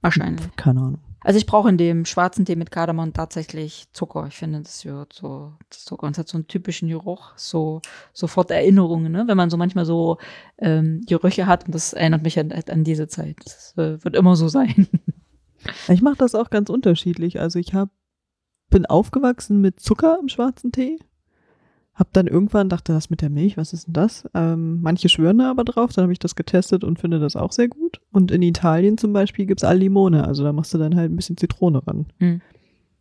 Wahrscheinlich. 0.00 0.46
Keine 0.56 0.80
Ahnung. 0.80 0.98
Also 1.20 1.38
ich 1.38 1.46
brauche 1.46 1.68
in 1.68 1.78
dem 1.78 2.04
schwarzen 2.04 2.44
Tee 2.44 2.56
mit 2.56 2.70
Kardamom 2.70 3.12
tatsächlich 3.12 3.88
Zucker. 3.92 4.26
Ich 4.28 4.36
finde, 4.36 4.60
das 4.60 4.84
wird 4.84 5.12
so, 5.12 5.52
das 5.68 5.84
Zucker 5.84 6.06
und 6.06 6.12
es 6.12 6.18
hat 6.18 6.28
so 6.28 6.38
einen 6.38 6.46
typischen 6.46 6.88
Geruch, 6.88 7.32
so 7.36 7.82
sofort 8.12 8.50
Erinnerungen, 8.50 9.10
ne? 9.10 9.24
Wenn 9.26 9.36
man 9.36 9.50
so 9.50 9.56
manchmal 9.56 9.84
so 9.84 10.18
ähm, 10.58 11.02
Gerüche 11.06 11.46
hat 11.46 11.66
und 11.66 11.74
das 11.74 11.92
erinnert 11.92 12.22
mich 12.22 12.38
an, 12.38 12.52
an 12.52 12.84
diese 12.84 13.08
Zeit. 13.08 13.36
Das 13.44 13.74
äh, 13.76 14.02
wird 14.04 14.16
immer 14.16 14.36
so 14.36 14.48
sein. 14.48 14.88
Ich 15.88 16.02
mache 16.02 16.16
das 16.16 16.36
auch 16.36 16.50
ganz 16.50 16.70
unterschiedlich. 16.70 17.40
Also 17.40 17.58
ich 17.58 17.74
hab, 17.74 17.90
bin 18.70 18.86
aufgewachsen 18.86 19.60
mit 19.60 19.80
Zucker 19.80 20.18
im 20.20 20.28
schwarzen 20.28 20.70
Tee. 20.70 20.98
Hab 21.98 22.12
dann 22.12 22.28
irgendwann 22.28 22.68
dachte, 22.68 22.92
das 22.92 23.10
mit 23.10 23.22
der 23.22 23.30
Milch, 23.30 23.56
was 23.56 23.72
ist 23.72 23.86
denn 23.88 23.94
das? 23.94 24.28
Ähm, 24.32 24.80
manche 24.82 25.08
schwören 25.08 25.38
da 25.38 25.50
aber 25.50 25.64
drauf, 25.64 25.92
dann 25.92 26.04
habe 26.04 26.12
ich 26.12 26.20
das 26.20 26.36
getestet 26.36 26.84
und 26.84 26.98
finde 27.00 27.18
das 27.18 27.34
auch 27.34 27.50
sehr 27.50 27.66
gut. 27.68 28.00
Und 28.12 28.30
in 28.30 28.42
Italien 28.42 28.98
zum 28.98 29.12
Beispiel 29.12 29.46
gibt's 29.46 29.64
Al 29.64 29.78
Limone, 29.78 30.24
also 30.24 30.44
da 30.44 30.52
machst 30.52 30.72
du 30.72 30.78
dann 30.78 30.94
halt 30.94 31.10
ein 31.10 31.16
bisschen 31.16 31.36
Zitrone 31.36 31.84
ran. 31.86 32.06
Hm. 32.20 32.40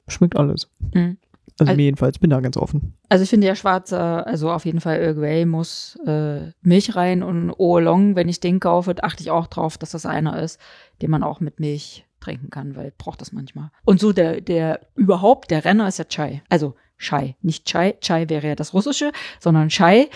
Schmeckt 0.07 0.35
alles. 0.35 0.69
Hm. 0.93 1.17
Also, 1.59 1.71
Also- 1.71 1.75
mir 1.77 1.83
jedenfalls, 1.83 2.17
bin 2.19 2.29
da 2.31 2.39
ganz 2.39 2.57
offen. 2.57 2.93
Also 3.09 3.23
ich 3.23 3.29
finde 3.29 3.45
ja 3.47 3.55
schwarze, 3.55 3.99
also 3.99 4.51
auf 4.51 4.65
jeden 4.65 4.81
Fall 4.81 4.97
Earl 4.99 5.15
Grey 5.15 5.45
muss 5.45 5.97
äh, 6.05 6.51
Milch 6.61 6.95
rein 6.95 7.21
und 7.23 7.51
Oolong, 7.51 8.15
wenn 8.15 8.29
ich 8.29 8.39
den 8.39 8.59
kaufe, 8.59 8.95
achte 9.03 9.21
ich 9.23 9.29
auch 9.31 9.47
drauf, 9.47 9.77
dass 9.77 9.91
das 9.91 10.05
einer 10.07 10.41
ist, 10.41 10.59
den 11.01 11.11
man 11.11 11.21
auch 11.23 11.39
mit 11.39 11.59
Milch 11.59 12.05
trinken 12.19 12.49
kann, 12.49 12.75
weil 12.75 12.87
ich 12.89 12.97
brauche 12.97 13.17
das 13.17 13.31
manchmal. 13.31 13.69
Und 13.85 13.99
so 13.99 14.11
der, 14.11 14.41
der 14.41 14.81
überhaupt, 14.95 15.51
der 15.51 15.65
Renner 15.65 15.87
ist 15.87 15.99
ja 15.99 16.05
Chai. 16.05 16.41
Also 16.49 16.73
Chai, 16.97 17.35
nicht 17.41 17.65
Chai. 17.65 17.95
Chai 18.01 18.27
wäre 18.29 18.47
ja 18.47 18.55
das 18.55 18.73
Russische, 18.73 19.11
sondern 19.39 19.69
Chai 19.69 20.07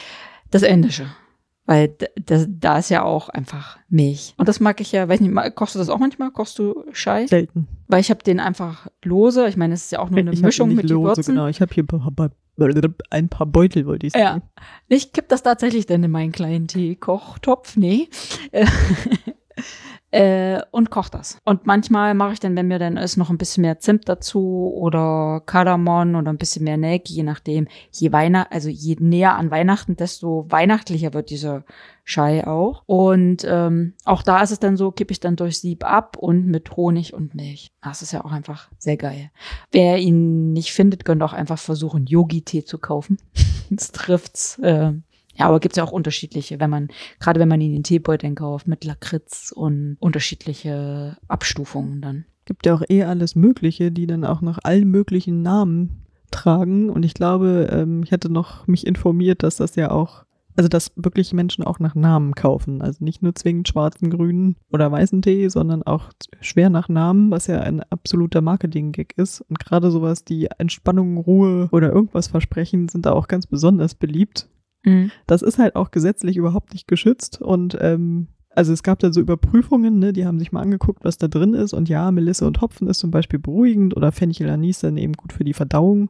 das 0.50 0.64
Indische. 0.64 1.06
Weil 1.68 1.96
das, 2.26 2.48
da 2.50 2.80
ist 2.80 2.90
ja 2.90 3.04
auch 3.04 3.30
einfach 3.30 3.78
Milch. 3.88 4.34
Und 4.38 4.50
das 4.50 4.60
mag 4.60 4.82
ich 4.82 4.92
ja, 4.92 5.08
weiß 5.08 5.22
nicht, 5.22 5.56
kochst 5.56 5.76
du 5.76 5.80
das 5.80 5.90
auch 5.90 6.00
manchmal? 6.00 6.32
Kochst 6.32 6.58
du 6.60 6.84
Chai? 6.92 7.28
Selten. 7.28 7.68
Weil 7.88 8.02
ich 8.02 8.10
habe 8.10 8.24
den 8.24 8.40
einfach 8.40 8.88
lose. 9.04 9.48
Ich 9.48 9.58
meine, 9.58 9.76
es 9.76 9.84
ist 9.86 9.92
ja 9.92 10.00
auch 10.00 10.10
nur 10.10 10.20
eine 10.20 10.34
ich 10.34 10.42
Mischung 10.42 10.70
nicht 10.70 10.78
mit 10.78 10.90
lose, 10.90 11.12
Gewürzen. 11.12 11.36
Genau, 11.36 11.48
ich 11.48 11.62
habe 11.62 11.74
hier 11.74 11.84
ein 11.84 11.88
paar, 11.88 12.12
paar- 12.12 12.32
ein 13.12 13.30
paar 13.30 13.48
Beutel, 13.48 13.86
wollte 13.86 14.08
ich 14.08 14.14
Ja. 14.14 14.34
sagen. 14.34 14.42
Ich 14.88 15.14
kipp 15.14 15.30
das 15.30 15.44
tatsächlich 15.44 15.86
dann 15.86 16.04
in 16.04 16.12
meinen 16.12 16.32
kleinen 16.32 16.68
Teekochtopf, 16.68 17.78
nee. 17.78 18.10
Äh, 20.12 20.62
und 20.72 20.90
koch 20.90 21.08
das. 21.08 21.38
Und 21.46 21.66
manchmal 21.66 22.14
mache 22.14 22.34
ich 22.34 22.40
dann, 22.42 22.56
wenn 22.58 22.68
mir 22.68 22.80
dann 22.80 22.98
ist, 22.98 23.16
noch 23.16 23.30
ein 23.30 23.38
bisschen 23.38 23.62
mehr 23.62 23.80
Zimt 23.80 24.10
dazu 24.10 24.74
oder 24.76 25.42
Kardamom 25.46 26.16
oder 26.16 26.32
ein 26.32 26.38
bisschen 26.38 26.66
mehr 26.66 26.76
Nelke, 26.76 27.14
je 27.14 27.24
nachdem. 27.24 27.68
Je 27.92 28.12
Weihnacht, 28.12 28.52
also 28.52 28.68
je 28.68 28.98
näher 29.00 29.38
an 29.38 29.52
Weihnachten, 29.52 29.96
desto 29.96 30.46
weihnachtlicher 30.50 31.14
wird 31.14 31.30
dieser 31.30 31.64
Schei 32.04 32.46
auch. 32.46 32.84
Und 32.88 33.46
ähm, 33.48 33.94
auch 34.04 34.22
da 34.22 34.42
ist 34.42 34.52
es 34.52 34.60
dann 34.60 34.76
so, 34.76 34.92
kippe 34.92 35.14
ich 35.14 35.22
dann 35.22 35.38
durch 35.38 35.60
Sieb 35.60 35.86
ab 35.86 36.18
und 36.18 36.46
mit 36.46 36.76
Honig 36.76 37.14
und 37.14 37.34
Milch. 37.34 37.72
Das 37.82 38.02
ist 38.02 38.12
ja 38.12 38.26
auch 38.26 38.34
einfach 38.34 38.70
sehr 38.78 38.98
geil. 38.98 39.32
Wer 39.72 39.98
ihn 40.00 40.52
nicht 40.52 40.74
findet, 40.74 41.06
könnte 41.06 41.24
auch 41.24 41.34
einfach 41.34 41.60
versuchen, 41.60 42.06
Yogi-Tee 42.06 42.66
zu 42.66 42.80
kaufen. 42.80 43.18
das 43.70 43.94
trifft's. 43.94 44.60
Äh, 44.60 44.94
ja, 45.42 45.48
aber 45.48 45.60
gibt's 45.60 45.78
ja 45.78 45.84
auch 45.84 45.92
unterschiedliche, 45.92 46.60
wenn 46.60 46.70
man, 46.70 46.90
gerade 47.20 47.40
wenn 47.40 47.48
man 47.48 47.60
ihn 47.62 47.74
in 47.74 47.82
Teebeuteln 47.82 48.36
kauft, 48.36 48.68
mit 48.68 48.84
Lakritz 48.84 49.52
und 49.52 49.98
unterschiedliche 50.00 51.18
Abstufungen 51.28 52.00
dann. 52.00 52.26
Gibt 52.46 52.68
ja 52.68 52.76
auch 52.76 52.84
eh 52.88 53.04
alles 53.04 53.36
Mögliche, 53.36 53.92
die 53.92 54.06
dann 54.06 54.24
auch 54.24 54.42
noch 54.42 54.60
allen 54.62 54.88
möglichen 54.90 55.42
Namen 55.42 56.06
tragen. 56.30 56.92
Und 56.92 57.04
ich 57.04 57.16
glaube, 57.16 57.70
ähm, 57.72 58.04
ich 58.04 58.12
hatte 58.12 58.32
noch 58.32 58.68
mich 58.68 58.86
informiert, 58.86 59.42
dass 59.42 59.56
das 59.56 59.76
ja 59.76 59.90
auch, 59.90 60.26
also 60.56 60.70
dass 60.70 60.92
wirklich 60.96 61.34
Menschen 61.34 61.64
auch 61.64 61.80
nach 61.80 61.96
Namen 61.96 62.36
kaufen. 62.36 62.84
Also 62.84 63.04
nicht 63.04 63.24
nur 63.24 63.34
zwingend 63.34 63.68
schwarzen, 63.68 64.12
grünen 64.12 64.58
oder 64.72 64.92
weißen 64.92 65.24
Tee, 65.24 65.48
sondern 65.50 65.82
auch 65.82 66.12
schwer 66.40 66.70
nach 66.70 66.88
Namen, 66.88 67.32
was 67.32 67.48
ja 67.48 67.62
ein 67.62 67.82
absoluter 67.90 68.42
Marketing-Gag 68.42 69.16
ist. 69.18 69.42
Und 69.42 69.58
gerade 69.58 69.90
sowas, 69.90 70.24
die 70.24 70.50
Entspannung, 70.60 71.18
Ruhe 71.18 71.68
oder 71.72 71.92
irgendwas 71.92 72.28
versprechen, 72.28 72.90
sind 72.90 73.08
da 73.08 73.14
auch 73.14 73.28
ganz 73.28 73.48
besonders 73.48 73.96
beliebt. 73.96 74.48
Das 75.28 75.42
ist 75.42 75.60
halt 75.60 75.76
auch 75.76 75.92
gesetzlich 75.92 76.38
überhaupt 76.38 76.74
nicht 76.74 76.88
geschützt 76.88 77.42
und 77.42 77.78
ähm, 77.82 78.28
also 78.54 78.74
es 78.74 78.84
gab 78.84 79.00
da 79.00 79.14
so 79.14 79.22
Überprüfungen, 79.22 80.00
ne, 80.00 80.12
die 80.12 80.26
haben 80.26 80.38
sich 80.40 80.52
mal 80.52 80.62
angeguckt, 80.62 81.06
was 81.06 81.18
da 81.18 81.28
drin 81.30 81.54
ist 81.54 81.72
und 81.74 81.88
ja, 81.88 82.12
Melisse 82.12 82.46
und 82.46 82.60
Hopfen 82.62 82.88
ist 82.88 83.00
zum 83.00 83.10
Beispiel 83.12 83.40
beruhigend 83.40 83.96
oder 83.96 84.12
Fenchel 84.12 84.50
Anis 84.50 84.80
dann 84.80 84.98
eben 84.98 85.14
gut 85.14 85.32
für 85.34 85.44
die 85.46 85.54
Verdauung, 85.54 86.10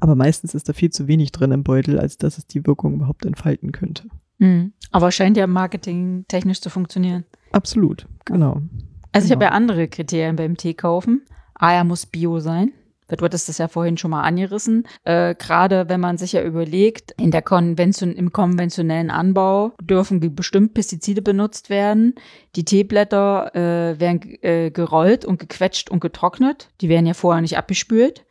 aber 0.00 0.14
meistens 0.14 0.54
ist 0.54 0.68
da 0.68 0.72
viel 0.72 0.90
zu 0.90 1.06
wenig 1.08 1.32
drin 1.32 1.52
im 1.52 1.64
Beutel, 1.64 1.98
als 1.98 2.16
dass 2.16 2.38
es 2.38 2.46
die 2.46 2.66
Wirkung 2.66 2.94
überhaupt 2.94 3.26
entfalten 3.26 3.72
könnte. 3.72 4.04
Mhm. 4.38 4.72
Aber 4.90 5.10
scheint 5.10 5.36
ja 5.36 5.46
marketingtechnisch 5.46 6.60
zu 6.60 6.70
funktionieren. 6.70 7.24
Absolut, 7.50 8.06
genau. 8.24 8.62
Also 9.12 9.26
ich 9.26 9.32
habe 9.32 9.40
Genau. 9.40 9.50
ja 9.52 9.56
andere 9.56 9.88
Kriterien 9.88 10.36
beim 10.36 10.56
Tee 10.56 10.74
kaufen. 10.74 11.22
A, 11.54 11.72
er 11.72 11.84
muss 11.84 12.06
Bio 12.06 12.38
sein. 12.40 12.72
Du 13.16 13.24
hattest 13.24 13.48
das 13.48 13.58
ja 13.58 13.68
vorhin 13.68 13.96
schon 13.96 14.10
mal 14.10 14.22
angerissen. 14.22 14.86
Äh, 15.04 15.34
Gerade 15.34 15.88
wenn 15.88 16.00
man 16.00 16.18
sich 16.18 16.32
ja 16.32 16.42
überlegt, 16.42 17.12
in 17.18 17.30
der 17.30 17.42
Konvention, 17.42 18.12
im 18.12 18.32
konventionellen 18.32 19.10
Anbau 19.10 19.72
dürfen 19.80 20.34
bestimmt 20.34 20.74
Pestizide 20.74 21.22
benutzt 21.22 21.70
werden. 21.70 22.14
Die 22.56 22.64
Teeblätter 22.64 23.54
äh, 23.54 24.00
werden 24.00 24.42
äh, 24.42 24.70
gerollt 24.70 25.24
und 25.24 25.38
gequetscht 25.38 25.90
und 25.90 26.00
getrocknet. 26.00 26.68
Die 26.80 26.88
werden 26.88 27.06
ja 27.06 27.14
vorher 27.14 27.42
nicht 27.42 27.58
abgespült. 27.58 28.24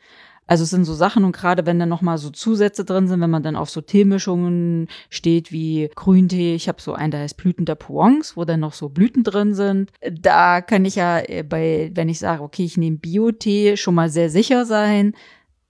Also 0.47 0.63
es 0.63 0.69
sind 0.69 0.83
so 0.83 0.93
Sachen 0.93 1.23
und 1.23 1.31
gerade 1.31 1.65
wenn 1.65 1.79
dann 1.79 1.87
noch 1.89 2.01
mal 2.01 2.17
so 2.17 2.29
Zusätze 2.29 2.83
drin 2.83 3.07
sind, 3.07 3.21
wenn 3.21 3.29
man 3.29 3.43
dann 3.43 3.55
auf 3.55 3.69
so 3.69 3.79
Teemischungen 3.79 4.87
steht 5.09 5.51
wie 5.51 5.89
Grüntee, 5.95 6.55
ich 6.55 6.67
habe 6.67 6.81
so 6.81 6.93
einen, 6.93 7.11
der 7.11 7.21
heißt 7.21 7.37
Blüten 7.37 7.65
der 7.65 7.75
Provence, 7.75 8.35
wo 8.35 8.43
dann 8.43 8.59
noch 8.59 8.73
so 8.73 8.89
Blüten 8.89 9.23
drin 9.23 9.53
sind. 9.53 9.91
Da 10.11 10.59
kann 10.61 10.83
ich 10.83 10.95
ja 10.95 11.19
äh, 11.19 11.43
bei, 11.43 11.91
wenn 11.93 12.09
ich 12.09 12.19
sage, 12.19 12.43
okay, 12.43 12.65
ich 12.65 12.75
nehme 12.75 12.97
Bio-Tee, 12.97 13.77
schon 13.77 13.95
mal 13.95 14.09
sehr 14.09 14.29
sicher 14.29 14.65
sein, 14.65 15.13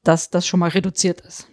dass 0.04 0.30
das 0.32 0.48
schon 0.48 0.60
mal 0.60 0.70
reduziert 0.70 1.22
ist. 1.22 1.48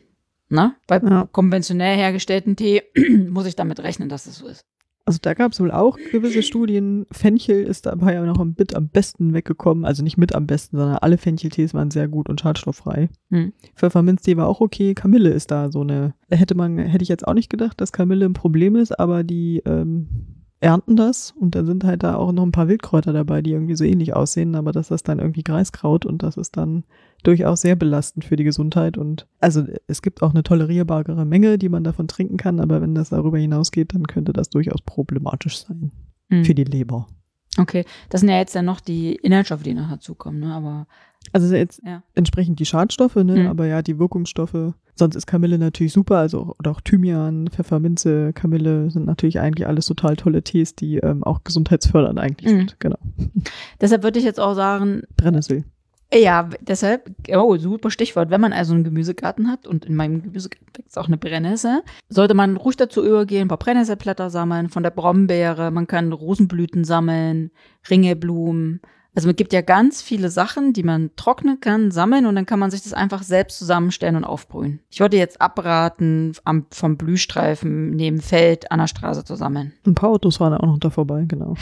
Ne? 0.48 0.74
Bei 0.87 0.98
Ja. 0.98 1.28
konventionell 1.31 1.96
hergestellten 1.98 2.57
Tee 2.57 2.83
muss 3.28 3.46
ich 3.46 3.57
damit 3.57 3.81
rechnen, 3.81 4.09
dass 4.09 4.26
es 4.26 4.37
so 4.37 4.46
ist. 4.46 4.64
Also 5.09 5.21
da 5.23 5.33
gab 5.33 5.53
es 5.53 5.61
wohl 5.61 5.71
auch 5.71 5.97
gewisse 6.12 6.42
Studien. 6.42 7.07
Fenchel 7.11 7.62
ist 7.62 7.87
dabei 7.87 8.12
ja 8.12 8.27
noch 8.27 8.44
mit 8.44 8.77
am 8.77 8.88
besten 8.90 9.33
weggekommen. 9.33 9.87
Also 9.87 10.05
nicht 10.05 10.18
mit 10.18 10.35
am 10.35 10.47
besten, 10.47 10.77
sondern 10.77 10.99
alle 10.99 11.16
Fencheltees 11.16 11.73
waren 11.73 11.90
sehr 11.90 12.09
gut 12.09 12.29
und 12.29 12.42
schadstofffrei. 12.42 13.09
Hm. 13.31 13.55
Pfefferminztee 13.75 14.37
war 14.37 14.47
auch 14.47 14.61
okay. 14.61 14.92
Kamille 14.92 15.31
ist 15.31 15.51
da 15.51 15.73
so 15.73 15.81
eine. 15.81 16.12
Hätte 16.29 16.55
man, 16.55 16.77
hätte 16.77 17.03
ich 17.03 17.09
jetzt 17.09 17.27
auch 17.27 17.33
nicht 17.33 17.49
gedacht, 17.49 17.81
dass 17.81 17.90
Kamille 17.90 18.27
ein 18.27 18.35
Problem 18.35 18.77
ist, 18.77 19.01
aber 19.01 19.25
die 19.25 19.62
ähm, 19.64 20.09
ernten 20.61 20.97
das 20.97 21.33
und 21.38 21.55
dann 21.55 21.66
sind 21.66 21.85
halt 21.85 22.03
da 22.03 22.16
auch 22.16 22.33
noch 22.33 22.42
ein 22.42 22.53
paar 22.53 22.68
Wildkräuter 22.68 23.12
dabei, 23.12 23.42
die 23.42 23.53
irgendwie 23.53 23.77
so 23.77 23.85
ähnlich 23.85 24.14
aussehen, 24.14 24.55
aber 24.55 24.73
das 24.73 24.90
ist 24.90 25.09
dann 25.09 25.18
irgendwie 25.18 25.44
Greiskraut 25.44 26.05
und 26.05 26.23
das 26.23 26.37
ist 26.37 26.57
dann 26.57 26.85
durchaus 27.23 27.61
sehr 27.61 27.77
belastend 27.77 28.25
für 28.25 28.37
die 28.37 28.44
Gesundheit 28.44 28.99
und 28.99 29.27
also 29.40 29.64
es 29.87 30.03
gibt 30.03 30.23
auch 30.23 30.31
eine 30.31 30.42
tolerierbare 30.42 31.25
Menge, 31.25 31.59
die 31.59 31.68
man 31.68 31.85
davon 31.85 32.09
trinken 32.09 32.37
kann, 32.37 32.61
aber 32.61 32.81
wenn 32.81 32.94
das 32.94 33.11
darüber 33.11 33.38
hinausgeht, 33.38 33.94
dann 33.94 34.07
könnte 34.07 34.33
das 34.33 34.51
durchaus 34.51 34.83
problematisch 34.83 35.59
sein 35.59 35.92
Hm. 36.31 36.44
für 36.44 36.55
die 36.55 36.64
Leber. 36.64 37.07
Okay, 37.56 37.84
das 38.11 38.20
sind 38.20 38.30
ja 38.30 38.37
jetzt 38.38 38.54
dann 38.54 38.64
noch 38.66 38.80
die 38.80 39.14
Inhaltsstoffe, 39.16 39.62
die 39.62 39.74
noch 39.74 39.88
dazukommen, 39.88 40.40
ne? 40.40 40.52
Aber 40.54 40.87
Also 41.32 41.54
jetzt 41.54 41.80
Ja. 41.84 42.02
entsprechend 42.14 42.58
die 42.61 42.66
Schadstoffe, 42.66 43.16
ne? 43.16 43.37
Mhm. 43.37 43.46
aber 43.48 43.66
ja, 43.66 43.82
die 43.82 43.98
Wirkungsstoffe. 43.98 44.74
Sonst 44.94 45.14
ist 45.16 45.26
Kamille 45.26 45.58
natürlich 45.58 45.92
super, 45.92 46.18
also 46.18 46.54
oder 46.58 46.70
auch 46.72 46.80
Thymian, 46.80 47.48
Pfefferminze, 47.48 48.32
Kamille 48.32 48.90
sind 48.90 49.06
natürlich 49.06 49.38
eigentlich 49.40 49.66
alles 49.66 49.87
total 49.87 50.16
tolle 50.16 50.42
Tees, 50.42 50.74
die 50.74 50.96
ähm, 50.98 51.22
auch 51.24 51.44
gesundheitsfördernd 51.44 52.18
eigentlich 52.18 52.52
Mhm. 52.52 52.56
sind. 52.58 52.80
Genau. 52.80 52.98
deshalb 53.80 54.02
würde 54.02 54.18
ich 54.18 54.24
jetzt 54.24 54.40
auch 54.40 54.54
sagen, 54.54 55.02
Brennnessel. 55.16 55.64
Ja, 56.12 56.49
deshalb, 56.61 57.11
oh, 57.35 57.57
super 57.57 57.90
Stichwort, 57.90 58.31
wenn 58.31 58.40
man 58.40 58.55
also 58.55 58.73
einen 58.73 58.85
Gemüsegarten 58.85 59.51
hat 59.51 59.66
und 59.66 59.85
in 59.85 59.94
meinem 59.94 60.23
Gemüsegarten 60.23 60.68
wächst 60.77 60.99
auch 60.99 61.07
eine 61.07 61.18
Brennnessel, 61.18 61.83
sollte 62.09 62.35
man 62.35 62.57
ruhig 62.57 62.77
dazu 62.77 63.05
übergehen, 63.05 63.42
ein 63.42 63.49
paar 63.49 63.59
Brennnesselblätter 63.59 64.31
sammeln, 64.31 64.71
von 64.71 64.83
der 64.83 64.90
Brombeere, 64.90 65.71
man 65.71 65.87
kann 65.87 66.12
Rosenblüten 66.12 66.85
sammeln, 66.85 67.51
Ringelblumen. 67.90 68.81
Also 69.14 69.29
es 69.31 69.37
gibt 69.37 69.53
ja 69.53 69.62
ganz 69.62 70.01
viele 70.01 70.31
Sachen, 70.31 70.73
die 70.73 70.83
man 70.83 71.11
trocknen 71.16 71.61
kann, 71.61 71.90
sammeln 71.90 72.25
und 72.25 72.37
dann 72.37 72.47
kann 72.47 72.61
man 72.61 72.71
sich 72.71 72.83
das 72.83 72.94
einfach 72.94 73.23
selbst 73.23 73.59
zusammenstellen 73.59 74.16
und 74.16 74.25
aufbrühen. 74.25 74.81
Ich 74.90 75.01
würde 75.01 75.16
jetzt 75.16 75.40
abraten, 75.40 76.33
am, 76.44 76.66
vom 76.71 76.97
Blühstreifen 76.97 77.90
neben 77.90 78.21
Feld 78.21 78.71
an 78.71 78.79
der 78.79 78.87
Straße 78.87 79.25
zu 79.25 79.35
sammeln. 79.35 79.73
Ein 79.85 79.94
paar 79.94 80.11
Autos 80.11 80.37
fahren 80.37 80.55
auch 80.55 80.66
noch 80.66 80.79
da 80.79 80.90
vorbei, 80.90 81.25
genau. 81.27 81.55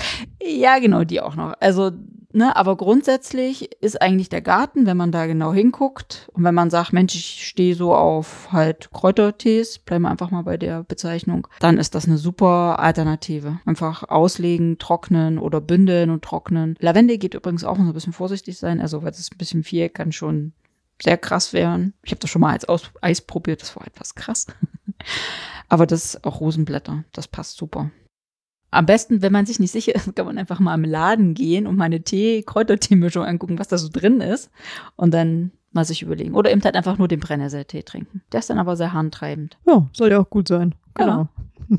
Ja, 0.42 0.78
genau, 0.78 1.04
die 1.04 1.20
auch 1.20 1.34
noch. 1.34 1.54
Also, 1.58 1.92
ne, 2.36 2.54
aber 2.54 2.76
grundsätzlich 2.76 3.70
ist 3.82 4.00
eigentlich 4.00 4.28
der 4.28 4.42
Garten, 4.42 4.86
wenn 4.86 4.96
man 4.96 5.10
da 5.10 5.26
genau 5.26 5.52
hinguckt 5.52 6.28
und 6.32 6.44
wenn 6.44 6.54
man 6.54 6.70
sagt, 6.70 6.92
Mensch, 6.92 7.14
ich 7.14 7.46
stehe 7.48 7.74
so 7.74 7.94
auf 7.94 8.52
halt 8.52 8.90
Kräutertees, 8.92 9.78
bleiben 9.78 10.02
wir 10.02 10.10
einfach 10.10 10.30
mal 10.30 10.42
bei 10.42 10.56
der 10.56 10.84
Bezeichnung, 10.84 11.48
dann 11.60 11.78
ist 11.78 11.94
das 11.94 12.06
eine 12.06 12.18
super 12.18 12.78
Alternative. 12.78 13.58
Einfach 13.64 14.04
auslegen, 14.04 14.78
trocknen 14.78 15.38
oder 15.38 15.60
bündeln 15.60 16.10
und 16.10 16.22
trocknen. 16.22 16.76
Lavendel 16.78 17.18
geht 17.18 17.34
übrigens 17.34 17.64
auch 17.64 17.78
ein 17.78 17.92
bisschen 17.92 18.12
vorsichtig 18.12 18.58
sein, 18.58 18.80
also 18.80 19.02
weil 19.02 19.10
es 19.10 19.30
ein 19.32 19.38
bisschen 19.38 19.64
viel 19.64 19.88
kann 19.88 20.12
schon 20.12 20.52
sehr 21.02 21.18
krass 21.18 21.52
werden. 21.52 21.94
Ich 22.02 22.10
habe 22.10 22.20
das 22.20 22.30
schon 22.30 22.40
mal 22.40 22.52
als 22.52 22.66
Aus 22.68 22.90
Eis 23.00 23.20
probiert, 23.20 23.62
das 23.62 23.76
war 23.76 23.86
etwas 23.86 24.14
krass. 24.14 24.46
aber 25.68 25.86
das 25.86 26.22
auch 26.24 26.40
Rosenblätter, 26.40 27.04
das 27.12 27.28
passt 27.28 27.56
super. 27.56 27.90
Am 28.70 28.86
besten, 28.86 29.22
wenn 29.22 29.32
man 29.32 29.46
sich 29.46 29.58
nicht 29.58 29.72
sicher 29.72 29.94
ist, 29.94 30.14
kann 30.16 30.26
man 30.26 30.38
einfach 30.38 30.60
mal 30.60 30.74
im 30.74 30.84
Laden 30.84 31.34
gehen 31.34 31.66
und 31.66 31.76
mal 31.76 31.84
eine 31.84 32.02
Tee, 32.02 32.42
Kräutertee-Mischung 32.42 33.24
angucken, 33.24 33.58
was 33.58 33.68
da 33.68 33.78
so 33.78 33.88
drin 33.90 34.20
ist. 34.20 34.50
Und 34.96 35.14
dann 35.14 35.52
mal 35.72 35.84
sich 35.84 36.02
überlegen. 36.02 36.34
Oder 36.34 36.50
eben 36.50 36.62
halt 36.64 36.74
einfach 36.74 36.98
nur 36.98 37.06
den 37.06 37.20
Brennnesseltee 37.20 37.82
trinken. 37.82 38.22
Der 38.32 38.40
ist 38.40 38.50
dann 38.50 38.58
aber 38.58 38.76
sehr 38.76 38.92
harntreibend. 38.92 39.56
Ja, 39.66 39.88
soll 39.92 40.10
ja 40.10 40.18
auch 40.18 40.30
gut 40.30 40.48
sein. 40.48 40.74
Genau. 40.94 41.28
Ja. 41.68 41.78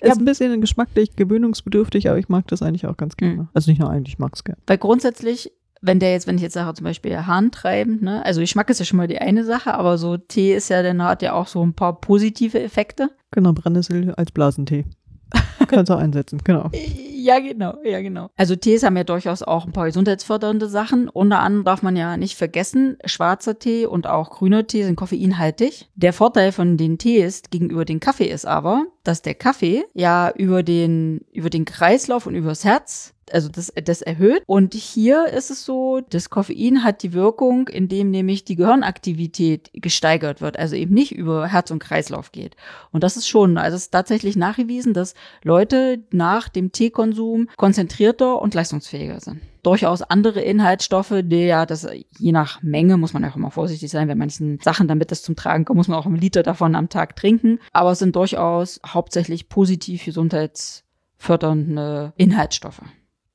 Ist 0.00 0.18
ein 0.18 0.24
bisschen 0.24 0.60
geschmacklich 0.60 1.14
gewöhnungsbedürftig, 1.16 2.08
aber 2.08 2.18
ich 2.18 2.28
mag 2.28 2.46
das 2.46 2.62
eigentlich 2.62 2.86
auch 2.86 2.96
ganz 2.96 3.16
gerne. 3.16 3.34
Mhm. 3.34 3.48
Also 3.52 3.70
nicht 3.70 3.80
nur 3.80 3.90
eigentlich, 3.90 4.14
ich 4.14 4.18
mag 4.18 4.32
es 4.34 4.44
gerne. 4.44 4.58
Weil 4.66 4.78
grundsätzlich, 4.78 5.52
wenn 5.82 6.00
der 6.00 6.12
jetzt, 6.12 6.26
wenn 6.26 6.36
ich 6.36 6.42
jetzt 6.42 6.54
sage, 6.54 6.72
zum 6.74 6.84
Beispiel 6.84 7.26
harntreibend, 7.26 8.02
ne, 8.02 8.24
also 8.24 8.40
Geschmack 8.40 8.70
ist 8.70 8.78
ja 8.78 8.86
schon 8.86 8.96
mal 8.96 9.08
die 9.08 9.18
eine 9.18 9.44
Sache, 9.44 9.74
aber 9.74 9.98
so 9.98 10.16
Tee 10.16 10.54
ist 10.54 10.70
ja, 10.70 10.82
dann 10.82 11.02
hat 11.02 11.22
ja 11.22 11.34
auch 11.34 11.46
so 11.46 11.62
ein 11.62 11.74
paar 11.74 12.00
positive 12.00 12.60
Effekte. 12.60 13.10
Genau, 13.30 13.52
Brennnessel 13.52 14.14
als 14.14 14.32
Blasentee. 14.32 14.86
Kannst 15.68 15.90
du 15.90 15.94
auch 15.94 15.98
einsetzen, 15.98 16.40
genau. 16.42 16.70
Ja, 17.12 17.40
genau, 17.40 17.74
ja, 17.84 18.00
genau. 18.00 18.30
Also 18.36 18.56
Tees 18.56 18.82
haben 18.82 18.96
ja 18.96 19.04
durchaus 19.04 19.42
auch 19.42 19.66
ein 19.66 19.72
paar 19.72 19.86
gesundheitsfördernde 19.86 20.68
Sachen. 20.68 21.08
Unter 21.08 21.40
anderem 21.40 21.64
darf 21.64 21.82
man 21.82 21.96
ja 21.96 22.16
nicht 22.16 22.36
vergessen, 22.36 22.96
schwarzer 23.04 23.58
Tee 23.58 23.86
und 23.86 24.06
auch 24.06 24.30
grüner 24.30 24.66
Tee 24.66 24.84
sind 24.84 24.96
koffeinhaltig. 24.96 25.88
Der 25.94 26.12
Vorteil 26.12 26.52
von 26.52 26.76
den 26.76 26.96
Tees 26.96 27.42
gegenüber 27.50 27.84
dem 27.84 28.00
Kaffee 28.00 28.28
ist 28.28 28.46
aber, 28.46 28.86
dass 29.04 29.22
der 29.22 29.34
Kaffee 29.34 29.84
ja 29.94 30.30
über 30.30 30.62
den, 30.62 31.20
über 31.32 31.50
den 31.50 31.64
Kreislauf 31.64 32.26
und 32.26 32.34
übers 32.34 32.64
Herz 32.64 33.14
also 33.32 33.48
das, 33.48 33.72
das 33.84 34.02
erhöht. 34.02 34.42
Und 34.46 34.74
hier 34.74 35.26
ist 35.26 35.50
es 35.50 35.64
so, 35.64 36.00
das 36.00 36.30
Koffein 36.30 36.84
hat 36.84 37.02
die 37.02 37.12
Wirkung, 37.12 37.68
indem 37.68 38.10
nämlich 38.10 38.44
die 38.44 38.56
Gehirnaktivität 38.56 39.70
gesteigert 39.72 40.40
wird, 40.40 40.58
also 40.58 40.76
eben 40.76 40.94
nicht 40.94 41.12
über 41.12 41.46
Herz 41.46 41.70
und 41.70 41.78
Kreislauf 41.78 42.32
geht. 42.32 42.56
Und 42.92 43.04
das 43.04 43.16
ist 43.16 43.28
schon, 43.28 43.58
also 43.58 43.76
es 43.76 43.84
ist 43.84 43.90
tatsächlich 43.90 44.36
nachgewiesen, 44.36 44.94
dass 44.94 45.14
Leute 45.42 46.02
nach 46.10 46.48
dem 46.48 46.72
Teekonsum 46.72 47.48
konzentrierter 47.56 48.40
und 48.40 48.54
leistungsfähiger 48.54 49.20
sind. 49.20 49.40
Durchaus 49.62 50.02
andere 50.02 50.40
Inhaltsstoffe, 50.40 51.14
die 51.22 51.46
ja, 51.46 51.66
das 51.66 51.86
je 52.18 52.32
nach 52.32 52.62
Menge 52.62 52.96
muss 52.96 53.12
man 53.12 53.22
ja 53.22 53.30
auch 53.30 53.36
immer 53.36 53.50
vorsichtig 53.50 53.90
sein, 53.90 54.08
bei 54.08 54.14
manchen 54.14 54.58
Sachen, 54.60 54.88
damit 54.88 55.10
das 55.10 55.22
zum 55.22 55.36
Tragen 55.36 55.64
kommt, 55.64 55.76
muss 55.76 55.88
man 55.88 55.98
auch 55.98 56.06
einen 56.06 56.16
Liter 56.16 56.42
davon 56.42 56.74
am 56.74 56.88
Tag 56.88 57.16
trinken. 57.16 57.58
Aber 57.72 57.92
es 57.92 57.98
sind 57.98 58.16
durchaus 58.16 58.80
hauptsächlich 58.86 59.48
positiv 59.48 60.04
gesundheitsfördernde 60.04 62.12
Inhaltsstoffe. 62.16 62.82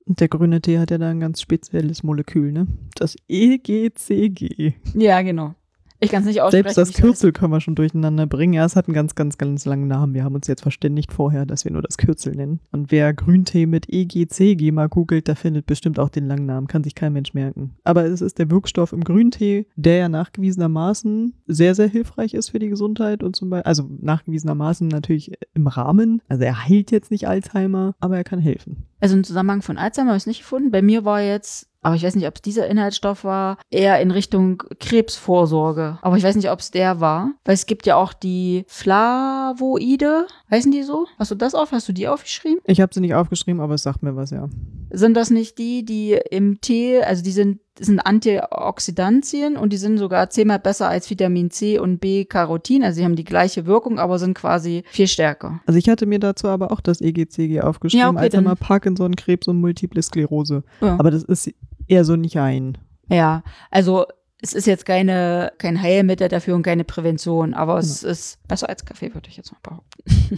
Der 0.05 0.27
grüne 0.27 0.61
Tee 0.61 0.79
hat 0.79 0.91
ja 0.91 0.97
da 0.97 1.09
ein 1.09 1.19
ganz 1.19 1.41
spezielles 1.41 2.03
Molekül, 2.03 2.51
ne? 2.51 2.67
Das 2.95 3.15
EGCG. 3.29 4.73
Ja, 4.95 5.21
genau. 5.21 5.55
Ich 6.03 6.11
kann 6.11 6.21
es 6.21 6.27
nicht 6.27 6.41
aussprechen. 6.41 6.73
Selbst 6.73 6.77
das. 6.77 6.93
Kürzel 6.93 7.31
können 7.31 7.53
wir 7.53 7.61
schon 7.61 7.75
durcheinander 7.75 8.27
bringen. 8.27 8.53
Ja, 8.53 8.65
es 8.65 8.75
hat 8.75 8.87
einen 8.87 8.93
ganz, 8.93 9.15
ganz, 9.15 9.37
ganz 9.37 9.65
langen 9.65 9.87
Namen. 9.87 10.13
Wir 10.13 10.23
haben 10.23 10.35
uns 10.35 10.47
jetzt 10.47 10.61
verständigt 10.61 11.13
vorher, 11.13 11.45
dass 11.45 11.63
wir 11.63 11.71
nur 11.71 11.81
das 11.81 11.97
Kürzel 11.97 12.35
nennen. 12.35 12.59
Und 12.71 12.91
wer 12.91 13.13
Grüntee 13.13 13.65
mit 13.65 13.87
EGCG 13.89 14.71
mal 14.71 14.89
googelt, 14.89 15.27
der 15.27 15.35
findet 15.35 15.65
bestimmt 15.65 15.99
auch 15.99 16.09
den 16.09 16.27
langen 16.27 16.45
Namen. 16.45 16.67
Kann 16.67 16.83
sich 16.83 16.95
kein 16.95 17.13
Mensch 17.13 17.33
merken. 17.33 17.75
Aber 17.83 18.05
es 18.05 18.21
ist 18.21 18.37
der 18.37 18.51
Wirkstoff 18.51 18.91
im 18.91 19.03
Grüntee, 19.03 19.67
der 19.75 19.97
ja 19.97 20.09
nachgewiesenermaßen 20.09 21.33
sehr, 21.47 21.75
sehr 21.75 21.87
hilfreich 21.87 22.33
ist 22.33 22.49
für 22.49 22.59
die 22.59 22.69
Gesundheit 22.69 23.23
und 23.23 23.35
zum 23.35 23.49
Beispiel, 23.49 23.67
also 23.67 23.89
nachgewiesenermaßen 24.01 24.87
natürlich 24.87 25.31
im 25.53 25.67
Rahmen. 25.67 26.21
Also 26.27 26.43
er 26.43 26.67
heilt 26.67 26.91
jetzt 26.91 27.11
nicht 27.11 27.27
Alzheimer, 27.27 27.95
aber 27.99 28.17
er 28.17 28.23
kann 28.23 28.39
helfen. 28.39 28.85
Also 28.99 29.15
im 29.15 29.23
Zusammenhang 29.23 29.61
von 29.61 29.77
Alzheimer 29.77 30.09
habe 30.09 30.17
ich 30.17 30.23
es 30.23 30.27
nicht 30.27 30.39
gefunden. 30.39 30.71
Bei 30.71 30.81
mir 30.81 31.05
war 31.05 31.21
jetzt, 31.21 31.67
aber 31.83 31.95
ich 31.95 32.03
weiß 32.03 32.15
nicht, 32.15 32.27
ob 32.27 32.35
es 32.35 32.41
dieser 32.41 32.67
Inhaltsstoff 32.67 33.23
war, 33.23 33.57
eher 33.69 33.99
in 34.01 34.11
Richtung 34.11 34.63
Krebsvorsorge. 34.79 35.99
Aber 36.01 36.17
ich 36.17 36.23
weiß 36.23 36.35
nicht, 36.35 36.49
ob 36.49 36.59
es 36.59 36.71
der 36.71 36.99
war. 36.99 37.31
Weil 37.45 37.53
es 37.55 37.65
gibt 37.65 37.85
ja 37.85 37.95
auch 37.97 38.13
die 38.13 38.65
Flavoide. 38.67 40.27
Heißen 40.49 40.71
die 40.71 40.83
so? 40.83 41.05
Hast 41.19 41.31
du 41.31 41.35
das 41.35 41.55
auf? 41.55 41.71
Hast 41.71 41.87
du 41.87 41.93
die 41.93 42.07
aufgeschrieben? 42.07 42.59
Ich 42.65 42.81
habe 42.81 42.93
sie 42.93 43.01
nicht 43.01 43.13
aufgeschrieben, 43.13 43.61
aber 43.61 43.75
es 43.75 43.83
sagt 43.83 44.03
mir 44.03 44.15
was, 44.15 44.31
ja. 44.31 44.47
Sind 44.91 45.15
das 45.15 45.29
nicht 45.29 45.57
die, 45.57 45.83
die 45.85 46.19
im 46.29 46.61
Tee, 46.61 47.01
also 47.01 47.23
die 47.23 47.31
sind, 47.31 47.59
das 47.75 47.87
sind 47.87 47.99
Antioxidantien 47.99 49.57
und 49.57 49.73
die 49.73 49.77
sind 49.77 49.97
sogar 49.97 50.29
zehnmal 50.29 50.59
besser 50.59 50.87
als 50.87 51.09
Vitamin 51.09 51.49
C 51.49 51.79
und 51.79 51.97
B-Carotin. 51.99 52.83
Also 52.83 52.97
sie 52.97 53.03
haben 53.05 53.15
die 53.15 53.23
gleiche 53.23 53.65
Wirkung, 53.65 53.97
aber 53.97 54.19
sind 54.19 54.35
quasi 54.35 54.83
viel 54.91 55.07
stärker. 55.07 55.61
Also 55.65 55.79
ich 55.79 55.89
hatte 55.89 56.05
mir 56.05 56.19
dazu 56.19 56.47
aber 56.47 56.71
auch 56.71 56.79
das 56.81 57.01
EGCG 57.01 57.61
aufgeschrieben, 57.61 58.01
Ja, 58.05 58.09
okay, 58.11 58.19
Alzheimer, 58.19 58.49
dann- 58.51 58.57
Parkinson, 58.57 59.15
Krebs 59.15 59.47
und 59.47 59.59
Multiple 59.59 60.01
Sklerose. 60.01 60.63
Ja. 60.81 60.97
Aber 60.99 61.09
das 61.09 61.23
ist 61.23 61.51
eher 61.87 62.05
so 62.05 62.15
nicht 62.15 62.37
ein. 62.37 62.77
Ja, 63.09 63.43
also 63.71 64.05
es 64.43 64.53
ist 64.53 64.67
jetzt 64.67 64.85
keine, 64.85 65.53
kein 65.57 65.81
Heilmittel 65.81 66.27
dafür 66.27 66.55
und 66.55 66.63
keine 66.63 66.83
Prävention, 66.83 67.53
aber 67.53 67.77
es 67.77 68.03
ist 68.03 68.45
besser 68.45 68.67
als 68.67 68.83
Kaffee, 68.83 69.13
würde 69.13 69.29
ich 69.29 69.37
jetzt 69.37 69.53
mal 69.53 69.59
behaupten. 69.63 70.03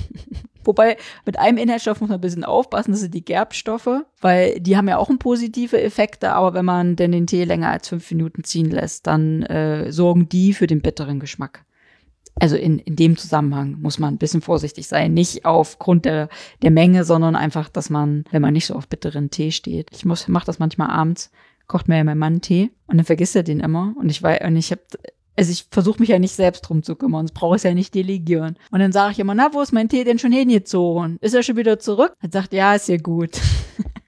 Wobei, 0.63 0.97
mit 1.25 1.39
einem 1.39 1.57
Inhaltsstoff 1.57 2.01
muss 2.01 2.09
man 2.09 2.19
ein 2.19 2.21
bisschen 2.21 2.43
aufpassen, 2.43 2.91
das 2.91 3.01
sind 3.01 3.15
die 3.15 3.25
Gerbstoffe, 3.25 4.03
weil 4.21 4.59
die 4.59 4.77
haben 4.77 4.87
ja 4.87 4.97
auch 4.97 5.09
positive 5.17 5.81
Effekte, 5.81 6.33
aber 6.33 6.53
wenn 6.53 6.65
man 6.65 6.95
denn 6.95 7.11
den 7.11 7.25
Tee 7.25 7.45
länger 7.45 7.71
als 7.71 7.89
fünf 7.89 8.09
Minuten 8.11 8.43
ziehen 8.43 8.69
lässt, 8.69 9.07
dann 9.07 9.41
äh, 9.43 9.91
sorgen 9.91 10.29
die 10.29 10.53
für 10.53 10.67
den 10.67 10.81
bitteren 10.81 11.19
Geschmack. 11.19 11.65
Also 12.39 12.57
in, 12.57 12.79
in 12.79 12.95
dem 12.95 13.15
Zusammenhang 13.15 13.77
muss 13.81 13.97
man 13.97 14.13
ein 14.13 14.17
bisschen 14.17 14.41
vorsichtig 14.41 14.87
sein. 14.87 15.13
Nicht 15.13 15.45
aufgrund 15.45 16.05
der, 16.05 16.29
der 16.61 16.71
Menge, 16.71 17.05
sondern 17.05 17.35
einfach, 17.35 17.69
dass 17.69 17.89
man, 17.89 18.25
wenn 18.31 18.41
man 18.41 18.53
nicht 18.53 18.65
so 18.65 18.75
auf 18.75 18.87
bitteren 18.87 19.29
Tee 19.29 19.51
steht. 19.51 19.89
Ich 19.93 20.03
muss, 20.03 20.27
mach 20.27 20.43
das 20.43 20.59
manchmal 20.59 20.89
abends, 20.89 21.31
kocht 21.67 21.87
mir 21.87 21.97
ja 21.97 22.03
mein 22.03 22.17
Mann 22.17 22.41
Tee 22.41 22.71
und 22.87 22.97
dann 22.97 23.05
vergisst 23.05 23.35
er 23.35 23.43
den 23.43 23.61
immer. 23.61 23.93
Und 23.97 24.09
ich 24.09 24.21
weiß, 24.21 24.41
und 24.45 24.57
ich 24.57 24.71
habe, 24.71 24.81
also 25.37 25.51
ich 25.51 25.65
versuche 25.71 25.99
mich 25.99 26.09
ja 26.09 26.19
nicht 26.19 26.33
selbst 26.33 26.61
drum 26.61 26.83
zu 26.83 26.95
kümmern, 26.95 27.21
sonst 27.21 27.33
brauche 27.33 27.55
ich 27.55 27.59
es 27.59 27.63
ja 27.63 27.73
nicht 27.73 27.95
delegieren. 27.95 28.57
Und 28.71 28.79
dann 28.79 28.91
sage 28.91 29.13
ich 29.13 29.19
immer, 29.19 29.33
na, 29.33 29.53
wo 29.53 29.61
ist 29.61 29.71
mein 29.71 29.89
Tee 29.89 30.03
denn 30.03 30.19
schon 30.19 30.31
hingezogen? 30.33 31.17
Ist 31.21 31.35
er 31.35 31.43
schon 31.43 31.57
wieder 31.57 31.79
zurück? 31.79 32.13
Er 32.21 32.29
sagt, 32.31 32.53
ja, 32.53 32.75
ist 32.75 32.89
ja 32.89 32.97
gut. 32.97 33.39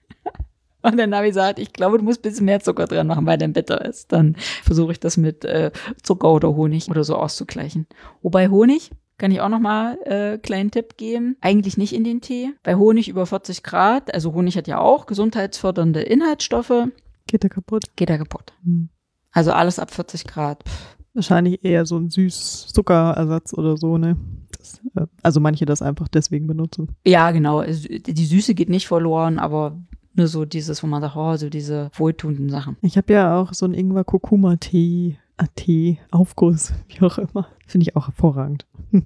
Und 0.91 1.15
habe 1.15 1.25
ich 1.25 1.31
gesagt, 1.31 1.59
ich 1.59 1.73
glaube, 1.73 1.97
du 1.97 2.03
musst 2.03 2.19
ein 2.19 2.29
bisschen 2.29 2.45
mehr 2.45 2.59
Zucker 2.59 2.85
dran 2.85 3.07
machen, 3.07 3.25
weil 3.25 3.37
dein 3.37 3.53
bitter 3.53 3.83
ist. 3.83 4.11
Dann 4.11 4.35
versuche 4.63 4.91
ich 4.91 4.99
das 4.99 5.17
mit 5.17 5.45
äh, 5.45 5.71
Zucker 6.03 6.31
oder 6.33 6.55
Honig 6.55 6.89
oder 6.89 7.03
so 7.03 7.15
auszugleichen. 7.15 7.87
Wobei 8.21 8.49
Honig, 8.49 8.91
kann 9.17 9.31
ich 9.31 9.41
auch 9.41 9.49
noch 9.49 9.59
mal 9.59 9.97
äh, 10.05 10.37
kleinen 10.37 10.71
Tipp 10.71 10.95
geben. 10.97 11.37
Eigentlich 11.41 11.77
nicht 11.77 11.93
in 11.93 12.03
den 12.03 12.21
Tee. 12.21 12.51
Bei 12.63 12.75
Honig 12.75 13.09
über 13.09 13.25
40 13.25 13.63
Grad, 13.63 14.13
also 14.13 14.33
Honig 14.33 14.55
hat 14.57 14.67
ja 14.67 14.79
auch 14.79 15.07
gesundheitsfördernde 15.07 16.01
Inhaltsstoffe, 16.01 16.87
Geht 17.25 17.43
er 17.43 17.49
kaputt? 17.49 17.83
geht 17.95 18.09
er 18.09 18.19
kaputt. 18.19 18.53
Hm. 18.63 18.89
Also 19.31 19.51
alles 19.51 19.79
ab 19.79 19.91
40 19.91 20.25
Grad. 20.25 20.63
Pff. 20.63 20.97
Wahrscheinlich 21.13 21.65
eher 21.65 21.87
so 21.87 21.97
ein 21.97 22.11
Süß-Zuckerersatz 22.11 23.53
oder 23.55 23.75
so, 23.75 23.97
ne? 23.97 24.17
Das, 24.55 24.79
äh, 24.95 25.07
also 25.23 25.39
manche 25.39 25.65
das 25.65 25.81
einfach 25.81 26.07
deswegen 26.07 26.45
benutzen. 26.45 26.95
Ja, 27.07 27.31
genau. 27.31 27.63
Die 27.63 28.25
Süße 28.25 28.53
geht 28.53 28.69
nicht 28.69 28.87
verloren, 28.87 29.39
aber 29.39 29.81
nur 30.17 30.27
so 30.27 30.45
dieses, 30.45 30.83
wo 30.83 30.87
man 30.87 31.01
sagt, 31.01 31.15
oh, 31.15 31.35
so 31.37 31.49
diese 31.49 31.89
wohltuenden 31.93 32.49
Sachen. 32.49 32.77
Ich 32.81 32.97
habe 32.97 33.13
ja 33.13 33.39
auch 33.39 33.53
so 33.53 33.65
einen 33.65 33.73
Ingwer-Kurkuma-Tee, 33.73 35.17
äh, 35.37 35.45
Tee, 35.55 35.99
Aufguss, 36.11 36.73
wie 36.87 37.01
auch 37.05 37.17
immer. 37.17 37.47
Finde 37.65 37.83
ich 37.83 37.95
auch 37.95 38.07
hervorragend. 38.07 38.65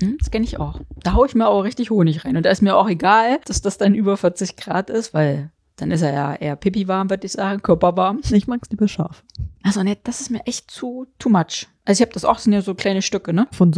Hm, 0.00 0.16
das 0.18 0.30
kenne 0.30 0.46
ich 0.46 0.58
auch. 0.58 0.80
Da 1.02 1.12
haue 1.12 1.26
ich 1.26 1.34
mir 1.34 1.48
auch 1.48 1.64
richtig 1.64 1.90
Honig 1.90 2.24
rein. 2.24 2.38
Und 2.38 2.46
da 2.46 2.50
ist 2.50 2.62
mir 2.62 2.76
auch 2.76 2.88
egal, 2.88 3.40
dass 3.44 3.60
das 3.60 3.76
dann 3.76 3.94
über 3.94 4.16
40 4.16 4.56
Grad 4.56 4.88
ist, 4.88 5.12
weil 5.12 5.50
dann 5.76 5.90
ist 5.90 6.02
er 6.02 6.14
ja 6.14 6.34
eher 6.34 6.56
pipi-warm, 6.56 7.10
würde 7.10 7.26
ich 7.26 7.32
sagen, 7.32 7.60
körperwarm. 7.60 8.20
Ich 8.30 8.46
mag 8.46 8.60
es 8.62 8.70
lieber 8.70 8.88
scharf. 8.88 9.24
Also 9.62 9.82
ne, 9.82 9.98
das 10.02 10.20
ist 10.20 10.30
mir 10.30 10.46
echt 10.46 10.70
zu 10.70 11.06
too 11.18 11.28
much. 11.28 11.68
Also 11.84 12.00
ich 12.00 12.06
habe 12.06 12.14
das 12.14 12.24
auch, 12.24 12.34
das 12.34 12.44
sind 12.44 12.52
ja 12.52 12.62
so 12.62 12.74
kleine 12.74 13.02
Stücke, 13.02 13.32
ne? 13.32 13.48
Von 13.52 13.72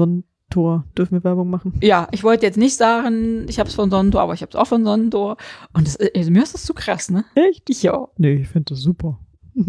Sonnentor 0.55 0.85
dürfen 0.97 1.15
wir 1.15 1.25
Werbung 1.25 1.51
machen. 1.51 1.75
Ja, 1.83 2.09
ich 2.13 2.23
wollte 2.23 2.47
jetzt 2.47 2.57
nicht 2.57 2.77
sagen, 2.77 3.47
ich 3.49 3.59
habe 3.59 3.69
es 3.69 3.75
von 3.75 3.91
Sonnentor, 3.91 4.23
aber 4.23 4.35
ich 4.35 4.43
habe 4.43 4.51
es 4.51 4.57
auch 4.57 4.67
von 4.67 4.85
Sonnentor. 4.85 5.37
Und 5.73 5.87
das, 5.87 5.99
also 6.15 6.31
mir 6.31 6.43
ist 6.43 6.55
das 6.55 6.65
zu 6.65 6.75
krass, 6.75 7.11
ne? 7.11 7.25
Echt? 7.35 7.69
Ja. 7.83 8.09
Nee, 8.17 8.35
ich 8.43 8.49
finde 8.49 8.75
das 8.75 8.81
super. 8.81 9.19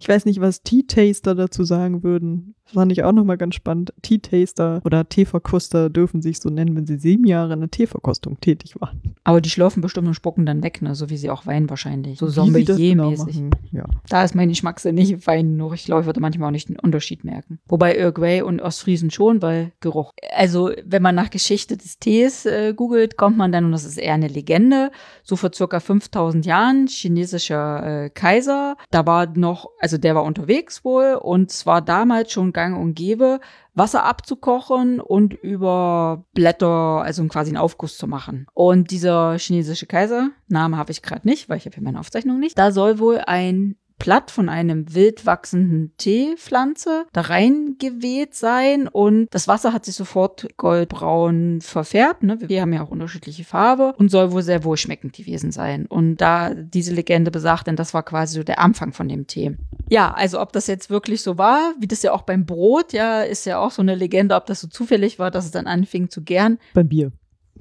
Ich 0.00 0.08
weiß 0.08 0.26
nicht, 0.26 0.38
was 0.42 0.62
Tea-Taster 0.62 1.34
dazu 1.34 1.64
sagen 1.64 2.02
würden. 2.02 2.56
Fand 2.72 2.92
ich 2.92 3.04
auch 3.04 3.12
nochmal 3.12 3.36
ganz 3.36 3.54
spannend. 3.54 3.92
Tea-Taster 4.02 4.80
oder 4.84 5.08
Teeverkoster 5.08 5.90
dürfen 5.90 6.22
sich 6.22 6.40
so 6.40 6.48
nennen, 6.48 6.74
wenn 6.76 6.86
sie 6.86 6.98
sieben 6.98 7.26
Jahre 7.26 7.52
in 7.52 7.60
der 7.60 7.70
Teeverkostung 7.70 8.40
tätig 8.40 8.80
waren. 8.80 9.14
Aber 9.22 9.40
die 9.40 9.50
schlürfen 9.50 9.82
bestimmt 9.82 10.08
und 10.08 10.14
spucken 10.14 10.46
dann 10.46 10.62
weg, 10.62 10.82
ne? 10.82 10.94
So 10.94 11.10
wie 11.10 11.16
sie 11.16 11.30
auch 11.30 11.46
weinen 11.46 11.68
wahrscheinlich. 11.68 12.18
So 12.18 12.26
das 12.26 12.34
genau 12.34 12.46
Sommelier-mäßig. 12.46 13.42
machen, 13.42 13.50
Ja. 13.70 13.84
Da 14.08 14.24
ist 14.24 14.34
mein 14.34 14.48
Geschmackssinn 14.48 14.94
nicht 14.94 15.22
fein 15.22 15.50
genug. 15.52 15.74
Ich 15.74 15.84
glaube, 15.84 16.02
ich 16.02 16.06
würde 16.06 16.20
manchmal 16.20 16.48
auch 16.48 16.52
nicht 16.52 16.68
den 16.68 16.78
Unterschied 16.78 17.24
merken. 17.24 17.58
Wobei 17.66 17.94
Grey 18.10 18.42
und 18.42 18.60
Ostfriesen 18.60 19.10
schon, 19.10 19.42
weil 19.42 19.72
Geruch. 19.80 20.12
Also, 20.34 20.70
wenn 20.84 21.02
man 21.02 21.14
nach 21.14 21.30
Geschichte 21.30 21.76
des 21.76 21.98
Tees 21.98 22.46
äh, 22.46 22.72
googelt, 22.74 23.16
kommt 23.16 23.36
man 23.36 23.52
dann, 23.52 23.66
und 23.66 23.72
das 23.72 23.84
ist 23.84 23.98
eher 23.98 24.14
eine 24.14 24.28
Legende, 24.28 24.90
so 25.22 25.36
vor 25.36 25.52
circa 25.52 25.80
5000 25.80 26.46
Jahren, 26.46 26.86
chinesischer 26.86 28.04
äh, 28.04 28.10
Kaiser. 28.10 28.76
Da 28.90 29.06
war 29.06 29.26
noch, 29.36 29.68
also 29.80 29.98
der 29.98 30.14
war 30.14 30.24
unterwegs 30.24 30.84
wohl 30.84 31.18
und 31.20 31.50
es 31.50 31.66
war 31.66 31.82
damals 31.82 32.32
schon 32.32 32.52
gang 32.54 32.80
und 32.80 32.94
gäbe, 32.94 33.40
Wasser 33.74 34.04
abzukochen 34.04 35.00
und 35.00 35.34
über 35.34 36.24
Blätter, 36.32 37.02
also 37.02 37.22
quasi 37.26 37.50
einen 37.50 37.58
Aufguss 37.58 37.98
zu 37.98 38.06
machen. 38.06 38.46
Und 38.54 38.90
dieser 38.90 39.36
chinesische 39.38 39.86
Kaiser, 39.86 40.30
Name 40.48 40.78
habe 40.78 40.92
ich 40.92 41.02
gerade 41.02 41.28
nicht, 41.28 41.50
weil 41.50 41.58
ich 41.58 41.66
habe 41.66 41.74
hier 41.74 41.84
meine 41.84 42.00
Aufzeichnung 42.00 42.40
nicht, 42.40 42.58
da 42.58 42.72
soll 42.72 42.98
wohl 42.98 43.18
ein 43.18 43.76
Blatt 43.98 44.30
von 44.30 44.48
einem 44.48 44.94
wild 44.94 45.24
wachsenden 45.24 45.92
Teepflanze 45.96 47.06
da 47.12 47.22
reingeweht 47.22 48.34
sein 48.34 48.88
und 48.88 49.28
das 49.32 49.48
Wasser 49.48 49.72
hat 49.72 49.84
sich 49.84 49.94
sofort 49.94 50.48
goldbraun 50.56 51.60
verfärbt. 51.60 52.22
Ne? 52.22 52.38
Wir 52.40 52.60
haben 52.60 52.72
ja 52.72 52.82
auch 52.82 52.90
unterschiedliche 52.90 53.44
Farbe 53.44 53.94
und 53.96 54.10
soll 54.10 54.32
wohl 54.32 54.42
sehr 54.42 54.64
wohlschmeckend 54.64 55.14
gewesen 55.14 55.52
sein. 55.52 55.86
Und 55.86 56.16
da 56.16 56.52
diese 56.54 56.92
Legende 56.92 57.30
besagt, 57.30 57.66
denn 57.66 57.76
das 57.76 57.94
war 57.94 58.02
quasi 58.02 58.36
so 58.36 58.42
der 58.42 58.58
Anfang 58.58 58.92
von 58.92 59.08
dem 59.08 59.26
Tee. 59.26 59.56
Ja, 59.88 60.12
also 60.12 60.40
ob 60.40 60.52
das 60.52 60.66
jetzt 60.66 60.90
wirklich 60.90 61.22
so 61.22 61.38
war, 61.38 61.74
wie 61.78 61.86
das 61.86 62.02
ja 62.02 62.12
auch 62.12 62.22
beim 62.22 62.46
Brot, 62.46 62.92
ja, 62.92 63.22
ist 63.22 63.46
ja 63.46 63.58
auch 63.58 63.70
so 63.70 63.82
eine 63.82 63.94
Legende, 63.94 64.34
ob 64.34 64.46
das 64.46 64.60
so 64.60 64.68
zufällig 64.68 65.18
war, 65.18 65.30
dass 65.30 65.44
es 65.44 65.50
dann 65.50 65.66
anfing 65.66 66.10
zu 66.10 66.22
gären. 66.22 66.58
Beim 66.74 66.88
Bier. 66.88 67.12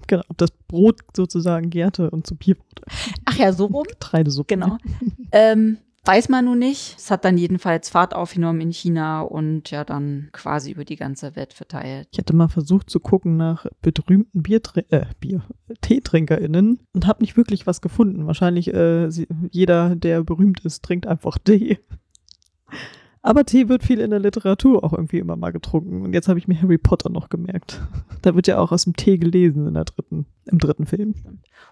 Genau, 0.07 0.23
ob 0.27 0.37
das 0.37 0.51
Brot 0.67 0.99
sozusagen 1.15 1.69
gärte 1.69 2.09
und 2.09 2.27
zu 2.27 2.35
Bier 2.35 2.57
wurde. 2.57 2.83
Ach 3.25 3.37
ja, 3.37 3.53
so 3.53 3.65
rum. 3.65 3.85
Getreidesuppe. 3.87 4.55
Genau. 4.55 4.77
ähm, 5.31 5.77
weiß 6.05 6.29
man 6.29 6.45
nun 6.45 6.59
nicht. 6.59 6.95
Es 6.97 7.11
hat 7.11 7.25
dann 7.25 7.37
jedenfalls 7.37 7.89
Fahrt 7.89 8.13
aufgenommen 8.13 8.61
in 8.61 8.71
China 8.71 9.21
und 9.21 9.71
ja 9.71 9.83
dann 9.83 10.29
quasi 10.31 10.71
über 10.71 10.85
die 10.85 10.95
ganze 10.95 11.35
Welt 11.35 11.53
verteilt. 11.53 12.07
Ich 12.11 12.19
hatte 12.19 12.35
mal 12.35 12.49
versucht 12.49 12.89
zu 12.89 12.99
gucken 12.99 13.37
nach 13.37 13.65
berühmten 13.81 14.43
Biertrin 14.43 14.83
äh, 14.89 15.05
Bier 15.19 15.41
TeetrinkerInnen 15.81 16.79
und 16.93 17.07
habe 17.07 17.21
nicht 17.21 17.37
wirklich 17.37 17.65
was 17.65 17.81
gefunden. 17.81 18.27
Wahrscheinlich 18.27 18.73
äh, 18.73 19.09
sie, 19.09 19.27
jeder, 19.51 19.95
der 19.95 20.23
berühmt 20.23 20.61
ist, 20.65 20.83
trinkt 20.83 21.07
einfach 21.07 21.37
Tee. 21.37 21.79
Aber 23.25 23.45
Tee 23.45 23.69
wird 23.69 23.83
viel 23.83 24.01
in 24.01 24.09
der 24.09 24.19
Literatur 24.19 24.83
auch 24.83 24.91
irgendwie 24.91 25.19
immer 25.19 25.37
mal 25.37 25.51
getrunken. 25.51 26.01
Und 26.01 26.13
jetzt 26.13 26.27
habe 26.27 26.37
ich 26.39 26.49
mir 26.49 26.61
Harry 26.61 26.77
Potter 26.77 27.09
noch 27.09 27.29
gemerkt. 27.29 27.81
Da 28.21 28.35
wird 28.35 28.47
ja 28.47 28.57
auch 28.57 28.71
aus 28.71 28.85
dem 28.85 28.95
Tee 28.95 29.17
gelesen 29.17 29.67
in 29.67 29.73
der 29.73 29.83
dritten, 29.83 30.25
im 30.45 30.57
dritten 30.57 30.85
Film. 30.85 31.13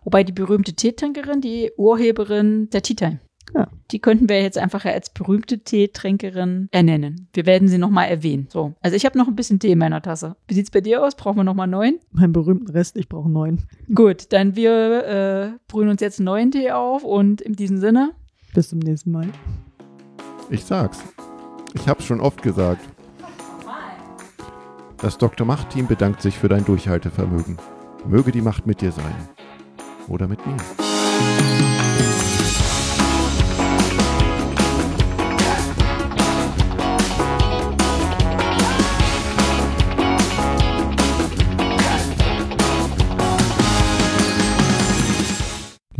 Wobei 0.03 0.25
die 0.25 0.33
berühmte 0.33 0.73
Teetrinkerin, 0.73 1.39
die 1.39 1.71
Urheberin 1.77 2.69
der 2.71 2.81
Tea 2.81 2.93
Time. 2.93 3.19
Ja. 3.53 3.67
Die 3.91 3.99
könnten 3.99 4.29
wir 4.29 4.41
jetzt 4.41 4.57
einfach 4.57 4.85
als 4.85 5.09
berühmte 5.09 5.59
Teetrinkerin 5.59 6.69
ernennen. 6.71 7.27
Wir 7.33 7.45
werden 7.45 7.67
sie 7.67 7.77
nochmal 7.77 8.07
erwähnen. 8.07 8.47
So. 8.49 8.73
Also 8.81 8.95
ich 8.95 9.05
habe 9.05 9.17
noch 9.17 9.27
ein 9.27 9.35
bisschen 9.35 9.59
Tee 9.59 9.71
in 9.71 9.79
meiner 9.79 10.01
Tasse. 10.01 10.35
Wie 10.47 10.53
sieht's 10.53 10.71
bei 10.71 10.81
dir 10.81 11.03
aus? 11.03 11.15
Brauchen 11.15 11.37
wir 11.37 11.43
nochmal 11.43 11.67
neun? 11.67 11.99
Meinen 12.11 12.33
berühmten 12.33 12.69
Rest, 12.69 12.97
ich 12.97 13.09
brauche 13.09 13.29
neun. 13.29 13.63
Gut, 13.93 14.31
dann 14.31 14.55
wir 14.55 15.05
äh, 15.05 15.59
brühen 15.67 15.89
uns 15.89 16.01
jetzt 16.01 16.19
einen 16.19 16.25
neuen 16.25 16.51
Tee 16.51 16.71
auf 16.71 17.03
und 17.03 17.41
in 17.41 17.53
diesem 17.53 17.77
Sinne. 17.77 18.11
Bis 18.53 18.69
zum 18.69 18.79
nächsten 18.79 19.11
Mal. 19.11 19.27
Ich 20.49 20.63
sag's. 20.63 21.03
Ich 21.73 21.87
hab's 21.87 22.05
schon 22.05 22.19
oft 22.19 22.41
gesagt. 22.41 22.81
Das 24.97 25.17
Dr. 25.17 25.47
Macht-Team 25.47 25.87
bedankt 25.87 26.21
sich 26.21 26.37
für 26.37 26.47
dein 26.47 26.63
Durchhaltevermögen. 26.63 27.57
Möge 28.05 28.31
die 28.31 28.41
Macht 28.41 28.67
mit 28.67 28.81
dir 28.81 28.91
sein. 28.91 29.15
Oder 30.07 30.27
mit 30.27 30.45
mir. 30.45 30.57